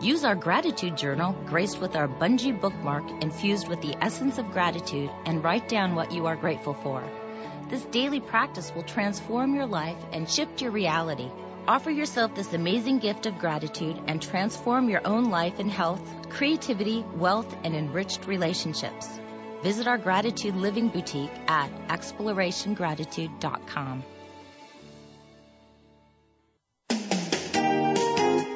Use 0.00 0.24
our 0.24 0.34
gratitude 0.34 0.96
journal, 0.96 1.36
graced 1.44 1.82
with 1.82 1.94
our 1.94 2.08
bungee 2.08 2.58
bookmark 2.58 3.04
infused 3.22 3.68
with 3.68 3.82
the 3.82 3.94
essence 4.00 4.38
of 4.38 4.52
gratitude, 4.52 5.10
and 5.26 5.44
write 5.44 5.68
down 5.68 5.94
what 5.94 6.12
you 6.12 6.24
are 6.24 6.36
grateful 6.36 6.72
for. 6.72 7.04
This 7.68 7.84
daily 7.84 8.20
practice 8.20 8.72
will 8.74 8.84
transform 8.84 9.54
your 9.54 9.66
life 9.66 10.02
and 10.12 10.26
shift 10.26 10.62
your 10.62 10.70
reality. 10.70 11.30
Offer 11.70 11.92
yourself 11.92 12.34
this 12.34 12.52
amazing 12.52 12.98
gift 12.98 13.26
of 13.26 13.38
gratitude 13.38 13.96
and 14.08 14.20
transform 14.20 14.88
your 14.88 15.06
own 15.06 15.30
life 15.30 15.60
in 15.60 15.68
health, 15.68 16.02
creativity, 16.28 17.04
wealth, 17.14 17.56
and 17.62 17.76
enriched 17.76 18.26
relationships. 18.26 19.20
Visit 19.62 19.86
our 19.86 19.96
Gratitude 19.96 20.56
Living 20.56 20.88
Boutique 20.88 21.30
at 21.46 21.70
explorationgratitude.com. 21.86 24.02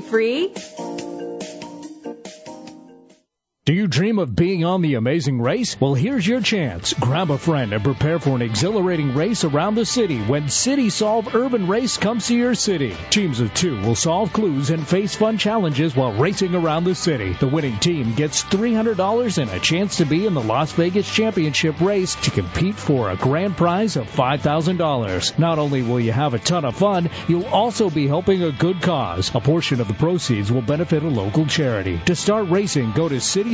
free? 0.00 0.50
Do 3.66 3.72
you 3.72 3.86
dream 3.86 4.18
of 4.18 4.36
being 4.36 4.62
on 4.66 4.82
the 4.82 4.96
amazing 4.96 5.40
race? 5.40 5.80
Well, 5.80 5.94
here's 5.94 6.26
your 6.26 6.42
chance. 6.42 6.92
Grab 6.92 7.30
a 7.30 7.38
friend 7.38 7.72
and 7.72 7.82
prepare 7.82 8.18
for 8.18 8.36
an 8.36 8.42
exhilarating 8.42 9.14
race 9.14 9.42
around 9.42 9.74
the 9.74 9.86
city 9.86 10.20
when 10.20 10.50
City 10.50 10.90
Solve 10.90 11.34
Urban 11.34 11.66
Race 11.66 11.96
comes 11.96 12.26
to 12.26 12.36
your 12.36 12.54
city. 12.54 12.94
Teams 13.08 13.40
of 13.40 13.54
two 13.54 13.80
will 13.80 13.94
solve 13.94 14.34
clues 14.34 14.68
and 14.68 14.86
face 14.86 15.14
fun 15.14 15.38
challenges 15.38 15.96
while 15.96 16.12
racing 16.12 16.54
around 16.54 16.84
the 16.84 16.94
city. 16.94 17.32
The 17.32 17.48
winning 17.48 17.78
team 17.78 18.12
gets 18.12 18.44
$300 18.44 19.38
and 19.38 19.50
a 19.50 19.60
chance 19.60 19.96
to 19.96 20.04
be 20.04 20.26
in 20.26 20.34
the 20.34 20.42
Las 20.42 20.72
Vegas 20.72 21.10
Championship 21.10 21.80
race 21.80 22.16
to 22.16 22.30
compete 22.30 22.74
for 22.74 23.08
a 23.08 23.16
grand 23.16 23.56
prize 23.56 23.96
of 23.96 24.10
$5,000. 24.10 25.38
Not 25.38 25.58
only 25.58 25.80
will 25.80 26.00
you 26.00 26.12
have 26.12 26.34
a 26.34 26.38
ton 26.38 26.66
of 26.66 26.76
fun, 26.76 27.08
you'll 27.28 27.46
also 27.46 27.88
be 27.88 28.08
helping 28.08 28.42
a 28.42 28.52
good 28.52 28.82
cause. 28.82 29.34
A 29.34 29.40
portion 29.40 29.80
of 29.80 29.88
the 29.88 29.94
proceeds 29.94 30.52
will 30.52 30.60
benefit 30.60 31.02
a 31.02 31.08
local 31.08 31.46
charity. 31.46 31.98
To 32.04 32.14
start 32.14 32.50
racing, 32.50 32.92
go 32.92 33.08
to 33.08 33.22
City 33.22 33.53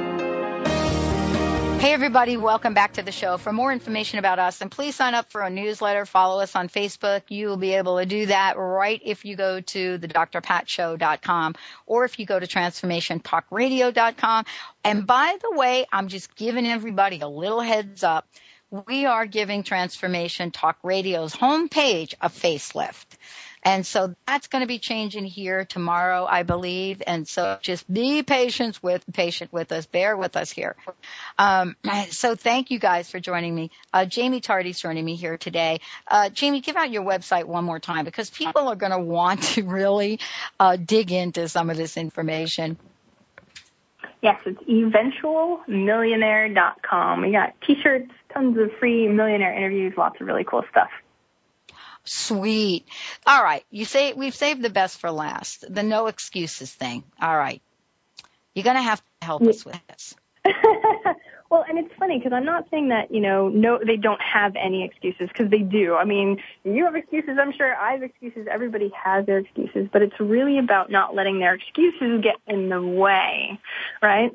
Hey, 1.81 1.93
everybody, 1.93 2.37
welcome 2.37 2.75
back 2.75 2.93
to 2.93 3.01
the 3.01 3.11
show. 3.11 3.39
For 3.39 3.51
more 3.51 3.73
information 3.73 4.19
about 4.19 4.37
us, 4.37 4.61
and 4.61 4.69
please 4.69 4.95
sign 4.95 5.15
up 5.15 5.31
for 5.31 5.41
a 5.41 5.49
newsletter, 5.49 6.05
follow 6.05 6.39
us 6.39 6.55
on 6.55 6.69
Facebook. 6.69 7.23
You 7.29 7.47
will 7.47 7.57
be 7.57 7.73
able 7.73 7.97
to 7.97 8.05
do 8.05 8.27
that 8.27 8.55
right 8.55 9.01
if 9.03 9.25
you 9.25 9.35
go 9.35 9.61
to 9.61 9.97
the 9.97 10.07
drpatshow.com 10.07 11.55
or 11.87 12.05
if 12.05 12.19
you 12.19 12.27
go 12.27 12.39
to 12.39 12.45
transformationtalkradio.com. 12.45 14.45
And 14.83 15.07
by 15.07 15.35
the 15.41 15.57
way, 15.57 15.87
I'm 15.91 16.07
just 16.07 16.35
giving 16.35 16.67
everybody 16.67 17.21
a 17.21 17.27
little 17.27 17.61
heads 17.61 18.03
up. 18.03 18.27
We 18.69 19.07
are 19.07 19.25
giving 19.25 19.63
Transformation 19.63 20.51
Talk 20.51 20.77
Radio's 20.83 21.35
homepage 21.35 22.13
a 22.21 22.29
facelift. 22.29 23.10
And 23.63 23.85
so 23.85 24.15
that's 24.25 24.47
going 24.47 24.61
to 24.61 24.67
be 24.67 24.79
changing 24.79 25.25
here 25.25 25.65
tomorrow, 25.65 26.25
I 26.25 26.41
believe. 26.43 27.03
And 27.05 27.27
so 27.27 27.59
just 27.61 27.91
be 27.91 28.23
patient 28.23 28.81
with 28.81 29.03
patient 29.13 29.51
with 29.53 29.71
us. 29.71 29.85
Bear 29.85 30.17
with 30.17 30.35
us 30.35 30.49
here. 30.51 30.75
Um, 31.37 31.75
so 32.09 32.35
thank 32.35 32.71
you 32.71 32.79
guys 32.79 33.07
for 33.09 33.19
joining 33.19 33.53
me. 33.53 33.69
Uh, 33.93 34.07
Jaime 34.11 34.41
Tardy's 34.41 34.79
joining 34.79 35.05
me 35.05 35.15
here 35.15 35.37
today. 35.37 35.79
Uh, 36.07 36.31
Jaime, 36.37 36.61
give 36.61 36.75
out 36.75 36.91
your 36.91 37.03
website 37.03 37.45
one 37.45 37.63
more 37.63 37.79
time 37.79 38.05
because 38.05 38.31
people 38.31 38.67
are 38.67 38.75
going 38.75 38.93
to 38.93 38.99
want 38.99 39.43
to 39.43 39.61
really 39.63 40.19
uh, 40.59 40.75
dig 40.75 41.11
into 41.11 41.47
some 41.47 41.69
of 41.69 41.77
this 41.77 41.97
information. 41.97 42.77
Yes, 44.21 44.39
it's 44.45 44.61
eventualmillionaire.com. 44.63 47.21
We 47.21 47.31
got 47.31 47.53
t-shirts, 47.61 48.11
tons 48.33 48.57
of 48.57 48.71
free 48.79 49.07
millionaire 49.07 49.55
interviews, 49.55 49.93
lots 49.97 50.19
of 50.21 50.27
really 50.27 50.43
cool 50.43 50.63
stuff. 50.69 50.89
Sweet. 52.03 52.85
All 53.25 53.43
right. 53.43 53.63
You 53.69 53.85
say 53.85 54.13
we've 54.13 54.35
saved 54.35 54.61
the 54.61 54.69
best 54.69 54.99
for 54.99 55.11
last. 55.11 55.65
The 55.73 55.83
no 55.83 56.07
excuses 56.07 56.73
thing. 56.73 57.03
All 57.21 57.37
right. 57.37 57.61
You're 58.53 58.63
going 58.63 58.75
to 58.75 58.81
have 58.81 58.99
to 58.99 59.25
help 59.25 59.43
us 59.43 59.65
with 59.65 59.79
this. 59.87 60.15
well, 61.49 61.63
and 61.67 61.77
it's 61.77 61.93
funny 61.97 62.17
because 62.17 62.33
I'm 62.33 62.45
not 62.45 62.67
saying 62.69 62.89
that, 62.89 63.13
you 63.13 63.21
know, 63.21 63.47
no, 63.47 63.79
they 63.85 63.95
don't 63.95 64.21
have 64.21 64.55
any 64.55 64.83
excuses 64.83 65.29
because 65.29 65.49
they 65.49 65.59
do. 65.59 65.95
I 65.95 66.03
mean, 66.03 66.41
you 66.63 66.85
have 66.85 66.95
excuses. 66.95 67.37
I'm 67.39 67.53
sure 67.53 67.75
I 67.75 67.93
have 67.93 68.03
excuses. 68.03 68.47
Everybody 68.51 68.91
has 69.03 69.25
their 69.25 69.37
excuses, 69.37 69.87
but 69.93 70.01
it's 70.01 70.19
really 70.19 70.57
about 70.57 70.91
not 70.91 71.15
letting 71.15 71.39
their 71.39 71.53
excuses 71.53 72.21
get 72.23 72.35
in 72.47 72.69
the 72.69 72.81
way, 72.81 73.59
right? 74.01 74.31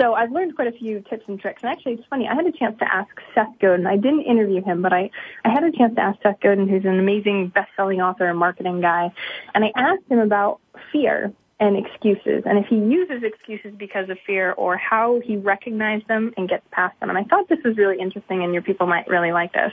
So 0.00 0.14
I've 0.14 0.32
learned 0.32 0.56
quite 0.56 0.68
a 0.68 0.72
few 0.72 1.04
tips 1.10 1.24
and 1.28 1.38
tricks. 1.38 1.62
And 1.62 1.70
actually, 1.70 1.94
it's 1.94 2.06
funny. 2.08 2.26
I 2.26 2.34
had 2.34 2.46
a 2.46 2.52
chance 2.52 2.78
to 2.78 2.94
ask 2.94 3.10
Seth 3.34 3.58
Godin. 3.60 3.86
I 3.86 3.96
didn't 3.96 4.22
interview 4.22 4.62
him, 4.62 4.80
but 4.80 4.94
I, 4.94 5.10
I 5.44 5.50
had 5.50 5.62
a 5.62 5.70
chance 5.70 5.94
to 5.96 6.00
ask 6.00 6.18
Seth 6.22 6.40
Godin, 6.40 6.68
who's 6.68 6.86
an 6.86 6.98
amazing 6.98 7.48
best-selling 7.48 8.00
author 8.00 8.26
and 8.26 8.38
marketing 8.38 8.80
guy. 8.80 9.12
And 9.54 9.62
I 9.62 9.72
asked 9.76 10.04
him 10.08 10.18
about 10.18 10.60
fear 10.90 11.34
and 11.60 11.76
excuses 11.76 12.42
and 12.46 12.58
if 12.58 12.66
he 12.66 12.76
uses 12.76 13.22
excuses 13.22 13.74
because 13.76 14.08
of 14.08 14.18
fear 14.26 14.52
or 14.52 14.78
how 14.78 15.20
he 15.20 15.36
recognizes 15.36 16.06
them 16.08 16.32
and 16.38 16.48
gets 16.48 16.64
past 16.70 16.98
them. 17.00 17.10
And 17.10 17.18
I 17.18 17.24
thought 17.24 17.50
this 17.50 17.62
was 17.62 17.76
really 17.76 17.98
interesting 17.98 18.42
and 18.42 18.54
your 18.54 18.62
people 18.62 18.86
might 18.86 19.06
really 19.08 19.30
like 19.30 19.52
this. 19.52 19.72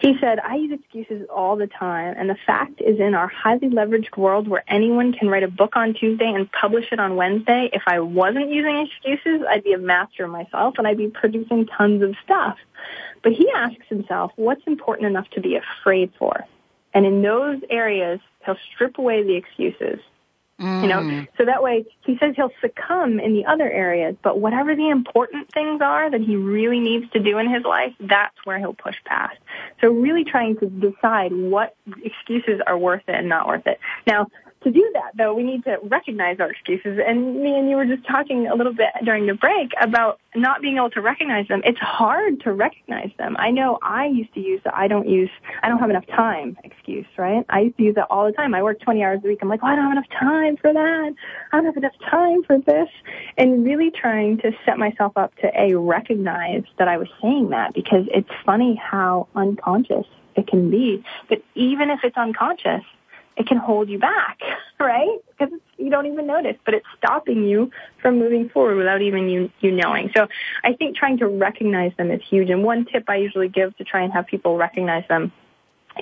He 0.00 0.16
said, 0.20 0.40
I 0.40 0.56
use 0.56 0.72
excuses 0.72 1.28
all 1.32 1.54
the 1.54 1.68
time 1.68 2.16
and 2.18 2.28
the 2.28 2.36
fact 2.44 2.80
is 2.80 2.98
in 2.98 3.14
our 3.14 3.28
highly 3.28 3.68
leveraged 3.68 4.16
world 4.16 4.48
where 4.48 4.64
anyone 4.66 5.12
can 5.12 5.28
write 5.28 5.44
a 5.44 5.48
book 5.48 5.76
on 5.76 5.94
Tuesday 5.94 6.26
and 6.26 6.50
publish 6.50 6.86
it 6.90 6.98
on 6.98 7.14
Wednesday, 7.14 7.70
if 7.72 7.82
I 7.86 8.00
wasn't 8.00 8.50
using 8.50 8.84
excuses, 8.88 9.46
I'd 9.48 9.62
be 9.62 9.74
a 9.74 9.78
master 9.78 10.26
myself 10.26 10.74
and 10.78 10.88
I'd 10.88 10.98
be 10.98 11.08
producing 11.08 11.66
tons 11.66 12.02
of 12.02 12.16
stuff. 12.24 12.58
But 13.22 13.32
he 13.32 13.48
asks 13.54 13.86
himself, 13.88 14.32
what's 14.34 14.66
important 14.66 15.06
enough 15.06 15.30
to 15.30 15.40
be 15.40 15.56
afraid 15.56 16.12
for? 16.18 16.44
And 16.92 17.06
in 17.06 17.22
those 17.22 17.60
areas, 17.70 18.18
he'll 18.44 18.58
strip 18.74 18.98
away 18.98 19.22
the 19.22 19.36
excuses 19.36 20.00
Mm. 20.60 20.82
You 20.82 20.88
know, 20.88 21.00
mm. 21.00 21.28
so 21.36 21.44
that 21.44 21.62
way 21.62 21.84
he 22.04 22.16
says 22.18 22.34
he'll 22.34 22.52
succumb 22.62 23.20
in 23.20 23.34
the 23.34 23.44
other 23.44 23.70
areas, 23.70 24.16
but 24.22 24.40
whatever 24.40 24.74
the 24.74 24.88
important 24.88 25.52
things 25.52 25.82
are 25.82 26.10
that 26.10 26.20
he 26.20 26.36
really 26.36 26.80
needs 26.80 27.10
to 27.10 27.18
do 27.18 27.36
in 27.38 27.52
his 27.52 27.62
life, 27.64 27.92
that's 28.00 28.36
where 28.44 28.58
he'll 28.58 28.72
push 28.72 28.96
past. 29.04 29.36
So 29.82 29.90
really 29.90 30.24
trying 30.24 30.56
to 30.58 30.66
decide 30.66 31.32
what 31.34 31.76
excuses 32.02 32.62
are 32.66 32.78
worth 32.78 33.02
it 33.06 33.16
and 33.16 33.28
not 33.28 33.46
worth 33.46 33.66
it. 33.66 33.78
Now, 34.06 34.28
to 34.66 34.72
do 34.72 34.90
that, 34.94 35.12
though, 35.16 35.32
we 35.32 35.44
need 35.44 35.62
to 35.64 35.78
recognize 35.84 36.40
our 36.40 36.50
excuses. 36.50 36.98
And 37.06 37.40
me 37.40 37.56
and 37.56 37.70
you 37.70 37.76
were 37.76 37.86
just 37.86 38.04
talking 38.04 38.48
a 38.48 38.54
little 38.56 38.74
bit 38.74 38.88
during 39.04 39.26
the 39.26 39.34
break 39.34 39.70
about 39.80 40.18
not 40.34 40.60
being 40.60 40.76
able 40.76 40.90
to 40.90 41.00
recognize 41.00 41.46
them. 41.46 41.62
It's 41.64 41.78
hard 41.78 42.40
to 42.40 42.52
recognize 42.52 43.12
them. 43.16 43.36
I 43.38 43.52
know 43.52 43.78
I 43.80 44.06
used 44.06 44.34
to 44.34 44.40
use 44.40 44.60
the 44.64 44.76
I 44.76 44.88
don't 44.88 45.08
use, 45.08 45.30
I 45.62 45.68
don't 45.68 45.78
have 45.78 45.90
enough 45.90 46.06
time 46.08 46.56
excuse, 46.64 47.06
right? 47.16 47.46
I 47.48 47.60
used 47.60 47.76
to 47.76 47.84
use 47.84 47.94
that 47.94 48.08
all 48.10 48.26
the 48.26 48.32
time. 48.32 48.56
I 48.56 48.62
work 48.64 48.80
20 48.80 49.04
hours 49.04 49.20
a 49.24 49.28
week. 49.28 49.38
I'm 49.40 49.48
like, 49.48 49.62
well, 49.62 49.72
I 49.72 49.76
don't 49.76 49.84
have 49.84 49.92
enough 49.92 50.10
time 50.18 50.56
for 50.56 50.72
that. 50.72 51.14
I 51.52 51.56
don't 51.56 51.66
have 51.66 51.76
enough 51.76 51.98
time 52.10 52.42
for 52.42 52.58
this. 52.58 52.88
And 53.38 53.64
really 53.64 53.92
trying 53.92 54.38
to 54.38 54.50
set 54.64 54.78
myself 54.78 55.12
up 55.16 55.32
to 55.36 55.50
A, 55.56 55.74
recognize 55.76 56.64
that 56.78 56.88
I 56.88 56.96
was 56.96 57.08
saying 57.22 57.50
that 57.50 57.72
because 57.72 58.06
it's 58.12 58.30
funny 58.44 58.74
how 58.74 59.28
unconscious 59.36 60.06
it 60.34 60.48
can 60.48 60.70
be. 60.70 61.04
But 61.28 61.42
even 61.54 61.90
if 61.90 62.00
it's 62.02 62.16
unconscious, 62.16 62.82
it 63.36 63.46
can 63.46 63.58
hold 63.58 63.88
you 63.88 63.98
back, 63.98 64.38
right? 64.80 65.18
Because 65.30 65.54
you 65.76 65.90
don't 65.90 66.06
even 66.06 66.26
notice, 66.26 66.56
but 66.64 66.74
it's 66.74 66.86
stopping 66.96 67.44
you 67.44 67.70
from 68.00 68.18
moving 68.18 68.48
forward 68.48 68.76
without 68.76 69.02
even 69.02 69.28
you, 69.28 69.50
you 69.60 69.72
knowing. 69.72 70.10
So 70.16 70.26
I 70.64 70.72
think 70.72 70.96
trying 70.96 71.18
to 71.18 71.28
recognize 71.28 71.92
them 71.96 72.10
is 72.10 72.22
huge. 72.28 72.50
And 72.50 72.64
one 72.64 72.86
tip 72.86 73.04
I 73.08 73.16
usually 73.16 73.48
give 73.48 73.76
to 73.76 73.84
try 73.84 74.02
and 74.02 74.12
have 74.12 74.26
people 74.26 74.56
recognize 74.56 75.04
them 75.08 75.32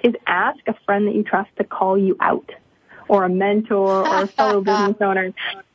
is 0.02 0.14
ask 0.26 0.58
a 0.66 0.74
friend 0.84 1.06
that 1.06 1.14
you 1.14 1.22
trust 1.22 1.50
to 1.56 1.64
call 1.64 1.98
you 1.98 2.16
out 2.20 2.50
or 3.08 3.24
a 3.24 3.28
mentor 3.28 4.06
or 4.06 4.22
a 4.22 4.26
fellow 4.26 4.60
business 4.62 4.96
owner 5.00 5.32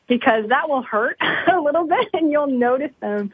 because 0.07 0.45
that 0.49 0.67
will 0.67 0.81
hurt 0.81 1.17
a 1.51 1.59
little 1.59 1.87
bit 1.87 2.07
and 2.13 2.31
you'll 2.31 2.47
notice 2.47 2.91
them 2.99 3.31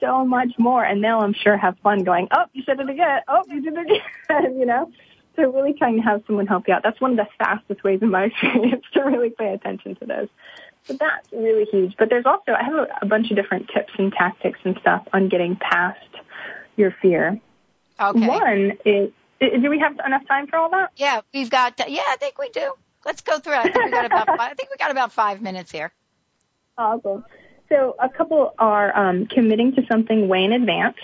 so 0.00 0.24
much 0.24 0.52
more 0.58 0.84
and 0.84 1.02
they'll 1.02 1.20
I'm 1.20 1.34
sure 1.34 1.56
have 1.56 1.76
fun 1.78 2.04
going, 2.04 2.28
oh, 2.32 2.44
you 2.52 2.62
said 2.64 2.80
it 2.80 2.88
again. 2.88 3.20
Oh, 3.28 3.42
you 3.48 3.62
did 3.62 3.74
it 3.74 4.02
again, 4.28 4.58
you 4.58 4.66
know? 4.66 4.90
So 5.36 5.50
really 5.50 5.72
trying 5.72 5.96
to 5.96 6.02
have 6.02 6.22
someone 6.26 6.46
help 6.46 6.68
you 6.68 6.74
out. 6.74 6.82
That's 6.82 7.00
one 7.00 7.12
of 7.12 7.16
the 7.16 7.26
fastest 7.38 7.82
ways 7.82 8.00
in 8.02 8.10
my 8.10 8.24
experience 8.42 8.84
to 8.94 9.02
really 9.02 9.30
pay 9.30 9.52
attention 9.52 9.96
to 9.96 10.06
those. 10.06 10.28
So 10.84 10.94
that's 10.94 11.32
really 11.32 11.64
huge. 11.64 11.94
But 11.98 12.10
there's 12.10 12.26
also, 12.26 12.52
I 12.52 12.62
have 12.62 12.74
a, 12.74 12.86
a 13.02 13.06
bunch 13.06 13.30
of 13.30 13.36
different 13.36 13.68
tips 13.74 13.92
and 13.98 14.12
tactics 14.12 14.58
and 14.64 14.76
stuff 14.80 15.06
on 15.12 15.28
getting 15.28 15.56
past 15.56 15.98
your 16.76 16.94
fear. 17.02 17.40
Okay. 18.00 18.28
One 18.28 18.72
is, 18.84 19.10
do 19.40 19.70
we 19.70 19.78
have 19.78 19.98
enough 20.04 20.26
time 20.28 20.46
for 20.46 20.56
all 20.56 20.70
that? 20.70 20.90
Yeah, 20.96 21.20
we've 21.32 21.50
got, 21.50 21.78
yeah, 21.88 22.02
I 22.08 22.16
think 22.16 22.38
we 22.38 22.48
do. 22.50 22.72
Let's 23.04 23.22
go 23.22 23.38
through 23.38 23.54
it. 23.54 23.58
I 23.58 23.62
think 23.64 23.84
we 23.84 23.90
got 23.90 24.06
about 24.06 24.26
five, 24.26 24.40
I 24.40 24.54
think 24.54 24.70
we 24.70 24.76
got 24.76 24.90
about 24.90 25.12
five 25.12 25.42
minutes 25.42 25.70
here. 25.70 25.92
Awesome. 26.78 27.24
So 27.68 27.96
a 27.98 28.08
couple 28.08 28.54
are 28.58 28.96
um, 28.96 29.26
committing 29.26 29.74
to 29.76 29.82
something 29.90 30.28
way 30.28 30.44
in 30.44 30.52
advance, 30.52 30.96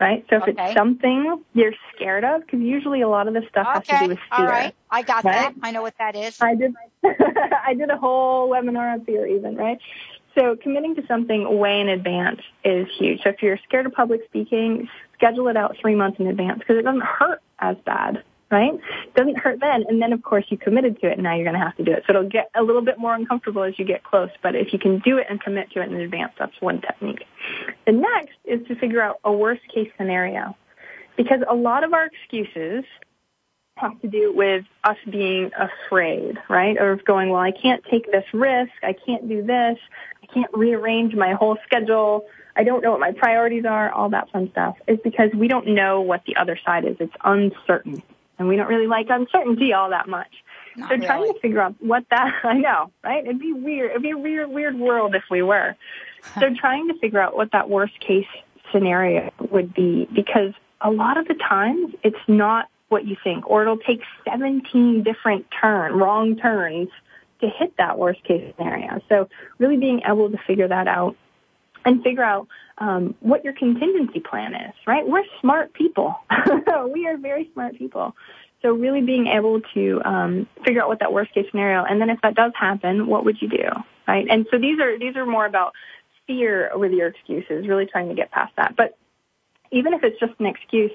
right? 0.00 0.24
So 0.30 0.36
if 0.36 0.42
Okay. 0.42 0.52
it's 0.52 0.74
something 0.74 1.44
you're 1.54 1.72
scared 1.94 2.24
of, 2.24 2.42
because 2.42 2.60
usually 2.60 3.00
a 3.02 3.08
lot 3.08 3.28
of 3.28 3.34
this 3.34 3.44
stuff 3.48 3.66
has 3.66 3.86
to 3.86 3.98
do 3.98 4.08
with 4.08 4.18
fear. 4.36 4.38
all 4.38 4.46
right. 4.46 4.74
I 4.90 5.02
got 5.02 5.24
right? 5.24 5.34
that. 5.34 5.54
I 5.62 5.70
know 5.70 5.82
what 5.82 5.94
that 5.98 6.16
is. 6.16 6.36
I 6.40 6.54
did. 6.54 6.74
I 7.04 7.74
did 7.74 7.90
a 7.90 7.96
whole 7.96 8.48
webinar 8.48 8.92
on 8.92 9.04
fear, 9.04 9.26
even 9.26 9.56
right. 9.56 9.78
So 10.38 10.56
committing 10.56 10.94
to 10.96 11.06
something 11.06 11.58
way 11.58 11.80
in 11.80 11.88
advance 11.88 12.40
is 12.64 12.86
huge. 12.96 13.22
So 13.22 13.30
if 13.30 13.42
you're 13.42 13.58
scared 13.64 13.86
of 13.86 13.92
public 13.92 14.20
speaking, 14.26 14.88
schedule 15.14 15.48
it 15.48 15.56
out 15.56 15.76
three 15.80 15.96
months 15.96 16.20
in 16.20 16.28
advance 16.28 16.60
because 16.60 16.76
it 16.76 16.82
doesn't 16.82 17.02
hurt 17.02 17.42
as 17.58 17.76
bad, 17.84 18.22
right? 18.50 18.72
Doesn't 19.14 19.38
hurt 19.38 19.60
then, 19.60 19.84
and 19.88 20.00
then 20.00 20.12
of 20.12 20.22
course 20.22 20.44
you 20.48 20.56
committed 20.56 21.00
to 21.00 21.08
it, 21.08 21.14
and 21.14 21.22
now 21.22 21.34
you're 21.34 21.44
going 21.44 21.58
to 21.58 21.64
have 21.64 21.76
to 21.76 21.84
do 21.84 21.92
it. 21.92 22.04
So 22.06 22.12
it'll 22.12 22.28
get 22.28 22.50
a 22.54 22.62
little 22.62 22.82
bit 22.82 22.98
more 22.98 23.14
uncomfortable 23.14 23.62
as 23.62 23.78
you 23.78 23.84
get 23.84 24.04
close, 24.04 24.30
but 24.42 24.54
if 24.54 24.72
you 24.72 24.78
can 24.78 25.00
do 25.00 25.18
it 25.18 25.26
and 25.28 25.40
commit 25.40 25.70
to 25.72 25.82
it 25.82 25.90
in 25.90 26.00
advance, 26.00 26.32
that's 26.38 26.58
one 26.60 26.80
technique. 26.80 27.24
The 27.86 27.92
next 27.92 28.36
is 28.44 28.66
to 28.68 28.76
figure 28.76 29.02
out 29.02 29.20
a 29.24 29.32
worst 29.32 29.62
case 29.72 29.90
scenario, 29.96 30.56
because 31.16 31.40
a 31.48 31.54
lot 31.54 31.84
of 31.84 31.92
our 31.92 32.06
excuses 32.06 32.84
have 33.76 34.00
to 34.00 34.08
do 34.08 34.32
with 34.34 34.64
us 34.82 34.96
being 35.08 35.50
afraid, 35.56 36.36
right? 36.48 36.76
Of 36.76 37.04
going, 37.04 37.30
well, 37.30 37.40
I 37.40 37.52
can't 37.52 37.84
take 37.88 38.10
this 38.10 38.24
risk. 38.32 38.72
I 38.82 38.92
can't 38.92 39.28
do 39.28 39.42
this. 39.42 39.78
I 40.20 40.26
can't 40.34 40.50
rearrange 40.52 41.14
my 41.14 41.34
whole 41.34 41.56
schedule. 41.64 42.26
I 42.56 42.64
don't 42.64 42.82
know 42.82 42.90
what 42.90 42.98
my 42.98 43.12
priorities 43.12 43.64
are, 43.64 43.88
all 43.92 44.08
that 44.08 44.30
fun 44.30 44.50
stuff 44.50 44.76
is 44.88 44.98
because 45.04 45.30
we 45.32 45.46
don't 45.46 45.68
know 45.68 46.00
what 46.00 46.24
the 46.26 46.34
other 46.36 46.58
side 46.66 46.84
is. 46.84 46.96
It's 46.98 47.14
uncertain. 47.22 48.02
And 48.38 48.48
we 48.48 48.56
don't 48.56 48.68
really 48.68 48.86
like 48.86 49.06
uncertainty 49.10 49.72
all 49.72 49.90
that 49.90 50.08
much. 50.08 50.32
Not 50.76 50.90
so 50.90 50.96
trying 50.98 51.32
to 51.32 51.40
figure 51.40 51.60
out 51.60 51.74
what 51.80 52.04
that, 52.10 52.32
I 52.44 52.54
know, 52.54 52.90
right? 53.02 53.24
It'd 53.24 53.40
be 53.40 53.52
weird. 53.52 53.90
It'd 53.90 54.02
be 54.02 54.10
a 54.10 54.18
weird, 54.18 54.48
weird 54.50 54.78
world 54.78 55.14
if 55.14 55.24
we 55.30 55.42
were. 55.42 55.76
so 56.34 56.40
they're 56.40 56.54
trying 56.60 56.88
to 56.88 56.98
figure 56.98 57.20
out 57.20 57.36
what 57.36 57.52
that 57.52 57.68
worst 57.68 57.98
case 58.00 58.26
scenario 58.72 59.30
would 59.50 59.74
be 59.74 60.08
because 60.14 60.52
a 60.80 60.90
lot 60.90 61.16
of 61.16 61.26
the 61.26 61.34
times 61.34 61.94
it's 62.04 62.16
not 62.28 62.68
what 62.88 63.06
you 63.06 63.16
think 63.22 63.48
or 63.48 63.62
it'll 63.62 63.78
take 63.78 64.00
17 64.24 65.02
different 65.02 65.46
turn, 65.60 65.94
wrong 65.94 66.36
turns 66.36 66.88
to 67.40 67.48
hit 67.48 67.76
that 67.78 67.98
worst 67.98 68.22
case 68.24 68.52
scenario. 68.56 69.00
So 69.08 69.28
really 69.58 69.76
being 69.76 70.02
able 70.06 70.30
to 70.30 70.38
figure 70.46 70.68
that 70.68 70.88
out 70.88 71.16
and 71.84 72.02
figure 72.02 72.24
out 72.24 72.48
um, 72.78 73.14
what 73.20 73.44
your 73.44 73.52
contingency 73.52 74.20
plan 74.20 74.54
is, 74.54 74.74
right? 74.86 75.06
We're 75.06 75.24
smart 75.40 75.72
people. 75.72 76.14
we 76.92 77.06
are 77.06 77.16
very 77.16 77.50
smart 77.52 77.76
people. 77.76 78.14
So 78.62 78.72
really 78.72 79.02
being 79.02 79.28
able 79.28 79.60
to 79.74 80.02
um, 80.04 80.48
figure 80.64 80.82
out 80.82 80.88
what 80.88 81.00
that 81.00 81.12
worst 81.12 81.32
case 81.32 81.46
scenario, 81.50 81.84
and 81.84 82.00
then 82.00 82.10
if 82.10 82.20
that 82.22 82.34
does 82.34 82.52
happen, 82.58 83.06
what 83.06 83.24
would 83.24 83.40
you 83.40 83.48
do, 83.48 83.68
right? 84.06 84.26
And 84.28 84.46
so 84.50 84.58
these 84.58 84.80
are 84.80 84.98
these 84.98 85.14
are 85.16 85.24
more 85.24 85.46
about 85.46 85.74
fear 86.26 86.70
with 86.74 86.92
your 86.92 87.08
excuses, 87.08 87.68
really 87.68 87.86
trying 87.86 88.08
to 88.08 88.14
get 88.14 88.32
past 88.32 88.52
that. 88.56 88.74
But 88.76 88.96
even 89.70 89.94
if 89.94 90.02
it's 90.02 90.18
just 90.18 90.32
an 90.40 90.46
excuse, 90.46 90.92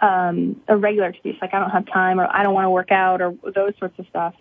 um, 0.00 0.60
a 0.66 0.76
regular 0.76 1.08
excuse 1.08 1.36
like 1.40 1.54
I 1.54 1.60
don't 1.60 1.70
have 1.70 1.86
time 1.86 2.18
or 2.18 2.26
I 2.26 2.42
don't 2.42 2.54
want 2.54 2.66
to 2.66 2.70
work 2.70 2.90
out 2.90 3.22
or 3.22 3.34
those 3.54 3.74
sorts 3.78 3.98
of 3.98 4.06
stuff, 4.08 4.34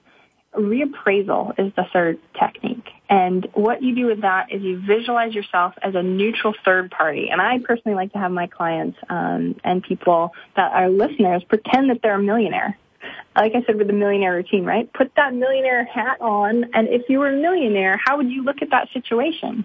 reappraisal 0.55 1.53
is 1.59 1.71
the 1.75 1.85
third 1.93 2.19
technique. 2.39 2.87
And 3.14 3.47
what 3.53 3.84
you 3.84 3.93
do 3.93 4.07
with 4.07 4.22
that 4.22 4.51
is 4.51 4.64
you 4.64 4.82
visualize 4.82 5.36
yourself 5.36 5.76
as 5.84 5.93
a 5.93 6.01
neutral 6.01 6.55
third 6.66 6.89
party. 6.89 7.30
And 7.30 7.39
I 7.39 7.59
personally 7.59 7.93
like 7.93 8.11
to 8.14 8.18
have 8.18 8.32
my 8.32 8.47
clients 8.47 8.97
um, 9.07 9.55
and 9.64 9.84
people 9.84 10.34
that 10.55 10.72
are 10.72 10.89
listeners 10.89 11.43
pretend 11.47 11.91
that 11.91 11.99
they're 12.01 12.16
a 12.16 12.24
millionaire. 12.24 12.76
Like 13.36 13.51
I 13.53 13.61
said 13.68 13.76
with 13.76 13.86
the 13.86 13.93
millionaire 13.93 14.34
routine, 14.34 14.66
right? 14.66 14.91
Put 14.93 15.11
that 15.16 15.36
millionaire 15.36 15.86
hat 15.86 16.22
on, 16.22 16.72
and 16.74 16.88
if 16.88 17.03
you 17.07 17.20
were 17.20 17.30
a 17.30 17.39
millionaire, 17.39 18.01
how 18.03 18.18
would 18.18 18.32
you 18.32 18.43
look 18.43 18.64
at 18.64 18.72
that 18.72 18.89
situation? 18.93 19.64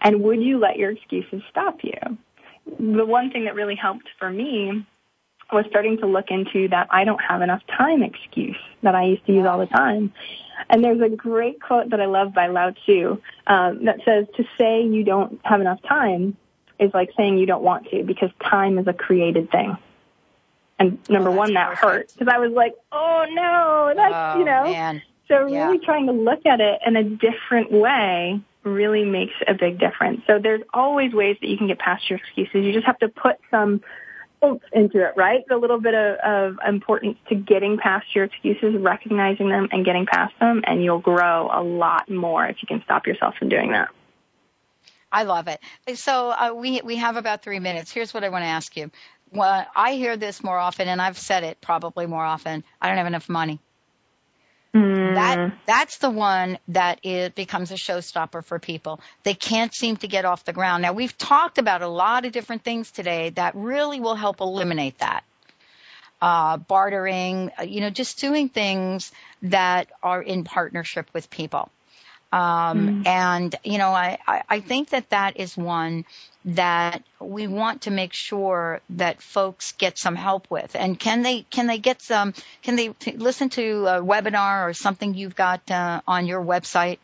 And 0.00 0.24
would 0.24 0.42
you 0.42 0.58
let 0.58 0.76
your 0.76 0.90
excuses 0.90 1.42
stop 1.48 1.84
you? 1.84 2.18
The 2.66 3.06
one 3.06 3.30
thing 3.30 3.44
that 3.44 3.54
really 3.54 3.76
helped 3.76 4.08
for 4.18 4.30
me 4.30 4.84
was 5.52 5.66
starting 5.68 5.98
to 5.98 6.06
look 6.06 6.30
into 6.30 6.68
that 6.68 6.88
I 6.90 7.04
don't 7.04 7.20
have 7.20 7.42
enough 7.42 7.62
time 7.66 8.02
excuse 8.02 8.56
that 8.82 8.94
I 8.94 9.04
used 9.04 9.26
to 9.26 9.32
use 9.32 9.46
all 9.46 9.58
the 9.58 9.66
time. 9.66 10.12
And 10.68 10.84
there's 10.84 11.00
a 11.00 11.08
great 11.08 11.60
quote 11.60 11.90
that 11.90 12.00
I 12.00 12.06
love 12.06 12.34
by 12.34 12.48
Lao 12.48 12.70
Tzu 12.70 13.18
um, 13.46 13.84
that 13.84 13.98
says, 14.04 14.26
to 14.36 14.44
say 14.58 14.82
you 14.84 15.04
don't 15.04 15.40
have 15.44 15.60
enough 15.60 15.80
time 15.82 16.36
is 16.78 16.92
like 16.94 17.10
saying 17.16 17.38
you 17.38 17.46
don't 17.46 17.62
want 17.62 17.88
to 17.90 18.02
because 18.04 18.30
time 18.42 18.78
is 18.78 18.86
a 18.86 18.92
created 18.92 19.50
thing. 19.50 19.76
And 20.78 20.98
number 21.08 21.30
one, 21.30 21.54
that 21.54 21.76
hurt 21.76 22.10
because 22.12 22.32
I 22.32 22.38
was 22.38 22.52
like, 22.52 22.74
oh 22.92 23.26
no, 23.30 23.92
that's, 23.94 24.14
Oh, 24.14 24.38
you 24.38 24.44
know. 24.44 24.64
man. 24.64 25.02
So 25.28 25.46
Yeah. 25.46 25.66
really 25.66 25.78
trying 25.78 26.06
to 26.06 26.12
look 26.12 26.46
at 26.46 26.60
it 26.60 26.80
in 26.86 26.96
a 26.96 27.04
different 27.04 27.70
way 27.70 28.40
really 28.64 29.04
makes 29.04 29.34
a 29.46 29.54
big 29.54 29.78
difference. 29.78 30.22
So 30.26 30.38
there's 30.38 30.62
always 30.74 31.12
ways 31.12 31.36
that 31.40 31.48
you 31.48 31.56
can 31.56 31.66
get 31.66 31.78
past 31.78 32.08
your 32.10 32.18
excuses. 32.18 32.64
You 32.64 32.72
just 32.72 32.86
have 32.86 32.98
to 32.98 33.08
put 33.08 33.36
some 33.50 33.80
oomph 34.44 34.62
into 34.72 35.04
it, 35.04 35.14
right? 35.16 35.44
A 35.50 35.56
little 35.56 35.80
bit 35.80 35.94
of, 35.94 36.16
of 36.18 36.58
importance 36.66 37.16
to 37.28 37.34
getting 37.34 37.78
past 37.78 38.06
your 38.14 38.24
excuses, 38.24 38.74
recognizing 38.78 39.48
them 39.48 39.68
and 39.72 39.84
getting 39.84 40.06
past 40.06 40.34
them, 40.40 40.62
and 40.66 40.82
you'll 40.82 41.00
grow 41.00 41.50
a 41.52 41.62
lot 41.62 42.10
more 42.10 42.46
if 42.46 42.56
you 42.62 42.66
can 42.66 42.82
stop 42.84 43.06
yourself 43.06 43.34
from 43.38 43.48
doing 43.48 43.72
that. 43.72 43.88
I 45.12 45.24
love 45.24 45.48
it. 45.48 45.60
So 45.98 46.30
uh, 46.30 46.52
we 46.54 46.80
we 46.82 46.96
have 46.96 47.16
about 47.16 47.42
three 47.42 47.58
minutes. 47.58 47.90
Here's 47.90 48.14
what 48.14 48.22
I 48.22 48.28
want 48.28 48.42
to 48.42 48.48
ask 48.48 48.76
you. 48.76 48.90
Well, 49.32 49.66
I 49.74 49.94
hear 49.94 50.16
this 50.16 50.42
more 50.42 50.58
often, 50.58 50.88
and 50.88 51.00
I've 51.00 51.18
said 51.18 51.44
it 51.44 51.60
probably 51.60 52.06
more 52.06 52.24
often. 52.24 52.64
I 52.80 52.88
don't 52.88 52.98
have 52.98 53.06
enough 53.06 53.28
money. 53.28 53.60
That 54.72 55.54
that's 55.66 55.98
the 55.98 56.10
one 56.10 56.58
that 56.68 57.00
is 57.02 57.30
becomes 57.30 57.72
a 57.72 57.74
showstopper 57.74 58.44
for 58.44 58.58
people. 58.58 59.00
They 59.24 59.34
can't 59.34 59.74
seem 59.74 59.96
to 59.98 60.08
get 60.08 60.24
off 60.24 60.44
the 60.44 60.52
ground. 60.52 60.82
Now 60.82 60.92
we've 60.92 61.16
talked 61.18 61.58
about 61.58 61.82
a 61.82 61.88
lot 61.88 62.24
of 62.24 62.32
different 62.32 62.62
things 62.62 62.90
today 62.90 63.30
that 63.30 63.54
really 63.56 63.98
will 64.00 64.14
help 64.14 64.40
eliminate 64.40 64.98
that. 64.98 65.24
Uh, 66.22 66.58
bartering, 66.58 67.50
uh, 67.58 67.62
you 67.62 67.80
know, 67.80 67.90
just 67.90 68.20
doing 68.20 68.48
things 68.48 69.10
that 69.42 69.88
are 70.02 70.22
in 70.22 70.44
partnership 70.44 71.08
with 71.14 71.30
people. 71.30 71.70
Um, 72.32 73.02
and, 73.06 73.54
you 73.64 73.78
know, 73.78 73.90
I, 73.90 74.18
I, 74.26 74.42
I 74.48 74.60
think 74.60 74.90
that 74.90 75.10
that 75.10 75.38
is 75.38 75.56
one 75.56 76.04
that 76.44 77.02
we 77.18 77.46
want 77.46 77.82
to 77.82 77.90
make 77.90 78.12
sure 78.12 78.80
that 78.90 79.20
folks 79.20 79.72
get 79.72 79.98
some 79.98 80.14
help 80.14 80.46
with. 80.50 80.76
And 80.76 80.98
can 80.98 81.22
they, 81.22 81.42
can 81.42 81.66
they 81.66 81.78
get 81.78 82.00
some, 82.00 82.34
can 82.62 82.76
they 82.76 82.88
t- 82.88 83.16
listen 83.16 83.48
to 83.50 83.86
a 83.86 84.00
webinar 84.00 84.68
or 84.68 84.74
something 84.74 85.14
you've 85.14 85.36
got, 85.36 85.68
uh, 85.70 86.00
on 86.06 86.26
your 86.26 86.42
website? 86.42 86.98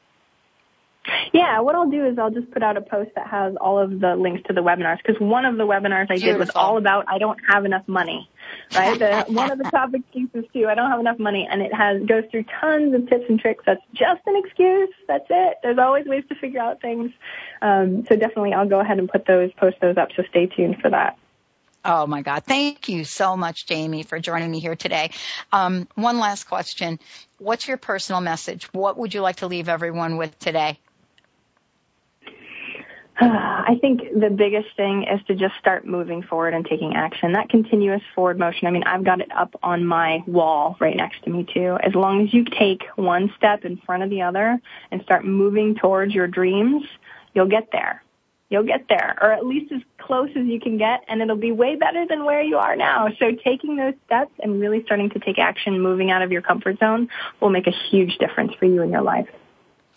Yeah, 1.33 1.61
what 1.61 1.75
I'll 1.75 1.91
do 1.91 2.07
is 2.07 2.19
I'll 2.19 2.31
just 2.31 2.51
put 2.51 2.63
out 2.63 2.77
a 2.77 2.81
post 2.81 3.11
that 3.15 3.27
has 3.29 3.55
all 3.61 3.79
of 3.79 4.01
the 4.01 4.17
links 4.17 4.43
to 4.49 4.53
the 4.53 4.61
webinars 4.61 4.99
because 4.99 5.21
one 5.21 5.45
of 5.45 5.57
the 5.57 5.65
webinars 5.65 6.11
I 6.11 6.17
did 6.17 6.39
was 6.39 6.51
all 6.51 6.79
about 6.79 7.05
I 7.09 7.19
don't 7.19 7.39
have 7.49 7.65
enough 7.65 7.87
money. 7.87 8.29
Right? 8.75 8.99
The, 8.99 9.25
one 9.29 9.51
of 9.51 9.59
the 9.59 9.65
top 9.65 9.95
excuses 9.95 10.45
too, 10.53 10.67
I 10.69 10.75
don't 10.75 10.91
have 10.91 11.01
enough 11.01 11.19
money 11.19 11.49
and 11.51 11.63
it 11.63 11.75
has 11.75 12.03
goes 12.07 12.25
through 12.31 12.45
tons 12.61 12.95
of 12.95 13.09
tips 13.09 13.25
and 13.29 13.39
tricks. 13.39 13.65
That's 13.67 13.83
just 13.93 14.23
an 14.27 14.37
excuse. 14.45 14.91
That's 15.09 15.27
it. 15.29 15.59
There's 15.63 15.79
always 15.79 16.07
ways 16.07 16.25
to 16.29 16.35
figure 16.35 16.61
out 16.61 16.81
things. 16.81 17.13
Um, 17.63 18.05
so 18.09 18.17
definitely 18.17 18.53
I'll 18.53 18.69
go 18.69 18.81
ahead 18.81 18.99
and 18.99 19.09
put 19.09 19.27
those 19.27 19.53
post 19.55 19.77
those 19.81 19.97
up 19.97 20.09
so 20.17 20.23
stay 20.31 20.47
tuned 20.47 20.79
for 20.81 20.91
that. 20.91 21.19
Oh 21.89 22.07
my 22.09 22.23
God. 22.23 22.43
Thank 22.43 22.89
you 22.89 23.05
so 23.05 23.37
much, 23.37 23.67
Jaime, 23.69 24.03
for 24.03 24.19
joining 24.19 24.51
me 24.51 24.59
here 24.59 24.75
today. 24.75 25.11
Um, 25.53 25.87
one 25.95 26.19
last 26.19 26.45
question. 26.45 26.99
What's 27.39 27.69
your 27.69 27.77
personal 27.77 28.21
message? 28.21 28.65
What 28.73 28.99
would 28.99 29.15
you 29.15 29.21
like 29.21 29.37
to 29.37 29.47
leave 29.47 29.69
everyone 29.69 30.17
with 30.17 30.37
today? 30.41 30.81
I 33.21 33.79
think 33.81 34.03
the 34.15 34.29
biggest 34.29 34.69
thing 34.77 35.05
is 35.05 35.21
to 35.27 35.35
just 35.35 35.55
start 35.59 35.87
moving 35.87 36.23
forward 36.23 36.53
and 36.53 36.67
taking 36.67 36.95
action. 36.95 37.33
That 37.33 37.49
continuous 37.49 38.03
forward 38.15 38.39
motion. 38.39 38.67
I 38.67 38.71
mean, 38.71 38.85
I've 38.85 39.05
got 39.05 39.23
it 39.23 39.31
up 39.35 39.55
on 39.63 39.87
my 39.87 40.23
wall 40.27 40.77
right 40.81 40.95
next 40.95 41.25
to 41.25 41.31
me 41.31 41.47
too. 41.53 41.79
As 41.83 41.95
long 41.95 42.27
as 42.27 42.35
you 42.35 42.45
take 42.45 42.83
one 42.97 43.33
step 43.39 43.65
in 43.65 43.79
front 43.79 44.03
of 44.03 44.11
the 44.11 44.21
other 44.21 44.61
and 44.91 45.03
start 45.03 45.25
moving 45.25 45.77
towards 45.77 46.15
your 46.15 46.27
dreams, 46.27 46.85
you'll 47.35 47.49
get 47.49 47.69
there. 47.73 48.03
You'll 48.51 48.65
get 48.65 48.85
there, 48.89 49.17
or 49.21 49.33
at 49.33 49.45
least 49.45 49.73
as 49.73 49.81
close 49.99 50.29
as 50.37 50.47
you 50.47 50.61
can 50.61 50.79
get, 50.79 51.03
and 51.09 51.21
it'll 51.21 51.37
be 51.37 51.51
way 51.51 51.75
better 51.75 52.07
than 52.07 52.25
where 52.25 52.43
you 52.43 52.59
are 52.59 52.77
now. 52.77 53.09
So 53.19 53.33
taking 53.45 53.75
those 53.77 53.95
steps 54.05 54.31
and 54.41 54.61
really 54.61 54.85
starting 54.85 55.11
to 55.11 55.19
take 55.19 55.39
action, 55.39 55.81
moving 55.81 56.13
out 56.13 56.23
of 56.23 56.31
your 56.31 56.43
comfort 56.43 56.79
zone, 56.79 57.09
will 57.41 57.51
make 57.51 57.67
a 57.67 57.75
huge 57.91 58.19
difference 58.19 58.53
for 58.55 58.67
you 58.67 58.83
in 58.83 58.91
your 58.91 59.03
life. 59.03 59.27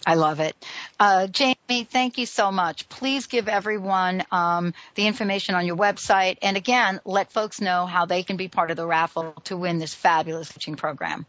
I 0.10 0.16
love 0.16 0.40
it. 0.40 0.56
Uh, 1.00 1.28
Jaime, 1.38 1.84
thank 1.84 2.18
you 2.18 2.26
so 2.26 2.52
much. 2.52 2.90
Please 2.90 3.28
give 3.28 3.48
everyone 3.48 4.24
um, 4.32 4.74
the 4.96 5.06
information 5.06 5.54
on 5.54 5.68
your 5.68 5.78
website, 5.78 6.40
and 6.42 6.58
again, 6.58 7.00
let 7.06 7.32
folks 7.32 7.62
know 7.62 7.86
how 7.86 8.08
they 8.08 8.24
can 8.24 8.36
be 8.36 8.48
part 8.48 8.72
of 8.72 8.78
the 8.78 8.88
raffle 8.88 9.34
to 9.44 9.56
win 9.56 9.78
this 9.78 9.94
fabulous 9.94 10.52
coaching 10.52 10.76
program. 10.76 11.28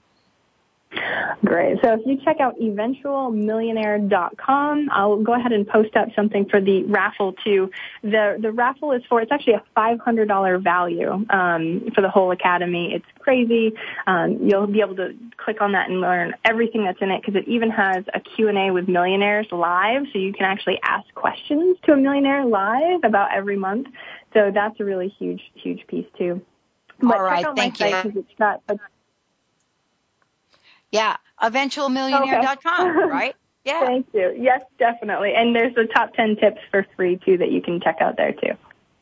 Great. 1.45 1.79
So 1.83 1.93
if 1.95 2.01
you 2.05 2.19
check 2.25 2.41
out 2.41 2.59
eventualmillionaire.com, 2.59 4.89
I'll 4.91 5.23
go 5.23 5.35
ahead 5.35 5.53
and 5.53 5.65
post 5.67 5.97
up 5.97 6.09
something 6.17 6.49
for 6.49 6.61
the 6.61 6.83
raffle 6.85 7.35
too. 7.45 7.71
The 8.03 8.39
the 8.41 8.51
raffle 8.51 8.91
is 8.93 9.03
for 9.09 9.23
it's 9.23 9.31
actually 9.31 9.53
a 9.55 9.63
$500 9.77 10.63
value 10.63 11.25
um, 11.31 11.89
for 11.95 12.01
the 12.01 12.11
whole 12.11 12.33
academy. 12.33 12.93
It's 12.95 13.07
crazy. 13.21 13.75
Um, 14.07 14.39
you'll 14.43 14.67
be 14.67 14.81
able 14.81 14.97
to 14.97 15.15
click 15.37 15.61
on 15.61 15.71
that 15.73 15.89
and 15.89 16.01
learn 16.01 16.35
everything 16.45 16.83
that's 16.85 17.01
in 17.01 17.13
it 17.13 17.23
because 17.23 17.37
it 17.37 17.47
even 17.49 17.71
has 17.71 18.05
a 18.13 18.19
Q&A 18.21 18.73
with 18.73 18.89
millionaires 18.89 19.47
live, 19.53 20.07
so 20.13 20.19
you 20.19 20.33
can 20.33 20.45
actually 20.45 20.81
ask 20.83 21.07
questions 21.15 21.79
to 21.85 21.93
a 21.93 21.97
millionaire 21.97 22.45
live 22.45 23.05
about 23.05 23.31
every 23.33 23.57
month. 23.57 23.87
So 24.35 24.51
that's 24.53 24.81
a 24.81 24.85
really 24.85 25.09
huge 25.09 25.53
huge 25.55 25.87
piece 25.87 26.07
too. 26.19 26.43
But 27.01 27.17
All 27.17 27.23
right, 27.23 27.47
thank 27.57 27.81
you. 27.81 27.87
it's 27.87 28.35
got 28.39 28.61
a 28.69 28.79
Yeah, 30.91 31.17
eventualmillionaire.com, 31.43 32.89
Okay. 32.89 33.07
right? 33.11 33.37
Yeah. 33.65 33.85
Thank 33.87 34.07
you. 34.15 34.35
Yes, 34.39 34.63
definitely. 34.79 35.35
And 35.35 35.55
there's 35.55 35.75
the 35.75 35.85
top 35.85 36.15
10 36.15 36.37
tips 36.37 36.61
for 36.71 36.87
free 36.97 37.21
too 37.25 37.39
that 37.39 37.51
you 37.51 37.61
can 37.61 37.81
check 37.81 37.97
out 38.01 38.17
there 38.17 38.33
too. 38.33 38.55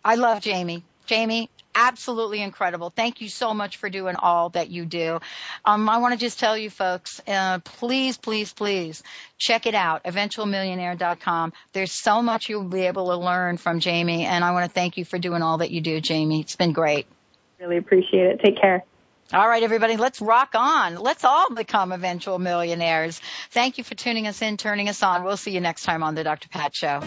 I 0.04 0.16
love 0.16 0.44
Jaime. 0.44 0.82
Jaime, 1.08 1.48
absolutely 1.74 2.42
incredible. 2.42 2.90
Thank 2.90 3.20
you 3.20 3.28
so 3.28 3.54
much 3.54 3.76
for 3.78 3.88
doing 3.88 4.16
all 4.16 4.50
that 4.50 4.68
you 4.68 4.84
do. 4.84 5.20
Um, 5.64 5.88
I 5.88 5.98
want 5.98 6.12
to 6.12 6.18
just 6.20 6.38
tell 6.38 6.56
you 6.56 6.70
folks, 6.70 7.20
uh, 7.26 7.60
please, 7.60 8.18
please, 8.18 8.52
please 8.52 9.02
check 9.38 9.66
it 9.66 9.74
out, 9.74 10.04
eventualmillionaire.com. 10.04 11.52
There's 11.72 11.92
so 11.92 12.20
much 12.20 12.48
you'll 12.48 12.64
be 12.64 12.82
able 12.82 13.06
to 13.06 13.16
learn 13.16 13.56
from 13.56 13.80
Jaime, 13.80 14.26
and 14.26 14.44
I 14.44 14.50
want 14.52 14.66
to 14.66 14.70
thank 14.72 14.96
you 14.96 15.04
for 15.04 15.18
doing 15.18 15.40
all 15.40 15.58
that 15.58 15.70
you 15.70 15.80
do, 15.80 16.00
Jaime. 16.06 16.40
It's 16.40 16.56
been 16.56 16.72
great. 16.72 17.06
Really 17.60 17.78
appreciate 17.78 18.26
it. 18.26 18.40
Take 18.44 18.60
care. 18.60 18.84
All 19.30 19.46
right, 19.46 19.62
everybody, 19.62 19.98
let's 19.98 20.22
rock 20.22 20.54
on. 20.54 20.94
Let's 20.96 21.22
all 21.22 21.54
become 21.54 21.92
eventual 21.92 22.38
millionaires. 22.38 23.20
Thank 23.50 23.76
you 23.76 23.84
for 23.84 23.94
tuning 23.94 24.26
us 24.26 24.40
in, 24.40 24.56
turning 24.56 24.88
us 24.88 25.02
on. 25.02 25.22
We'll 25.22 25.36
see 25.36 25.50
you 25.50 25.60
next 25.60 25.82
time 25.82 26.02
on 26.02 26.14
the 26.14 26.24
Dr. 26.24 26.48
Pat 26.48 26.74
Show. 26.74 27.00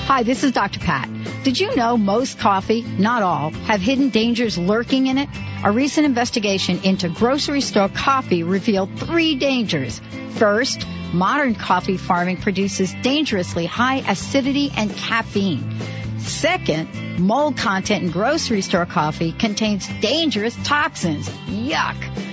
Hi, 0.05 0.23
this 0.23 0.43
is 0.43 0.51
Dr. 0.51 0.79
Pat. 0.79 1.09
Did 1.43 1.59
you 1.59 1.75
know 1.75 1.97
most 1.97 2.39
coffee, 2.39 2.83
not 2.83 3.23
all, 3.23 3.51
have 3.51 3.81
hidden 3.81 4.09
dangers 4.09 4.57
lurking 4.57 5.07
in 5.07 5.17
it? 5.17 5.29
A 5.63 5.71
recent 5.71 6.05
investigation 6.05 6.81
into 6.83 7.09
grocery 7.09 7.61
store 7.61 7.89
coffee 7.89 8.43
revealed 8.43 8.99
three 8.99 9.35
dangers. 9.35 10.01
First, 10.31 10.85
modern 11.13 11.55
coffee 11.55 11.97
farming 11.97 12.37
produces 12.37 12.93
dangerously 13.01 13.65
high 13.65 14.03
acidity 14.07 14.71
and 14.75 14.95
caffeine. 14.95 15.79
Second, 16.19 17.19
mold 17.19 17.57
content 17.57 18.03
in 18.03 18.11
grocery 18.11 18.61
store 18.61 18.85
coffee 18.85 19.31
contains 19.31 19.87
dangerous 20.01 20.55
toxins. 20.63 21.27
Yuck. 21.47 22.32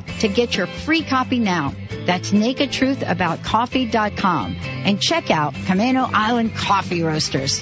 to 0.21 0.27
get 0.27 0.55
your 0.55 0.67
free 0.67 1.03
copy 1.03 1.39
now. 1.39 1.73
That's 2.05 2.31
nakedtruthaboutcoffee.com 2.31 4.55
and 4.61 5.01
check 5.01 5.31
out 5.31 5.53
Camano 5.53 6.09
Island 6.13 6.55
Coffee 6.55 7.03
Roasters. 7.03 7.61